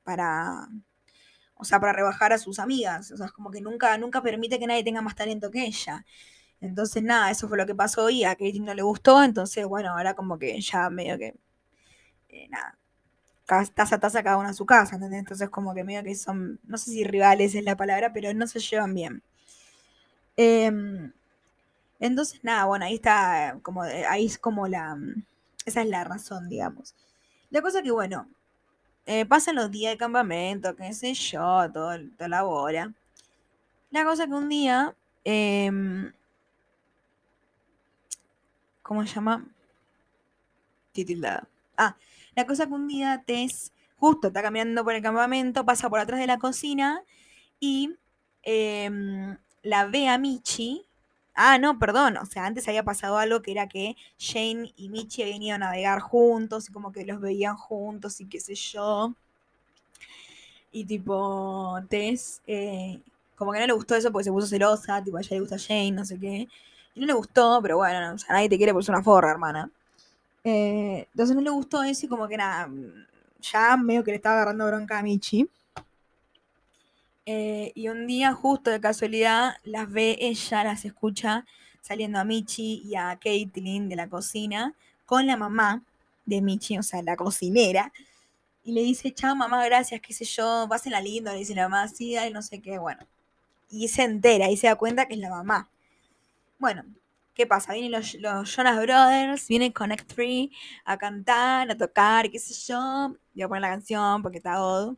para, 0.03 0.67
o 1.55 1.63
sea, 1.63 1.79
para 1.79 1.93
rebajar 1.93 2.33
a 2.33 2.37
sus 2.37 2.59
amigas, 2.59 3.11
o 3.11 3.17
sea, 3.17 3.27
es 3.27 3.31
como 3.31 3.49
que 3.51 3.61
nunca, 3.61 3.97
nunca 3.97 4.21
permite 4.21 4.59
que 4.59 4.67
nadie 4.67 4.83
tenga 4.83 5.01
más 5.01 5.15
talento 5.15 5.49
que 5.49 5.65
ella. 5.65 6.05
Entonces, 6.59 7.01
nada, 7.03 7.31
eso 7.31 7.47
fue 7.47 7.57
lo 7.57 7.65
que 7.65 7.73
pasó 7.75 8.09
y 8.09 8.23
a 8.23 8.35
Katie 8.35 8.59
no 8.61 8.73
le 8.75 8.83
gustó, 8.83 9.23
entonces, 9.23 9.65
bueno, 9.65 9.91
ahora 9.91 10.13
como 10.15 10.37
que 10.37 10.59
ya 10.61 10.89
medio 10.91 11.17
que, 11.17 11.35
eh, 12.29 12.47
nada, 12.49 12.77
taza 13.75 13.95
a 13.95 13.99
taza 13.99 14.23
cada 14.23 14.37
uno 14.37 14.49
a 14.49 14.53
su 14.53 14.65
casa, 14.65 14.95
¿entendés? 14.95 15.19
Entonces, 15.19 15.49
como 15.49 15.73
que 15.73 15.83
medio 15.83 16.03
que 16.03 16.15
son, 16.15 16.59
no 16.63 16.77
sé 16.77 16.91
si 16.91 17.03
rivales 17.03 17.55
es 17.55 17.63
la 17.63 17.77
palabra, 17.77 18.13
pero 18.13 18.33
no 18.33 18.47
se 18.47 18.59
llevan 18.59 18.93
bien. 18.93 19.23
Em, 20.37 21.11
entonces, 21.99 22.43
nada, 22.43 22.65
bueno, 22.65 22.85
ahí 22.85 22.95
está, 22.95 23.59
como, 23.63 23.83
ahí 23.83 24.25
es 24.25 24.37
como 24.37 24.67
la, 24.67 24.97
esa 25.65 25.81
es 25.81 25.87
la 25.87 26.03
razón, 26.03 26.49
digamos. 26.49 26.95
La 27.49 27.61
cosa 27.61 27.81
que, 27.81 27.91
bueno, 27.91 28.27
eh, 29.05 29.25
pasan 29.25 29.55
los 29.55 29.71
días 29.71 29.93
de 29.93 29.97
campamento, 29.97 30.75
qué 30.75 30.93
sé 30.93 31.13
yo, 31.13 31.71
todo, 31.71 31.91
toda 32.17 32.27
la 32.27 32.45
hora. 32.45 32.93
La 33.89 34.05
cosa 34.05 34.25
que 34.27 34.33
un 34.33 34.49
día, 34.49 34.95
em, 35.23 36.13
¿cómo 38.81 39.05
se 39.05 39.13
llama? 39.15 39.45
Titulada. 40.93 41.47
Ah, 41.77 41.95
la 42.35 42.45
cosa 42.45 42.67
que 42.67 42.73
un 42.73 42.87
día 42.87 43.23
Tess 43.25 43.73
justo 43.97 44.27
está 44.27 44.41
caminando 44.41 44.83
por 44.83 44.93
el 44.93 45.01
campamento, 45.01 45.65
pasa 45.65 45.89
por 45.89 45.99
atrás 45.99 46.19
de 46.19 46.27
la 46.27 46.39
cocina 46.39 47.03
y 47.59 47.95
em, 48.43 49.37
la 49.61 49.85
ve 49.87 50.07
a 50.07 50.17
Michi 50.17 50.85
Ah, 51.35 51.57
no, 51.57 51.77
perdón. 51.79 52.17
O 52.17 52.25
sea, 52.25 52.45
antes 52.45 52.67
había 52.67 52.83
pasado 52.83 53.17
algo 53.17 53.41
que 53.41 53.51
era 53.51 53.67
que 53.67 53.95
Jane 54.19 54.73
y 54.77 54.89
Michi 54.89 55.23
habían 55.23 55.41
ido 55.43 55.55
a 55.55 55.57
navegar 55.59 55.99
juntos 55.99 56.69
y 56.69 56.71
como 56.73 56.91
que 56.91 57.05
los 57.05 57.19
veían 57.21 57.57
juntos 57.57 58.21
y 58.21 58.27
qué 58.29 58.39
sé 58.39 58.55
yo. 58.55 59.13
Y 60.71 60.85
tipo, 60.85 61.79
Tess, 61.89 62.41
eh, 62.47 62.99
como 63.35 63.51
que 63.51 63.59
no 63.59 63.67
le 63.67 63.73
gustó 63.73 63.95
eso 63.95 64.11
porque 64.11 64.23
se 64.25 64.31
puso 64.31 64.47
celosa, 64.47 65.03
tipo, 65.03 65.17
a 65.17 65.21
ella 65.21 65.29
le 65.35 65.39
gusta 65.41 65.57
Jane, 65.59 65.91
no 65.91 66.05
sé 66.05 66.17
qué. 66.19 66.47
Y 66.95 66.99
no 66.99 67.05
le 67.07 67.13
gustó, 67.13 67.59
pero 67.61 67.77
bueno, 67.77 68.13
o 68.15 68.17
sea, 68.17 68.35
nadie 68.35 68.49
te 68.49 68.57
quiere 68.57 68.73
por 68.73 68.83
ser 68.83 68.95
una 68.95 69.03
forra, 69.03 69.31
hermana. 69.31 69.69
Eh, 70.43 71.07
entonces 71.11 71.35
no 71.35 71.41
le 71.41 71.51
gustó 71.51 71.83
eso 71.83 72.05
y 72.05 72.09
como 72.09 72.27
que 72.27 72.37
nada, 72.37 72.69
ya 73.41 73.77
medio 73.77 74.03
que 74.03 74.11
le 74.11 74.17
estaba 74.17 74.35
agarrando 74.37 74.67
bronca 74.67 74.99
a 74.99 75.03
Michi. 75.03 75.49
Eh, 77.25 77.71
y 77.75 77.87
un 77.89 78.07
día, 78.07 78.33
justo 78.33 78.71
de 78.71 78.81
casualidad, 78.81 79.55
las 79.63 79.91
ve 79.91 80.17
ella, 80.19 80.63
las 80.63 80.85
escucha 80.85 81.45
saliendo 81.81 82.19
a 82.19 82.23
Michi 82.23 82.81
y 82.85 82.95
a 82.95 83.17
Caitlyn 83.19 83.89
de 83.89 83.95
la 83.95 84.07
cocina 84.07 84.75
con 85.05 85.27
la 85.27 85.37
mamá 85.37 85.83
de 86.25 86.41
Michi, 86.41 86.77
o 86.77 86.83
sea, 86.83 87.01
la 87.03 87.15
cocinera. 87.15 87.91
Y 88.63 88.73
le 88.73 88.81
dice, 88.81 89.13
chao 89.13 89.35
mamá, 89.35 89.65
gracias, 89.65 90.01
qué 90.01 90.13
sé 90.13 90.25
yo, 90.25 90.67
la 90.85 91.01
lindo, 91.01 91.31
le 91.31 91.39
dice 91.39 91.55
la 91.55 91.67
mamá, 91.69 91.87
sí, 91.87 92.13
dale, 92.15 92.31
no 92.31 92.41
sé 92.41 92.61
qué, 92.61 92.77
bueno. 92.79 93.05
Y 93.69 93.87
se 93.87 94.03
entera 94.03 94.49
y 94.49 94.57
se 94.57 94.67
da 94.67 94.75
cuenta 94.75 95.07
que 95.07 95.15
es 95.15 95.19
la 95.19 95.29
mamá. 95.29 95.69
Bueno, 96.59 96.85
¿qué 97.33 97.47
pasa? 97.47 97.73
Vienen 97.73 97.91
los, 97.91 98.17
Jonas 98.55 98.77
Brothers, 98.81 99.47
vienen 99.47 99.71
Connect 99.71 100.13
3 100.13 100.49
a 100.85 100.97
cantar, 100.97 101.71
a 101.71 101.77
tocar, 101.77 102.29
qué 102.29 102.39
sé 102.39 102.53
yo. 102.53 103.15
Voy 103.33 103.43
a 103.43 103.47
poner 103.47 103.61
la 103.61 103.69
canción 103.69 104.21
porque 104.21 104.37
está 104.37 104.55
todo. 104.55 104.97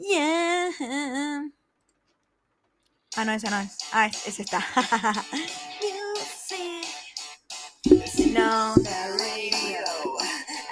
Yeah. 0.00 0.70
Ah, 3.16 3.24
no, 3.24 3.32
esa 3.32 3.50
no 3.50 3.58
es. 3.60 3.78
Ah, 3.92 4.06
es, 4.06 4.28
es 4.28 4.40
esta. 4.40 4.58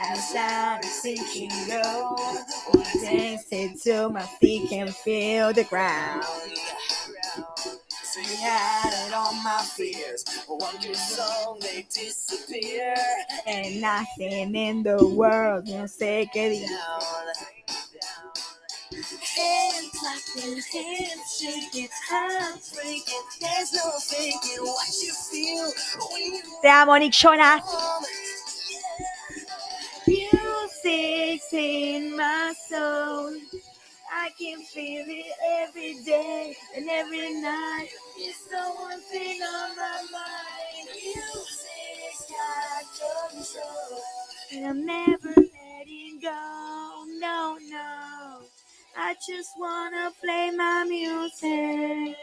Outside 0.00 0.84
sinking 0.84 1.50
low. 1.68 2.16
It 3.54 3.82
to 3.82 4.08
my 4.08 4.22
feet 4.40 4.68
can 4.70 4.88
feel 4.88 5.52
the 5.52 5.64
ground. 5.64 6.24
Out 8.14 8.92
it 9.08 9.14
on 9.14 9.42
my 9.42 9.62
fears. 9.74 10.22
One 10.46 10.76
good 10.82 10.94
song, 10.94 11.58
they 11.62 11.86
disappear. 11.88 12.94
And 13.46 13.80
nothing 13.80 14.54
in 14.54 14.82
the 14.82 15.06
world 15.06 15.64
can 15.64 15.88
take 15.88 16.28
it 16.34 16.68
down. 16.68 17.02
Hands 18.92 19.90
clapping, 19.98 20.60
hands 20.60 21.38
shaking, 21.40 21.88
hands 22.10 22.74
breaking. 22.74 23.22
There's 23.40 23.72
no 23.72 23.90
faking 23.98 24.62
what 24.62 24.88
you 25.02 25.12
feel 25.14 25.72
when 26.10 26.34
you. 26.34 26.42
Te 26.60 26.68
amo, 26.68 26.98
Nick 26.98 27.12
Jonas. 27.12 27.62
Music's 30.06 31.52
in 31.54 32.14
my 32.14 32.52
soul. 32.68 33.32
I 34.14 34.30
can 34.38 34.60
feel 34.62 35.06
it 35.08 35.32
every 35.62 35.94
day 36.04 36.54
and 36.76 36.86
every 36.88 37.40
night. 37.40 37.88
It's 38.18 38.44
the 38.44 38.60
one 38.78 39.00
thing 39.00 39.40
on 39.40 39.74
my 39.74 40.02
mind. 40.12 40.88
Music's 40.92 42.26
got 42.28 43.32
control. 43.32 44.00
And 44.52 44.66
I'm 44.66 44.84
never 44.84 45.28
letting 45.28 46.20
go. 46.20 47.04
No, 47.18 47.56
no. 47.70 48.40
I 48.98 49.14
just 49.26 49.50
wanna 49.58 50.10
play 50.20 50.50
my 50.50 50.84
music. 50.84 52.16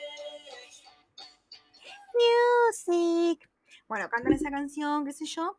Music. 2.13 3.49
Bueno, 3.87 4.09
cantan 4.09 4.33
esa 4.33 4.51
canción, 4.51 5.05
qué 5.05 5.13
sé 5.13 5.25
yo. 5.25 5.57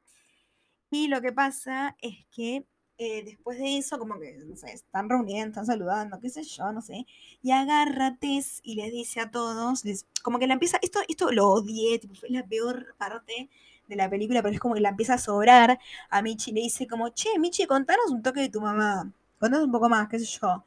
Y 0.93 1.09
lo 1.09 1.21
que 1.21 1.33
pasa 1.33 1.97
es 2.01 2.15
que 2.31 2.67
eh, 3.03 3.23
después 3.25 3.57
de 3.59 3.79
eso, 3.79 3.99
como 3.99 4.21
que, 4.21 4.37
no 4.47 4.57
sé, 4.57 4.73
están 4.73 5.09
reuniendo, 5.09 5.49
están 5.49 5.65
saludando, 5.65 6.21
qué 6.21 6.29
sé 6.29 6.43
yo, 6.43 6.71
no 6.71 6.83
sé. 6.83 7.07
Y 7.41 7.51
agarra 7.51 8.19
Tess 8.21 8.61
y 8.63 8.75
les 8.75 8.93
dice 8.93 9.21
a 9.21 9.31
todos, 9.31 9.85
como 10.23 10.39
que 10.39 10.47
la 10.47 10.53
empieza, 10.53 10.79
esto, 10.83 11.01
esto 11.09 11.33
lo 11.33 11.49
odié, 11.49 11.99
tipo, 11.99 12.15
fue 12.15 12.29
la 12.29 12.47
peor 12.47 12.95
parte 12.99 13.49
de 13.89 13.97
la 13.97 14.11
película, 14.11 14.43
pero 14.43 14.53
es 14.55 14.61
como 14.61 14.75
que 14.75 14.83
la 14.83 14.91
empieza 14.91 15.15
a 15.15 15.19
sobrar 15.19 15.79
a 16.11 16.21
Michi 16.21 16.51
y 16.51 16.55
le 16.55 16.61
dice 16.61 16.87
como, 16.87 17.09
che, 17.09 17.39
Michi, 17.39 17.67
contanos 17.67 18.11
un 18.11 18.21
toque 18.21 18.41
de 18.41 18.51
tu 18.51 18.61
mamá, 18.61 19.11
contanos 19.39 19.65
un 19.65 19.73
poco 19.73 19.89
más, 19.89 20.07
qué 20.07 20.19
sé 20.19 20.27
yo. 20.27 20.63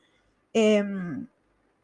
Em, 0.54 1.28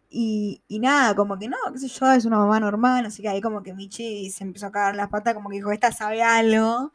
y, 0.09 0.61
nada, 0.81 1.15
como 1.15 1.37
que 1.37 1.47
no, 1.47 1.57
qué 1.73 1.77
sé 1.77 1.89
yo, 1.89 2.11
es 2.11 2.25
una 2.25 2.39
mamá 2.39 2.59
normal, 2.59 3.05
así 3.05 3.21
que 3.21 3.29
ahí 3.29 3.39
como 3.41 3.61
que 3.61 3.75
Michi 3.75 4.31
se 4.31 4.43
empezó 4.43 4.67
a 4.67 4.71
cagar 4.71 4.95
las 4.95 5.09
patas, 5.09 5.35
como 5.35 5.49
que 5.49 5.57
dijo, 5.57 5.71
esta 5.71 5.91
sabe 5.91 6.23
algo. 6.23 6.91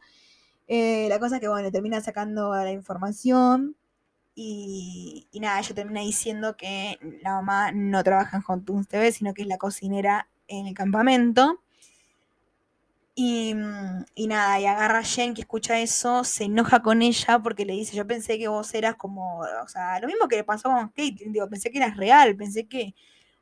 Eh, 0.67 1.07
la 1.09 1.19
cosa 1.19 1.35
es 1.35 1.41
que, 1.41 1.47
bueno, 1.47 1.71
termina 1.71 2.01
sacando 2.01 2.53
la 2.53 2.71
información 2.71 3.75
y, 4.35 5.27
nada, 5.33 5.59
ella 5.59 5.75
termina 5.75 6.01
diciendo 6.01 6.57
que 6.57 6.99
la 7.23 7.31
mamá 7.35 7.71
no 7.71 8.03
trabaja 8.03 8.37
en 8.37 8.43
Hontuns 8.45 8.87
TV, 8.87 9.11
sino 9.11 9.33
que 9.33 9.43
es 9.43 9.47
la 9.47 9.57
cocinera 9.57 10.27
en 10.47 10.67
el 10.67 10.73
campamento. 10.73 11.61
Y, 13.17 13.53
nada, 14.27 14.59
y 14.59 14.65
agarra 14.65 14.99
a 14.99 15.03
Jen 15.03 15.33
que 15.33 15.41
escucha 15.41 15.79
eso, 15.79 16.25
se 16.25 16.45
enoja 16.45 16.81
con 16.81 17.01
ella 17.01 17.39
porque 17.39 17.63
le 17.65 17.71
dice, 17.73 17.95
yo 17.95 18.05
pensé 18.05 18.37
que 18.37 18.49
vos 18.49 18.73
eras 18.73 18.95
como, 18.95 19.39
o 19.39 19.67
sea, 19.69 19.99
lo 20.01 20.07
mismo 20.07 20.27
que 20.27 20.35
le 20.35 20.43
pasó 20.43 20.69
con 20.69 20.89
Kate, 20.89 21.15
digo, 21.27 21.47
pensé 21.49 21.71
que 21.71 21.77
eras 21.77 21.95
real, 21.95 22.35
pensé 22.35 22.67
que, 22.67 22.93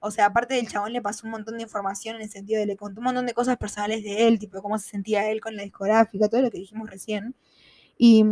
o 0.06 0.12
sea, 0.12 0.26
aparte 0.26 0.56
del 0.56 0.68
chabón 0.68 0.92
le 0.92 1.02
pasó 1.02 1.26
un 1.26 1.32
montón 1.32 1.56
de 1.56 1.64
información 1.64 2.18
en 2.18 2.24
el 2.24 2.30
sentido 2.30 2.60
de 2.60 2.66
le 2.66 2.76
contó 2.76 3.00
un 3.00 3.06
montón 3.06 3.26
de 3.26 3.34
cosas 3.34 3.58
personales 3.58 4.04
de 4.04 4.28
él, 4.28 4.38
tipo 4.38 4.62
cómo 4.62 4.78
se 4.78 4.90
sentía 4.90 5.30
él 5.32 5.40
con 5.40 5.56
la 5.56 5.64
discográfica, 5.64 6.28
todo 6.28 6.42
lo 6.42 6.52
que 6.52 6.58
dijimos 6.58 6.90
recién. 6.90 7.36
Y 7.98 8.26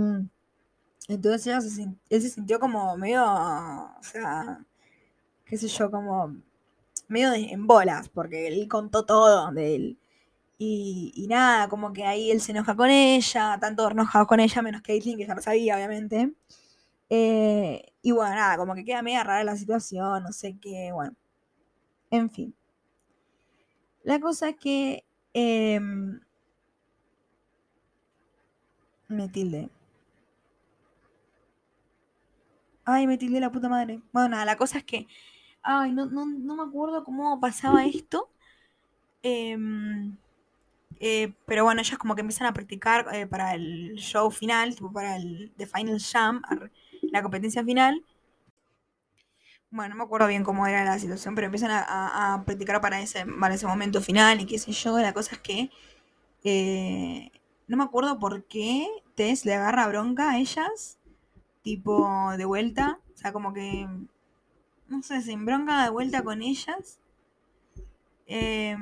entonces 1.08 1.48
ella 1.48 1.62
se, 1.62 1.84
él 2.10 2.22
se 2.22 2.30
sintió 2.30 2.60
como 2.60 2.98
medio, 2.98 3.24
o 3.24 4.04
sea, 4.04 4.66
qué 5.46 5.58
sé 5.58 5.70
yo, 5.70 5.90
como 5.90 6.36
medio 7.08 7.34
en 7.34 7.68
bolas, 7.68 8.10
porque 8.10 8.48
él 8.48 8.68
contó 8.68 9.06
todo 9.06 9.52
de 9.54 9.76
él. 9.76 10.00
Y, 10.58 11.26
nada, 11.30 11.70
como 11.70 11.94
que 11.94 12.06
ahí 12.06 12.32
él 12.32 12.42
se 12.42 12.52
enoja 12.52 12.76
con 12.76 12.90
ella, 12.90 13.58
tanto 13.62 13.90
enojado 13.90 14.28
con 14.28 14.40
ella, 14.40 14.62
menos 14.62 14.82
Caitlyn, 14.82 15.18
que 15.18 15.26
ya 15.28 15.36
lo 15.36 15.42
sabía, 15.42 15.76
obviamente. 15.76 16.34
Eh, 17.10 17.94
y 18.02 18.12
bueno, 18.12 18.36
nada, 18.36 18.58
como 18.58 18.76
que 18.76 18.86
queda 18.86 19.02
media 19.02 19.24
rara 19.24 19.44
la 19.44 19.56
situación, 19.58 20.24
no 20.24 20.34
sé 20.34 20.58
qué, 20.62 20.92
bueno. 20.94 21.16
En 22.12 22.30
fin. 22.30 22.54
La 24.04 24.20
cosa 24.20 24.54
que 24.54 25.04
em, 25.34 26.20
me 29.10 29.28
tilde. 29.30 29.70
Ay, 32.86 33.08
me 33.08 33.18
tilde 33.18 33.40
la 33.40 33.52
puta 33.52 33.70
madre. 33.70 34.02
Bueno, 34.12 34.30
nada, 34.30 34.46
la 34.46 34.58
cosa 34.58 34.80
es 34.80 34.84
que. 34.84 35.08
Ay, 35.64 35.92
no, 35.92 36.06
no, 36.08 36.26
no 36.26 36.56
me 36.56 36.64
acuerdo 36.64 37.04
cómo 37.04 37.40
pasaba 37.40 37.86
esto. 37.86 38.30
Eh, 39.24 39.58
eh, 41.00 41.34
pero 41.48 41.64
bueno, 41.64 41.82
ellas 41.82 41.98
como 41.98 42.16
que 42.16 42.22
empiezan 42.22 42.48
a 42.48 42.54
practicar 42.54 43.08
eh, 43.14 43.26
para 43.26 43.56
el 43.56 43.96
show 43.96 44.30
final, 44.30 44.76
tipo 44.76 44.94
para 44.94 45.16
el 45.16 45.52
The 45.58 45.66
Final 45.66 46.00
Jam, 46.00 46.42
la 47.12 47.24
competencia 47.24 47.64
final. 47.64 48.04
Bueno, 49.72 49.96
no 49.96 50.00
me 50.00 50.04
acuerdo 50.04 50.28
bien 50.28 50.44
cómo 50.44 50.68
era 50.68 50.84
la 50.84 51.00
situación, 51.00 51.34
pero 51.34 51.46
empiezan 51.46 51.72
a, 51.72 52.44
practicar 52.46 52.82
para 52.82 53.02
ese, 53.02 53.26
para 53.26 53.56
ese 53.56 53.66
momento 53.66 54.02
final 54.02 54.42
y 54.42 54.46
qué 54.46 54.60
sé 54.60 54.72
yo. 54.72 55.00
La 55.00 55.14
cosa 55.14 55.36
es 55.36 55.42
que 55.42 55.70
eh, 56.44 57.32
no 57.68 57.78
me 57.78 57.84
acuerdo 57.84 58.20
por 58.20 58.44
qué 58.46 58.88
Tess 59.16 59.46
le 59.46 59.56
agarra 59.56 59.88
bronca 59.88 60.32
a 60.32 60.38
ellas, 60.38 61.00
tipo 61.64 62.32
de 62.38 62.46
vuelta. 62.46 63.00
O 63.16 63.18
sea, 63.18 63.32
como 63.32 63.54
que, 63.54 63.88
no 64.90 65.04
sé, 65.04 65.22
se 65.22 65.32
embronca 65.32 65.84
de 65.84 65.90
vuelta 65.90 66.24
con 66.24 66.42
ellas. 66.42 67.00
Eh, 68.28 68.76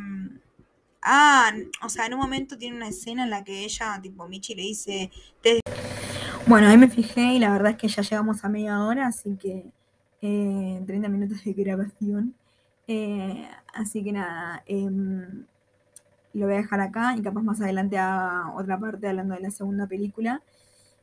Ah, 1.02 1.52
o 1.84 1.90
sea, 1.90 2.06
en 2.06 2.14
un 2.14 2.20
momento 2.20 2.58
tiene 2.58 2.76
una 2.76 2.90
escena 2.90 3.24
en 3.24 3.30
la 3.30 3.44
que 3.44 3.64
ella, 3.64 4.00
tipo, 4.02 4.28
Michi 4.28 4.56
le 4.56 4.64
dice. 4.64 5.12
Bueno, 6.46 6.68
ahí 6.68 6.78
me 6.78 6.90
fijé 6.90 7.34
y 7.34 7.40
la 7.40 7.52
verdad 7.52 7.72
es 7.72 7.78
que 7.78 7.88
ya 7.88 8.02
llegamos 8.02 8.44
a 8.44 8.50
media 8.50 8.84
hora, 8.84 9.08
así 9.08 9.38
que. 9.38 9.72
Eh, 10.22 10.84
30 10.86 11.10
minutos 11.10 11.44
de 11.44 11.54
grabación. 11.54 12.36
Eh, 12.88 13.48
así 13.74 14.04
que 14.04 14.12
nada, 14.12 14.64
em, 14.66 15.46
lo 16.34 16.46
voy 16.46 16.56
a 16.56 16.58
dejar 16.58 16.82
acá 16.82 17.16
y 17.18 17.22
capaz 17.22 17.42
más 17.44 17.62
adelante 17.62 17.98
a 17.98 18.54
otra 18.56 18.80
parte 18.80 19.08
hablando 19.08 19.36
de 19.36 19.42
la 19.42 19.52
segunda 19.52 19.88
película. 19.88 20.42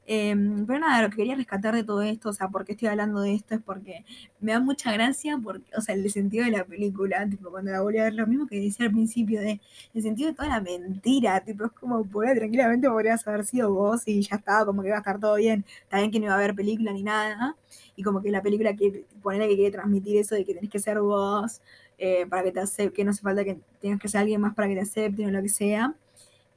Em, 0.09 0.64
pero 0.66 0.79
nada, 0.79 1.03
lo 1.03 1.11
que 1.11 1.16
quería 1.16 1.35
rescatar 1.35 1.75
de 1.75 1.83
todo 1.83 2.01
esto, 2.03 2.29
o 2.29 2.33
sea, 2.33 2.49
¿por 2.49 2.64
qué 2.64 2.73
estoy 2.73 2.87
hablando 2.88 3.21
de 3.21 3.35
esto? 3.35 3.57
Es 3.57 3.61
porque 3.62 4.05
me 4.40 4.53
da 4.53 4.61
mucha 4.61 4.92
gracia, 4.92 5.37
porque, 5.42 5.69
o 5.77 5.81
sea, 5.81 5.97
el 5.97 6.09
sentido 6.12 6.45
de 6.45 6.53
la 6.53 6.64
película, 6.64 7.29
tipo, 7.29 7.51
cuando 7.51 7.73
la 7.73 7.81
volví 7.83 7.99
a 7.99 8.05
ver, 8.05 8.14
lo 8.14 8.27
mismo 8.27 8.47
que 8.47 8.61
decía 8.61 8.87
al 8.87 8.92
principio, 8.92 9.40
de 9.40 9.61
el 9.95 10.03
sentido 10.03 10.29
de 10.31 10.37
toda 10.37 10.49
la 10.49 10.61
mentira, 10.61 11.40
tipo, 11.40 11.64
es 11.66 11.73
como, 11.73 12.05
podría, 12.05 12.37
tranquilamente 12.37 12.88
podrías 12.88 13.27
haber 13.27 13.45
sido 13.45 13.73
vos 13.75 14.03
y 14.07 14.23
ya 14.23 14.37
estaba, 14.37 14.64
como 14.64 14.83
que 14.83 14.88
iba 14.88 14.97
a 14.97 15.01
estar 15.01 15.19
todo 15.19 15.35
bien, 15.37 15.64
también 15.88 16.12
que 16.12 16.21
no 16.21 16.27
iba 16.27 16.35
a 16.35 16.38
haber 16.38 16.55
película 16.55 16.92
ni 16.92 17.03
nada, 17.03 17.57
y 17.97 18.03
como 18.05 18.23
que 18.23 18.31
la 18.31 18.42
película 18.42 18.77
quiere, 18.77 19.05
ponerle 19.23 19.49
que 19.49 19.57
quiere 19.57 19.73
transmitir 19.73 20.19
eso 20.19 20.37
de 20.37 20.45
que 20.45 20.55
tenés 20.55 20.71
que 20.71 20.79
ser 20.79 21.01
vos, 21.01 21.61
eh, 21.99 22.27
para 22.29 22.45
que 22.45 22.53
te 22.53 22.61
acepten, 22.61 22.92
que 22.92 23.05
no 23.05 23.11
hace 23.11 23.23
falta 23.23 23.42
que 23.45 23.59
tengas 23.81 24.01
que 24.01 24.09
ser 24.09 24.21
alguien 24.21 24.40
más 24.40 24.55
para 24.55 24.69
que 24.69 24.75
te 24.75 24.81
acepten 24.83 25.27
o 25.29 25.31
lo 25.33 25.42
que 25.42 25.49
sea. 25.49 25.95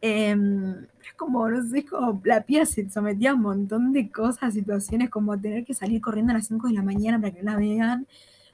Es 0.02 1.14
como, 1.18 1.50
no 1.50 1.70
sé, 1.70 1.86
como 1.86 2.22
la 2.24 2.42
pieza 2.42 2.74
se 2.74 2.90
sometía 2.90 3.32
a 3.32 3.34
un 3.36 3.42
montón 3.42 3.92
de 3.94 4.10
cosas, 4.10 4.54
situaciones 4.54 5.10
como 5.10 5.38
tener 5.40 5.66
que 5.66 5.74
salir 5.74 6.02
corriendo 6.02 6.32
a 6.32 6.38
las 6.38 6.48
5 6.48 6.68
de 6.68 6.74
la 6.74 6.84
mañana 6.84 7.20
para 7.20 7.34
que 7.34 7.44
la 7.44 7.58
vean, 7.58 8.08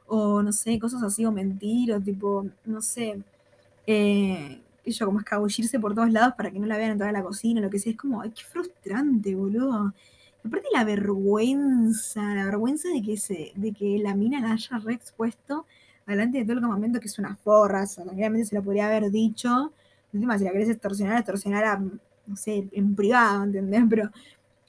o 0.08 0.42
no 0.42 0.52
sé, 0.52 0.80
cosas 0.80 1.04
así, 1.04 1.26
o 1.26 1.32
mentir, 1.32 1.94
o 1.94 2.02
tipo, 2.02 2.46
no 2.66 2.82
sé, 2.82 3.20
eh, 3.88 4.62
yo 4.86 5.06
como 5.06 5.20
escabullirse 5.20 5.80
por 5.80 5.96
todos 5.96 6.12
lados 6.12 6.36
para 6.36 6.52
que 6.52 6.60
no 6.60 6.68
la 6.68 6.78
vean 6.78 6.92
en 6.92 6.98
toda 7.00 7.12
la 7.12 7.24
cocina, 7.24 7.62
lo 7.62 7.70
que 7.70 7.80
sea, 7.80 7.92
es 7.92 7.98
como, 7.98 8.22
ay, 8.22 8.32
qué 8.32 8.44
frustrante, 8.44 9.36
boludo. 9.36 9.94
aparte 10.44 10.68
la 10.74 10.84
vergüenza, 10.84 12.22
la 12.36 12.46
vergüenza 12.46 12.90
de 12.90 13.02
que 13.02 13.18
se, 13.18 13.52
de 13.56 13.72
que 13.74 14.00
la 14.00 14.16
mina 14.16 14.40
la 14.42 14.54
haya 14.54 14.78
reexpuesto 14.80 15.66
delante 16.08 16.40
de 16.40 16.46
todo 16.46 16.54
el 16.54 16.62
campamento, 16.62 17.00
que 17.00 17.08
es 17.08 17.20
una 17.20 17.36
forra, 17.36 17.84
o 17.84 17.88
sea, 17.88 18.06
se 18.06 18.56
la 18.56 18.62
podría 18.62 18.88
haber 18.88 19.12
dicho 19.12 19.72
Encima, 20.16 20.40
si 20.40 20.46
la 20.46 20.52
querés 20.52 20.70
extorsionar, 20.70 21.18
extorsionar 21.18 21.66
a, 21.66 21.78
no 21.78 22.38
sé, 22.38 22.70
en 22.72 22.96
privado, 22.96 23.44
¿entendés? 23.44 23.84
Pero 23.90 24.10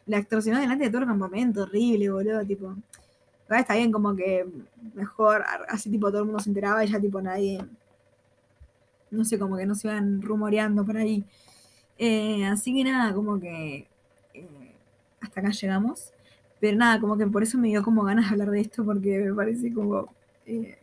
la 0.07 0.19
extorsionó 0.19 0.59
delante 0.59 0.85
de 0.85 0.91
todo 0.91 1.03
el 1.03 1.07
campamento, 1.07 1.63
horrible, 1.63 2.11
boludo, 2.11 2.45
tipo. 2.45 2.75
Está 3.49 3.75
bien 3.77 3.93
como 3.93 4.17
que 4.17 4.45
mejor, 4.95 5.45
así 5.69 5.89
tipo 5.89 6.09
todo 6.11 6.23
el 6.23 6.27
mundo 6.27 6.41
se 6.41 6.51
enteraba 6.51 6.85
y 6.85 6.89
ya 6.89 6.99
tipo 6.99 7.23
nadie, 7.23 7.65
no 9.13 9.25
sé, 9.25 9.39
como 9.39 9.57
que 9.57 9.67
no 9.67 9.77
se 9.77 9.87
van 9.87 10.21
rumoreando 10.21 10.85
por 10.85 10.97
ahí. 10.97 11.25
Eh, 11.97 12.45
así 12.47 12.75
que 12.75 12.83
nada, 12.83 13.15
como 13.15 13.39
que 13.39 13.87
eh, 14.35 14.75
hasta 15.21 15.41
acá 15.41 15.51
llegamos. 15.51 16.13
Pero 16.59 16.77
nada, 16.77 17.01
como 17.01 17.17
que 17.17 17.27
por 17.29 17.45
eso 17.45 17.57
me 17.59 17.69
dio 17.69 17.85
como 17.85 18.03
ganas 18.03 18.27
de 18.27 18.33
hablar 18.33 18.51
de 18.51 18.63
esto, 18.63 18.85
porque 18.85 19.19
me 19.21 19.35
parece 19.35 19.73
como, 19.73 20.09
eh, 20.47 20.77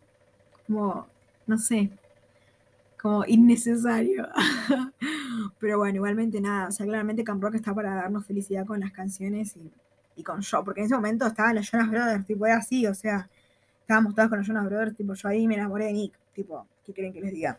como, 0.68 1.06
no 1.48 1.58
sé, 1.58 1.90
como 3.04 3.26
innecesario. 3.26 4.30
Pero 5.60 5.78
bueno, 5.78 5.98
igualmente 5.98 6.40
nada, 6.40 6.70
o 6.70 6.72
sea, 6.72 6.86
claramente 6.86 7.26
Camp 7.26 7.44
Rock 7.44 7.56
está 7.56 7.76
para 7.76 7.94
darnos 7.96 8.26
felicidad 8.26 8.66
con 8.66 8.80
las 8.80 8.94
canciones 8.94 9.58
y, 10.16 10.24
con 10.24 10.40
yo, 10.40 10.64
porque 10.64 10.80
en 10.80 10.86
ese 10.86 10.96
momento 10.96 11.28
estaban 11.28 11.56
los 11.56 11.70
Jonas 11.70 11.90
Brothers, 11.90 12.26
tipo, 12.26 12.46
era 12.46 12.58
así, 12.58 12.88
o 12.88 12.96
sea, 12.96 13.30
estábamos 13.82 14.16
todos 14.16 14.30
con 14.30 14.38
los 14.38 14.48
Jonas 14.48 14.66
Brothers, 14.68 14.96
tipo, 14.96 15.14
yo 15.16 15.28
ahí 15.28 15.46
me 15.48 15.56
enamoré 15.56 15.86
de 15.88 15.94
Nick, 15.94 16.14
tipo, 16.34 16.66
¿qué 16.86 16.94
creen 16.94 17.12
que 17.12 17.20
les 17.20 17.34
diga? 17.34 17.58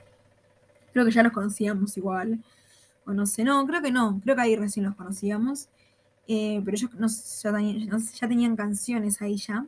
Creo 0.95 1.05
que 1.05 1.11
ya 1.11 1.23
los 1.23 1.33
conocíamos 1.33 1.95
igual, 1.99 2.43
o 3.05 3.13
no 3.13 3.27
sé, 3.27 3.45
no, 3.45 3.67
creo 3.67 3.83
que 3.83 3.91
no, 3.91 4.19
creo 4.25 4.37
que 4.37 4.43
ahí 4.43 4.57
recién 4.57 4.87
los 4.87 4.95
conocíamos, 4.95 5.69
eh, 6.27 6.63
pero 6.65 6.75
ellos 6.75 6.95
no, 6.95 7.07
ya, 7.07 7.99
ya 7.99 8.29
tenían 8.29 8.57
canciones 8.57 9.21
ahí 9.21 9.37
ya. 9.37 9.67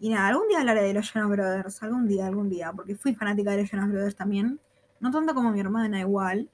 Y 0.00 0.08
nada, 0.08 0.28
algún 0.28 0.48
día 0.48 0.60
hablaré 0.60 0.82
de 0.84 0.94
los 0.94 1.12
Jonas 1.12 1.28
Brothers, 1.28 1.82
algún 1.82 2.08
día, 2.08 2.26
algún 2.26 2.48
día, 2.48 2.72
porque 2.72 2.94
fui 2.94 3.14
fanática 3.14 3.50
de 3.50 3.62
los 3.62 3.70
Jonas 3.70 3.90
Brothers 3.90 4.16
también. 4.16 4.58
No 5.00 5.10
tanto 5.10 5.34
como 5.34 5.50
mi 5.52 5.60
hermana, 5.60 6.00
igual, 6.00 6.48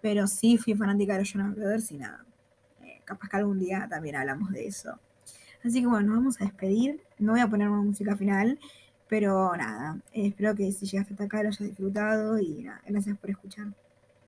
pero 0.00 0.26
sí 0.26 0.58
fui 0.58 0.74
fanática 0.74 1.14
de 1.14 1.20
los 1.20 1.32
Jonas 1.32 1.54
Brothers 1.54 1.92
y 1.92 1.98
nada. 1.98 2.24
Eh, 2.82 3.00
capaz 3.04 3.28
que 3.28 3.36
algún 3.36 3.58
día 3.58 3.86
también 3.90 4.16
hablamos 4.16 4.50
de 4.50 4.66
eso. 4.66 4.98
Así 5.64 5.80
que 5.80 5.86
bueno, 5.86 6.08
nos 6.08 6.16
vamos 6.18 6.40
a 6.40 6.44
despedir. 6.44 7.00
No 7.18 7.32
voy 7.32 7.40
a 7.40 7.48
poner 7.48 7.68
una 7.68 7.82
música 7.82 8.16
final, 8.16 8.58
pero 9.08 9.56
nada, 9.56 9.98
espero 10.12 10.54
que 10.54 10.70
si 10.72 10.86
llegaste 10.86 11.14
hasta 11.14 11.24
acá 11.24 11.42
lo 11.42 11.48
hayas 11.48 11.58
disfrutado 11.58 12.38
y 12.38 12.62
nada, 12.62 12.82
gracias 12.86 13.18
por 13.18 13.30
escuchar. 13.30 13.68